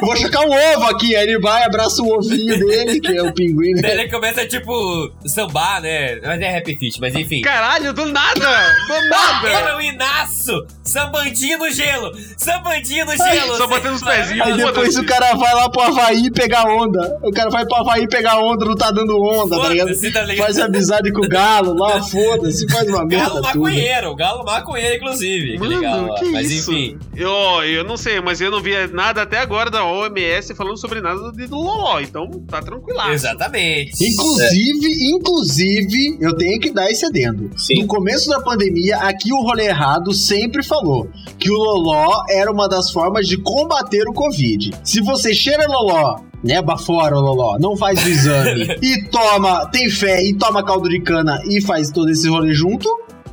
Vou 0.00 0.16
chocar 0.16 0.42
um 0.42 0.50
ovo 0.52 0.84
aqui, 0.86 1.14
aí 1.16 1.28
ele 1.28 1.38
vai, 1.40 1.64
abraça 1.64 2.02
o 2.02 2.16
ovinho 2.16 2.58
dele, 2.58 3.00
que 3.00 3.16
é 3.16 3.22
o 3.22 3.32
Pinguim. 3.32 3.74
né? 3.74 3.92
Ele 3.92 4.08
começa, 4.08 4.46
tipo, 4.46 5.10
sambar, 5.26 5.80
né? 5.82 6.20
Mas 6.22 6.40
é 6.40 6.48
rap 6.50 6.76
fit, 6.78 7.00
mas 7.00 7.14
enfim. 7.14 7.40
Caralho, 7.42 7.92
do 7.92 8.06
nada! 8.06 8.76
Do 8.86 9.08
nada! 9.08 9.48
Heroinaço! 9.48 10.52
Sambandinho 10.84 11.58
no 11.58 11.70
gelo! 11.70 12.12
Sambandinho 12.36 13.04
no 13.06 13.16
gelo! 13.16 13.56
Só 13.56 13.66
batendo 13.66 13.94
os 13.94 14.02
pezinhos. 14.02 14.46
Aí 14.46 14.56
depois 14.56 14.96
o 14.96 15.04
cara 15.04 15.34
vai 15.34 15.54
lá 15.54 15.68
pro 15.68 15.82
Havaí 15.82 16.30
pegar 16.30 16.64
onda. 16.66 17.18
O 17.22 17.30
cara 17.32 17.50
vai 17.50 17.66
pro 17.66 17.76
Havaí 17.76 18.08
pegar 18.08 18.38
onda, 18.38 18.64
não 18.64 18.74
tá 18.76 18.90
dando 18.90 19.20
onda, 19.20 19.60
tá 19.60 19.68
ligado? 19.68 19.88
Tá 19.88 20.22
ligado? 20.22 20.46
Faz 20.46 20.58
amizade 20.58 21.12
com 21.12 21.24
o 21.24 21.28
galo 21.28 21.74
lá, 21.74 22.02
foda-se. 22.02 22.66
Faz 22.70 22.88
uma 22.88 23.04
merda 23.06 23.24
Galo 23.28 23.34
tudo. 23.36 23.42
maconheiro, 23.60 24.14
galo 24.16 24.44
maconheiro, 24.44 24.96
inclusive. 24.96 25.52
que 25.52 25.58
Mano, 25.58 25.76
legal. 25.76 26.14
que 26.14 26.24
Mas 26.30 26.50
isso? 26.50 26.72
enfim. 26.72 26.98
Eu, 27.16 27.30
eu 27.64 27.84
não 27.84 27.96
sei, 27.96 28.20
mas 28.20 28.40
eu 28.40 28.50
não 28.50 28.60
vi 28.62 28.72
nada 28.92 29.22
até 29.22 29.38
agora 29.38 29.70
da 29.70 29.84
OMS 29.84 30.54
falando 30.54 30.76
sobre 30.78 31.00
nada 31.00 31.32
de- 31.32 31.46
do 31.46 31.56
Loló, 31.56 32.00
então 32.00 32.28
tá 32.46 32.60
tranquilaço. 32.62 33.10
Exatamente. 33.12 33.92
Inclusive, 34.04 35.12
inclusive, 35.14 36.18
eu 36.20 36.36
tenho 36.36 36.60
que 36.60 36.70
dar 36.70 36.90
esse 36.90 37.04
adendo. 37.06 37.50
Sim. 37.56 37.82
No 37.82 37.86
começo 37.86 38.28
da 38.28 38.40
pandemia, 38.40 38.96
aqui 38.98 39.32
o 39.32 39.40
Rolê 39.42 39.66
Errado 39.66 40.12
sempre 40.12 40.62
falou 40.64 41.08
que 41.38 41.50
o 41.50 41.54
Loló 41.56 42.22
era 42.30 42.50
uma 42.50 42.68
das 42.68 42.90
formas 42.90 43.26
de 43.26 43.36
combater 43.36 44.06
o 44.08 44.12
Covid. 44.12 44.70
Se 44.82 45.00
você 45.00 45.34
cheira 45.34 45.66
Loló, 45.68 46.16
né, 46.42 46.62
bafora 46.62 47.16
Loló, 47.16 47.58
não 47.58 47.76
faz 47.76 48.04
o 48.04 48.08
exame 48.08 48.76
e 48.82 49.02
toma, 49.04 49.66
tem 49.66 49.90
fé 49.90 50.22
e 50.22 50.34
toma 50.34 50.64
caldo 50.64 50.88
de 50.88 51.00
cana 51.00 51.40
e 51.46 51.60
faz 51.60 51.90
todo 51.90 52.10
esse 52.10 52.28
rolê 52.28 52.52
junto, 52.52 52.88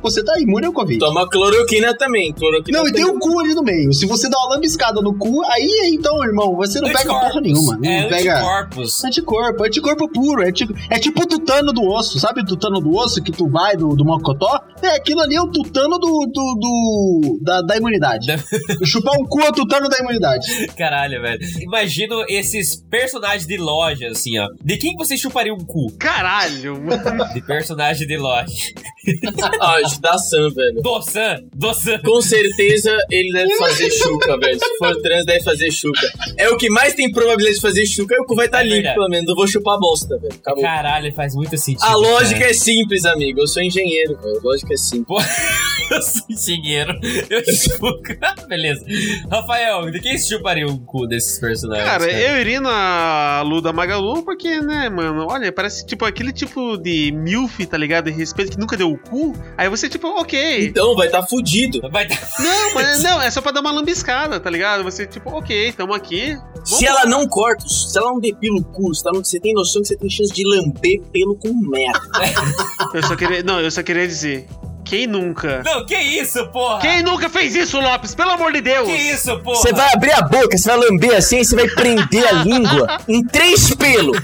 você 0.06 0.22
tá 0.24 0.38
imune 0.40 0.66
ao 0.66 0.72
Covid. 0.72 0.98
Toma 1.00 1.28
cloroquina 1.28 1.96
também. 1.96 2.32
Cloroquina 2.32 2.78
Não, 2.78 2.86
e 2.88 2.92
tem 2.92 3.04
um 3.04 3.18
cu 3.18 3.40
ali 3.40 3.54
no 3.54 3.62
meio. 3.62 3.92
Se 3.92 4.06
você 4.06 4.28
dá 4.28 4.38
uma 4.38 4.54
lambiscada 4.54 5.00
no 5.00 5.16
cu, 5.18 5.42
aí 5.46 5.90
então, 5.92 6.22
irmão, 6.24 6.54
você 6.54 6.80
não 6.80 6.88
pega 6.92 7.08
porra 7.12 7.40
nenhuma. 7.40 7.76
Não 7.76 7.90
É 7.90 8.08
pega. 8.08 8.34
anticorpos. 8.36 9.04
Anticorpo, 9.04 9.64
anticorpo 9.64 10.08
puro. 10.12 10.42
É 10.42 10.52
tipo, 10.52 10.72
é 10.90 10.98
tipo 10.98 11.22
o 11.22 11.26
tutano 11.26 11.72
do 11.72 11.82
osso, 11.82 12.18
sabe 12.20 12.40
o 12.42 12.44
tutano 12.44 12.80
do 12.80 12.94
osso 12.96 13.22
que 13.22 13.32
tu 13.32 13.48
vai 13.50 13.76
do, 13.76 13.88
do 13.96 14.04
mocotó? 14.04 14.60
É, 14.82 14.90
aquilo 14.96 15.20
ali 15.20 15.34
é 15.34 15.40
o 15.42 15.48
tutano 15.50 15.98
do, 15.98 16.26
do, 16.32 16.54
do- 16.60 17.38
da, 17.42 17.62
da 17.62 17.76
imunidade. 17.76 18.26
Chupar 18.84 19.14
um 19.18 19.24
cu 19.24 19.40
é 19.40 19.48
o 19.48 19.52
tutano 19.52 19.88
da 19.88 19.98
imunidade. 19.98 20.46
Caralho, 20.76 21.20
velho. 21.20 21.38
Imagino 21.60 22.24
esses 22.28 22.76
personagens 22.88 23.46
de 23.46 23.56
loja, 23.56 24.08
assim, 24.08 24.38
ó. 24.38 24.46
De 24.62 24.76
quem 24.76 24.94
você 24.96 25.16
chuparia 25.16 25.52
um 25.52 25.58
cu? 25.64 25.86
Caralho, 25.98 26.80
mano. 26.80 27.34
De 27.34 27.40
personagem 27.42 28.06
de 28.06 28.16
loja. 28.16 28.46
Ah, 29.60 29.76
da 30.00 30.18
Sam, 30.18 30.50
velho. 30.50 30.82
Doçan, 30.82 31.40
doçan. 31.54 31.98
Com 31.98 32.20
certeza 32.20 32.96
ele 33.10 33.32
deve 33.32 33.56
fazer 33.56 33.90
chuca, 33.90 34.38
velho. 34.38 34.58
Se 34.58 34.78
for 34.78 34.96
trans, 35.00 35.24
deve 35.26 35.42
fazer 35.42 35.70
chuca. 35.70 36.06
É 36.36 36.48
o 36.48 36.56
que 36.56 36.68
mais 36.68 36.94
tem 36.94 37.10
probabilidade 37.10 37.56
de 37.56 37.62
fazer 37.62 37.86
chuca, 37.86 38.14
e 38.14 38.20
o 38.20 38.24
cu 38.24 38.34
vai 38.34 38.46
estar 38.46 38.60
É 38.60 38.68
limpo, 38.68 38.94
pelo 38.94 39.08
menos. 39.08 39.28
Eu 39.28 39.34
vou 39.34 39.46
chupar 39.46 39.78
bosta, 39.78 40.18
velho. 40.18 40.34
Acabou. 40.34 40.62
Caralho, 40.62 41.12
faz 41.14 41.34
muito 41.34 41.56
sentido. 41.56 41.84
A 41.84 41.94
lógica 41.94 42.40
cara. 42.40 42.50
é 42.50 42.54
simples, 42.54 43.04
amigo. 43.04 43.40
Eu 43.40 43.46
sou 43.46 43.62
engenheiro, 43.62 44.16
velho. 44.16 44.38
A 44.38 44.42
lógica 44.42 44.74
é 44.74 44.76
simples. 44.76 45.24
Eu 45.88 46.02
sou 46.02 46.22
engenheiro. 46.28 46.98
Eu 47.30 47.44
chupo. 47.54 47.86
Beleza. 48.48 48.84
Rafael, 49.30 49.88
de 49.90 50.00
quem 50.00 50.18
chuparia 50.18 50.66
um 50.66 50.78
cu 50.78 51.06
desses 51.06 51.38
personagens? 51.38 51.88
Cara, 51.88 52.10
eu 52.10 52.40
iria 52.40 52.60
na 52.60 53.42
Luda 53.42 53.72
Magalu 53.72 54.24
porque, 54.24 54.60
né, 54.60 54.88
mano, 54.88 55.26
olha, 55.30 55.52
parece 55.52 55.86
tipo 55.86 56.04
aquele 56.04 56.32
tipo 56.32 56.76
de 56.76 57.12
milf, 57.12 57.64
tá 57.66 57.76
ligado? 57.76 58.06
De 58.06 58.10
respeito 58.10 58.52
que 58.52 58.58
nunca 58.58 58.76
deu 58.76 58.90
o 58.90 58.98
cu. 58.98 59.32
Aí 59.56 59.68
você, 59.68 59.85
tipo, 59.88 60.08
ok. 60.08 60.66
Então, 60.66 60.94
vai 60.94 61.06
estar 61.06 61.22
fudido. 61.26 61.80
Vai 61.90 62.06
dar. 62.06 62.16
Não, 62.38 62.74
mas 62.74 63.02
não, 63.02 63.20
é 63.20 63.30
só 63.30 63.40
pra 63.40 63.52
dar 63.52 63.60
uma 63.60 63.70
lambiscada, 63.70 64.38
tá 64.38 64.50
ligado? 64.50 64.84
Você, 64.84 65.06
tipo, 65.06 65.30
ok, 65.30 65.72
tamo 65.72 65.94
aqui. 65.94 66.36
Se 66.64 66.84
ela 66.84 67.06
não 67.06 67.26
corta, 67.28 67.66
se 67.68 67.96
ela 67.96 68.10
não 68.10 68.18
depila 68.20 68.56
o 68.56 68.64
cu, 68.64 68.88
você, 68.88 69.02
tá 69.02 69.10
você 69.12 69.38
tem 69.38 69.54
noção 69.54 69.82
que 69.82 69.88
você 69.88 69.96
tem 69.96 70.10
chance 70.10 70.32
de 70.32 70.42
lamber 70.44 71.00
pelo 71.12 71.36
com 71.36 71.52
merda. 71.54 72.00
Eu 72.92 73.02
só 73.04 73.14
queria. 73.14 73.42
Não, 73.42 73.60
eu 73.60 73.70
só 73.70 73.82
queria 73.82 74.06
dizer. 74.06 74.46
Quem 74.86 75.06
nunca? 75.06 75.62
Não, 75.64 75.84
que 75.84 75.96
isso, 75.96 76.46
porra? 76.48 76.80
Quem 76.80 77.02
nunca 77.02 77.28
fez 77.28 77.54
isso, 77.56 77.78
Lopes? 77.80 78.14
Pelo 78.14 78.30
amor 78.30 78.52
de 78.52 78.60
Deus! 78.60 78.86
Que 78.86 78.94
isso, 78.96 79.36
porra? 79.40 79.56
Você 79.60 79.72
vai 79.72 79.92
abrir 79.92 80.12
a 80.12 80.22
boca, 80.22 80.56
você 80.56 80.68
vai 80.68 80.78
lamber 80.88 81.16
assim, 81.16 81.42
você 81.42 81.56
vai 81.56 81.68
prender 81.68 82.26
a 82.28 82.32
língua 82.44 82.98
em 83.08 83.24
três 83.26 83.74
pelos. 83.74 84.16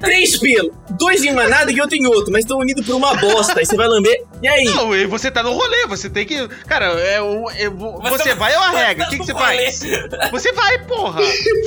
Três 0.00 0.38
pelos. 0.38 0.70
Dois 0.90 1.24
em 1.24 1.30
uma 1.32 1.48
nada 1.48 1.72
e 1.72 1.80
outro 1.80 1.96
em 1.96 2.06
outro, 2.06 2.30
mas 2.32 2.44
estão 2.44 2.58
unidos 2.58 2.86
por 2.86 2.94
uma 2.94 3.14
bosta. 3.16 3.58
Aí 3.58 3.66
você 3.66 3.76
vai 3.76 3.88
lamber. 3.88 4.22
E 4.40 4.46
aí? 4.48 4.64
Não, 4.64 4.94
e 4.94 5.04
você 5.06 5.30
tá 5.30 5.42
no 5.42 5.52
rolê, 5.52 5.86
você 5.86 6.08
tem 6.08 6.24
que. 6.24 6.46
Cara, 6.66 6.86
é 6.86 7.20
um. 7.20 7.50
é- 7.50 7.68
você 7.68 8.28
tá- 8.30 8.34
vai 8.36 8.54
ou 8.54 8.62
arrega? 8.62 9.02
O 9.02 9.04
tá 9.04 9.10
que, 9.10 9.18
que 9.18 9.24
você 9.26 9.32
faz? 9.34 9.80
Você 10.30 10.52
vai, 10.52 10.78
porra! 10.80 11.20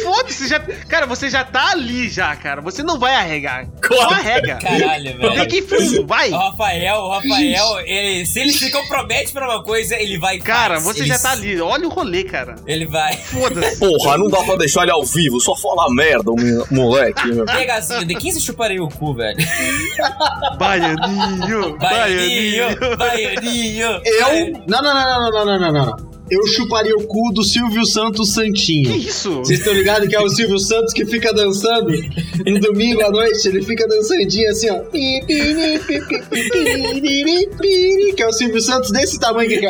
Foda-se, 0.03 0.47
já. 0.47 0.59
Cara, 0.59 1.05
você 1.05 1.29
já 1.29 1.43
tá 1.43 1.71
ali 1.71 2.09
já, 2.09 2.35
cara. 2.35 2.61
Você 2.61 2.83
não 2.83 2.99
vai 2.99 3.15
arregar. 3.15 3.65
Não 3.65 3.71
Corta. 3.97 4.15
arrega. 4.15 4.55
Caralho, 4.61 5.17
velho. 5.17 5.33
Tem 5.33 5.47
que 5.47 5.57
ir 5.57 5.61
fundo, 5.67 6.05
vai! 6.05 6.29
O 6.31 6.35
Rafael, 6.37 6.95
o 6.97 7.09
Rafael, 7.09 7.79
ele, 7.85 8.25
se 8.37 8.41
ele 8.41 8.51
se 8.51 8.87
promete 8.87 9.31
pra 9.31 9.47
uma 9.47 9.63
coisa, 9.63 9.95
ele 9.95 10.19
vai. 10.19 10.37
Cara, 10.37 10.75
faz. 10.75 10.83
você 10.83 10.99
ele... 10.99 11.07
já 11.07 11.17
tá 11.17 11.31
ali. 11.31 11.59
Olha 11.59 11.87
o 11.87 11.89
rolê, 11.89 12.23
cara. 12.23 12.55
Ele 12.65 12.85
vai. 12.85 13.17
Foda-se. 13.17 13.79
Porra, 13.79 14.17
não 14.17 14.27
dá 14.27 14.43
pra 14.43 14.55
deixar 14.55 14.83
ele 14.83 14.91
ao 14.91 15.03
vivo. 15.03 15.39
Só 15.39 15.55
fala 15.55 15.91
merda, 15.93 16.31
moleque. 16.69 17.21
Pegazinho, 17.45 18.05
de 18.05 18.15
15 18.15 18.41
chuparei 18.41 18.79
o 18.79 18.87
cu, 18.87 19.15
velho. 19.15 19.37
Baianinho. 20.57 21.77
Baianinho. 21.77 22.97
Baianinho. 22.97 24.01
Eu. 24.05 24.63
Não, 24.67 24.81
não, 24.81 24.93
não, 24.93 25.31
não, 25.31 25.31
não, 25.31 25.59
não, 25.59 25.71
não. 25.71 25.85
não. 25.85 26.16
Eu 26.29 26.45
chuparia 26.47 26.95
o 26.95 27.03
cu 27.07 27.31
do 27.33 27.43
Silvio 27.43 27.85
Santos 27.85 28.29
Que 28.29 28.35
Santinho. 28.35 28.95
isso? 28.95 29.31
Vocês 29.39 29.59
estão 29.59 29.73
ligados 29.73 30.07
que 30.09 30.15
é 30.15 30.21
o 30.21 30.29
Silvio 30.29 30.59
Santos 30.59 30.93
que 30.93 31.05
fica 31.05 31.33
dançando 31.33 31.91
no 32.45 32.59
domingo 32.59 33.01
à 33.03 33.09
noite? 33.09 33.47
Ele 33.47 33.61
fica 33.63 33.87
dançandinho 33.87 34.49
assim, 34.49 34.69
ó. 34.69 34.79
Que 38.15 38.21
é 38.21 38.27
o 38.27 38.33
Silvio 38.33 38.59
Santos 38.61 38.91
desse 38.91 39.19
tamanho 39.19 39.49
que. 39.49 39.65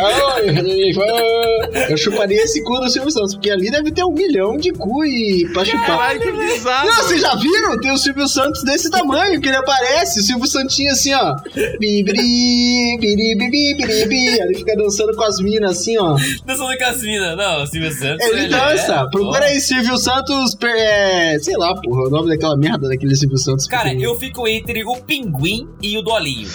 Eu 1.91 1.97
chuparia 1.97 2.41
esse 2.43 2.63
cu 2.63 2.79
do 2.79 2.89
Silvio 2.89 3.11
Santos, 3.11 3.35
porque 3.35 3.51
ali 3.51 3.69
deve 3.69 3.91
ter 3.91 4.03
um 4.03 4.13
milhão 4.13 4.57
de 4.57 4.71
cu 4.71 5.05
e 5.05 5.47
pra 5.53 5.63
chupar. 5.63 5.85
Caralho, 5.85 6.21
que 6.21 6.31
bizarro. 6.31 6.87
Não, 6.87 6.95
vocês 6.95 7.21
já 7.21 7.35
viram? 7.35 7.79
Tem 7.79 7.91
o 7.91 7.97
Silvio 7.97 8.27
Santos 8.27 8.63
desse 8.63 8.89
tamanho 8.89 9.39
que 9.41 9.47
ele 9.47 9.57
aparece. 9.57 10.19
O 10.21 10.23
Silvio 10.23 10.47
Santinho 10.47 10.91
assim, 10.91 11.13
ó. 11.13 11.35
Ele 14.41 14.55
fica 14.55 14.75
dançando 14.75 15.15
com 15.15 15.23
as 15.23 15.39
minas 15.39 15.71
assim, 15.77 15.97
ó. 15.97 16.17
Dançando 16.47 16.77
com 16.77 16.83
as 16.85 17.01
minas. 17.01 17.37
Não, 17.37 17.63
o 17.63 17.67
Silvio 17.67 17.91
Santos. 17.91 18.25
Ele 18.25 18.47
dança. 18.47 18.93
é- 18.95 19.09
Procura 19.11 19.45
aí 19.45 19.59
Silvio 19.59 19.97
Santos. 19.97 20.55
É, 20.63 21.37
sei 21.39 21.57
lá, 21.57 21.75
porra, 21.75 22.07
o 22.07 22.09
nome 22.09 22.29
daquela 22.29 22.55
merda 22.55 22.87
daquele 22.87 23.15
Silvio 23.15 23.37
Santos. 23.37 23.67
Cara, 23.67 23.93
eu 23.93 24.17
fico 24.17 24.47
entre 24.47 24.83
o 24.85 24.95
pinguim 25.01 25.67
e 25.81 25.97
o 25.97 26.01
dolinho. 26.01 26.47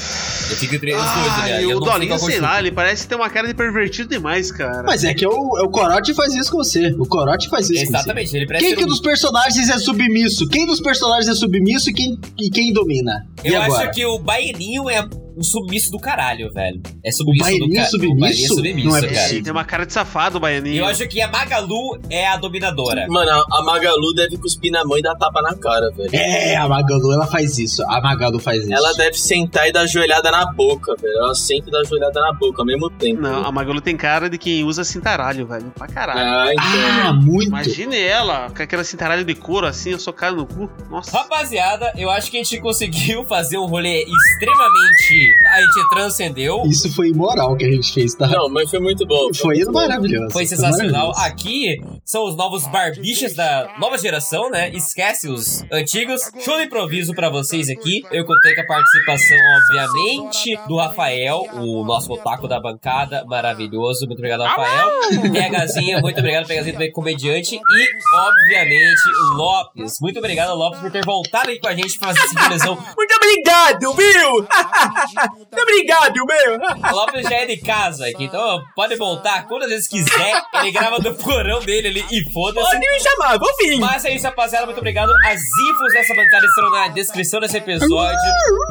Eu 0.51 0.57
fico 0.57 0.75
entre 0.75 0.95
os 0.95 1.03
dois, 1.03 1.37
né? 1.45 1.63
e 1.63 1.75
o 1.75 1.81
Dolinho, 1.81 2.19
sei 2.19 2.41
lá, 2.41 2.59
ele 2.59 2.73
parece 2.73 3.07
ter 3.09 3.15
uma 3.15 3.31
cara 3.31 3.47
de 3.49 3.55
pervertido 3.55 4.09
demais, 4.11 4.51
cara. 4.51 4.83
Mas 4.83 5.03
é 5.05 5.15
que 5.15 5.27
o, 5.27 5.59
é 5.59 5.63
o 5.63 5.69
Corote 5.71 6.13
faz 6.15 6.35
isso 6.35 6.51
com 6.51 6.59
você. 6.59 6.89
O 6.99 7.07
Corote 7.07 7.49
faz 7.49 7.71
isso 7.71 7.81
com 7.87 7.91
você. 7.93 7.97
Exatamente, 7.97 8.37
ele 8.37 8.47
parece 8.47 8.65
Quem 8.67 8.77
que 8.77 8.85
um- 8.85 8.89
dos 8.89 9.01
personagens 9.01 9.69
é 9.71 9.79
submisso? 9.79 10.47
Quem 10.49 10.67
dos 10.67 10.81
personagens 10.81 11.29
é 11.29 11.35
submisso 11.35 11.89
e 11.91 11.93
quem, 11.95 12.19
e 12.39 12.51
quem 12.51 12.73
domina? 12.73 13.27
E 13.45 13.49
Eu 13.49 13.63
agora? 13.63 13.85
acho 13.85 13.93
que 13.93 14.05
o 14.05 14.19
Baianinho 14.19 14.91
é 14.91 15.09
um 15.37 15.43
submisso 15.43 15.91
do 15.91 15.99
caralho, 15.99 16.51
velho. 16.53 16.81
É 17.05 17.11
submisso 17.11 17.45
Baianinho 17.45 17.69
do 17.69 17.75
caralho. 17.75 17.91
submisso? 17.91 18.15
O 18.17 18.21
Baianinho 18.21 18.45
é 18.45 18.49
submisso, 18.49 18.89
Não 18.89 18.97
é 18.97 19.01
cara. 19.01 19.13
possível. 19.13 19.43
Tem 19.45 19.53
uma 19.53 19.65
cara 19.65 19.87
de 19.87 19.93
safado, 19.93 20.37
o 20.37 20.41
Baianinho. 20.41 20.77
Eu 20.79 20.87
acho 20.87 21.07
que 21.09 21.21
a 21.21 21.29
Magalu 21.29 21.99
é 22.11 22.27
a 22.27 22.37
dominadora. 22.37 23.07
Mano, 23.09 23.31
a 23.51 23.63
Magalu 23.63 24.15
deve 24.15 24.37
cuspir 24.39 24.71
na 24.73 24.85
mãe 24.85 25.01
e 25.01 25.03
dar 25.03 25.15
tapa 25.17 25.41
na 25.43 25.55
cara, 25.57 25.91
velho. 25.97 26.11
É, 26.13 26.57
a 26.57 26.69
Magalu, 26.69 27.13
ela 27.13 27.27
faz 27.27 27.59
isso. 27.59 27.83
A 27.89 28.01
Magalu 28.01 28.39
faz 28.39 28.63
isso. 28.65 28.73
Ela 28.75 28.93
deve 28.95 29.17
sentar 29.19 29.69
e 29.69 29.73
dar 29.73 29.87
joelhada 29.87 30.31
na 30.31 30.53
boca, 30.53 30.95
velho. 31.01 31.17
Ela 31.19 31.35
senta 31.35 31.69
e 31.69 31.73
dá 31.73 31.83
joelhada 31.85 32.21
na 32.21 32.33
boca 32.33 32.63
ao 32.63 32.67
mesmo 32.67 32.91
tempo. 32.91 33.21
Não, 33.23 33.45
a 33.45 33.53
Magalu 33.53 33.81
tem 33.81 33.97
cara 33.97 34.29
de 34.29 34.39
quem 34.39 34.65
usa 34.65 34.85
cintaralho, 34.85 35.47
velho. 35.47 35.71
Pra 35.77 35.87
caralho. 35.87 36.21
Ah, 36.21 36.53
então. 36.53 36.63
Ah, 37.09 37.13
muito. 37.13 37.49
Imagine 37.49 37.99
ela 37.99 38.51
com 38.51 38.63
aquela 38.63 38.85
cintaralho 38.85 39.25
de 39.25 39.35
couro 39.35 39.67
assim, 39.67 39.97
socado 39.99 40.37
no 40.37 40.47
cu. 40.47 40.71
Nossa. 40.91 41.17
Rapaziada, 41.19 41.93
eu 41.97 42.11
acho 42.11 42.31
que 42.31 42.37
a 42.39 42.43
gente 42.43 42.61
conseguiu 42.61 43.25
fazer 43.25 43.59
um 43.59 43.67
rolê 43.67 44.05
extremamente. 44.05 45.22
A 45.47 45.61
gente 45.61 45.89
transcendeu. 45.91 46.63
Isso 46.67 46.93
foi 46.95 47.09
imoral 47.09 47.57
que 47.57 47.65
a 47.65 47.71
gente 47.71 47.93
fez, 47.93 48.15
tá? 48.15 48.27
Não, 48.27 48.49
mas 48.49 48.71
foi 48.71 48.81
muito 48.81 49.07
bom. 49.07 49.33
Foi 49.35 49.57
muito 49.57 49.73
bom. 49.73 49.81
maravilhoso. 49.81 50.33
Foi 50.33 50.47
sensacional. 50.47 51.09
maravilhoso. 51.09 51.21
Aqui 51.21 51.81
são 52.05 52.25
os 52.25 52.37
novos 52.37 52.67
barbichas 52.67 53.35
da 53.35 53.75
nova 53.79 53.99
geração, 53.99 54.51
né? 54.51 54.71
Esquece 54.71 55.29
os 55.29 55.63
antigos. 55.71 56.21
Show 56.41 56.57
de 56.57 56.65
improviso 56.65 57.15
pra 57.15 57.29
vocês 57.29 57.69
aqui. 57.69 58.03
Eu 58.11 58.25
contei 58.25 58.55
com 58.55 58.61
a 58.63 58.67
participação, 58.67 59.37
obviamente, 59.57 60.57
do 60.69 60.77
Rafael, 60.77 61.45
o 61.55 61.85
nosso 61.85 62.13
otaku 62.13 62.49
da 62.49 62.61
bancada. 62.61 63.25
Maravilhoso. 63.27 64.07
Muito 64.07 64.19
obrigado, 64.19 64.43
Rafael. 64.43 64.91
PHzinho, 65.11 66.01
muito 66.01 66.19
obrigado, 66.19 66.47
PHzinho 66.47 66.73
também 66.73 66.93
comediante. 66.93 67.57
E, 67.57 68.19
obviamente, 68.19 69.09
o 69.21 69.37
Lopes. 69.37 69.99
Muito 70.01 70.19
obrigado, 70.19 70.55
Lopes, 70.55 70.81
por 70.81 70.91
ter 70.91 71.05
voltado 71.05 71.51
aí 71.51 71.59
com 71.59 71.69
a 71.69 71.75
gente 71.75 71.99
pra 71.99 72.09
fazer 72.09 72.21
essa 72.21 72.43
dimensão. 72.43 72.75
Muito 72.97 73.15
obrigado, 73.17 73.93
viu? 73.95 74.47
Muito 75.15 75.59
obrigado, 75.63 76.15
meu. 76.27 76.59
O 76.91 76.95
Lopes 76.95 77.23
já 77.23 77.37
é 77.37 77.47
de 77.47 77.57
casa 77.59 78.07
aqui, 78.07 78.25
então 78.25 78.63
pode 78.75 78.97
voltar 78.97 79.47
quantas 79.47 79.69
vezes 79.69 79.89
quiser. 79.89 80.43
Ele 80.55 80.73
grava 80.73 80.99
do 80.99 81.15
porão 81.15 81.61
dele 81.61 81.89
ali 81.89 82.07
e 82.11 82.31
foda-se. 82.33 82.67
Pode 82.67 82.79
me 82.79 83.01
chamar, 83.01 83.39
vou 83.39 83.51
vir. 83.59 83.79
Mas 83.79 84.05
é 84.05 84.15
isso, 84.15 84.27
rapaziada. 84.27 84.67
Muito 84.67 84.79
obrigado. 84.79 85.11
As 85.27 85.41
infos 85.41 85.93
dessa 85.93 86.15
bancada 86.15 86.47
estarão 86.47 86.71
na 86.71 86.89
descrição 86.89 87.41
desse 87.41 87.57
episódio. 87.57 88.19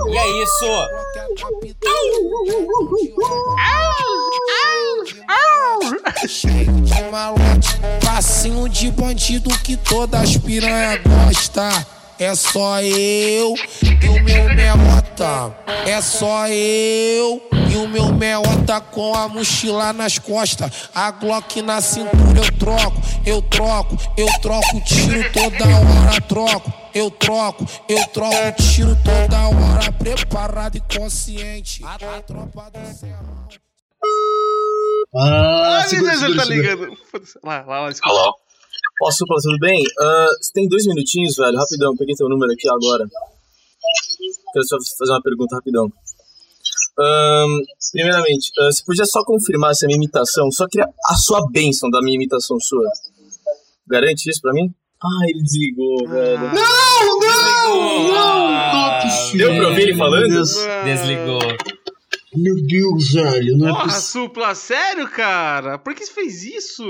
E 0.10 0.18
é 0.18 0.44
isso. 0.44 0.88
de 6.84 7.04
malote, 7.12 7.70
passinho 8.04 8.68
de 8.70 8.92
bandido 8.92 9.50
que 9.60 9.76
todas 9.78 10.22
as 10.22 10.38
piranha 10.38 10.98
gosta. 10.98 11.86
É 12.20 12.36
só 12.36 12.80
eu 12.82 13.56
e 13.82 14.08
o 14.08 14.24
meu 14.24 14.56
merota. 15.22 15.56
É 15.86 16.02
só 16.02 16.48
eu 16.48 17.42
E 17.72 17.78
o 17.78 17.88
meu 17.88 18.12
meota 18.14 18.82
com 18.82 19.16
a 19.16 19.28
mochila 19.28 19.94
nas 19.94 20.18
costas. 20.20 20.90
A 20.94 21.12
Glock 21.12 21.62
na 21.62 21.80
cintura 21.80 22.40
eu 22.40 22.58
troco, 22.58 23.02
eu 23.26 23.42
troco, 23.42 23.98
eu 24.18 24.28
troco 24.42 24.82
tiro 24.82 25.32
toda 25.32 25.66
hora, 25.66 26.22
troco. 26.28 26.74
Eu 26.94 27.10
troco, 27.10 27.66
eu 27.88 28.06
troco 28.08 28.62
tiro 28.62 28.98
toda 28.98 29.48
hora, 29.48 29.92
preparado 29.94 30.76
e 30.76 30.82
consciente. 30.82 31.82
A, 31.86 31.96
a 31.96 32.22
tropa 32.22 32.70
do 32.70 32.94
Serrão. 32.94 33.48
Ah, 35.16 35.78
Ah, 35.80 35.88
segura, 35.88 36.12
tá 36.12 36.18
segura, 36.20 36.44
ligando. 36.46 36.98
Lá, 37.44 37.64
lá, 37.66 37.82
lá. 37.82 37.92
Alô? 38.02 38.36
Posso, 39.00 39.20
supla, 39.20 39.38
tudo 39.42 39.58
bem? 39.60 39.82
Ah, 40.00 40.28
você 40.42 40.52
tem 40.54 40.68
dois 40.68 40.86
minutinhos, 40.86 41.38
velho? 41.38 41.58
Rapidão, 41.58 41.96
peguei 41.96 42.14
teu 42.16 42.28
número 42.28 42.52
aqui 42.52 42.68
agora. 42.68 43.08
Quero 44.54 44.66
só 44.68 44.78
fazer 44.98 45.12
uma 45.12 45.22
pergunta 45.22 45.56
rapidão. 45.56 45.92
Ahn, 47.00 47.60
primeiramente, 47.94 48.52
ah, 48.60 48.72
você 48.72 48.84
podia 48.86 49.06
só 49.06 49.24
confirmar 49.24 49.74
se 49.76 49.86
a 49.86 49.88
minha 49.88 49.98
imitação, 49.98 50.52
só 50.52 50.68
queria 50.68 50.88
a 51.08 51.16
sua 51.16 51.48
bênção 51.52 51.90
da 51.90 52.02
minha 52.02 52.16
imitação 52.16 52.58
sua. 52.60 52.88
Garante 53.88 54.30
isso 54.30 54.42
pra 54.42 54.54
mim? 54.54 54.74
Ah, 55.04 55.26
ele 55.30 55.42
desligou, 55.42 56.08
velho. 56.08 56.54
Não, 56.54 57.20
não, 57.20 58.08
não, 58.14 58.52
não 58.52 58.88
é 58.94 59.02
possível. 59.02 59.48
Deu 59.50 59.58
pra 59.58 59.70
ouvir 59.70 59.82
ele 59.84 59.96
falando? 59.98 60.30
Deus, 60.30 60.56
Desligou. 60.84 61.40
meu 62.36 62.56
Deus, 62.68 63.12
velho, 63.14 63.58
não 63.58 63.68
é 63.68 63.72
Porra, 63.72 63.84
possível. 63.86 64.02
supla, 64.28 64.54
sério, 64.56 65.10
cara? 65.10 65.80
Por 65.80 65.96
que 65.96 66.06
você 66.06 66.12
fez 66.14 66.44
isso? 66.44 66.84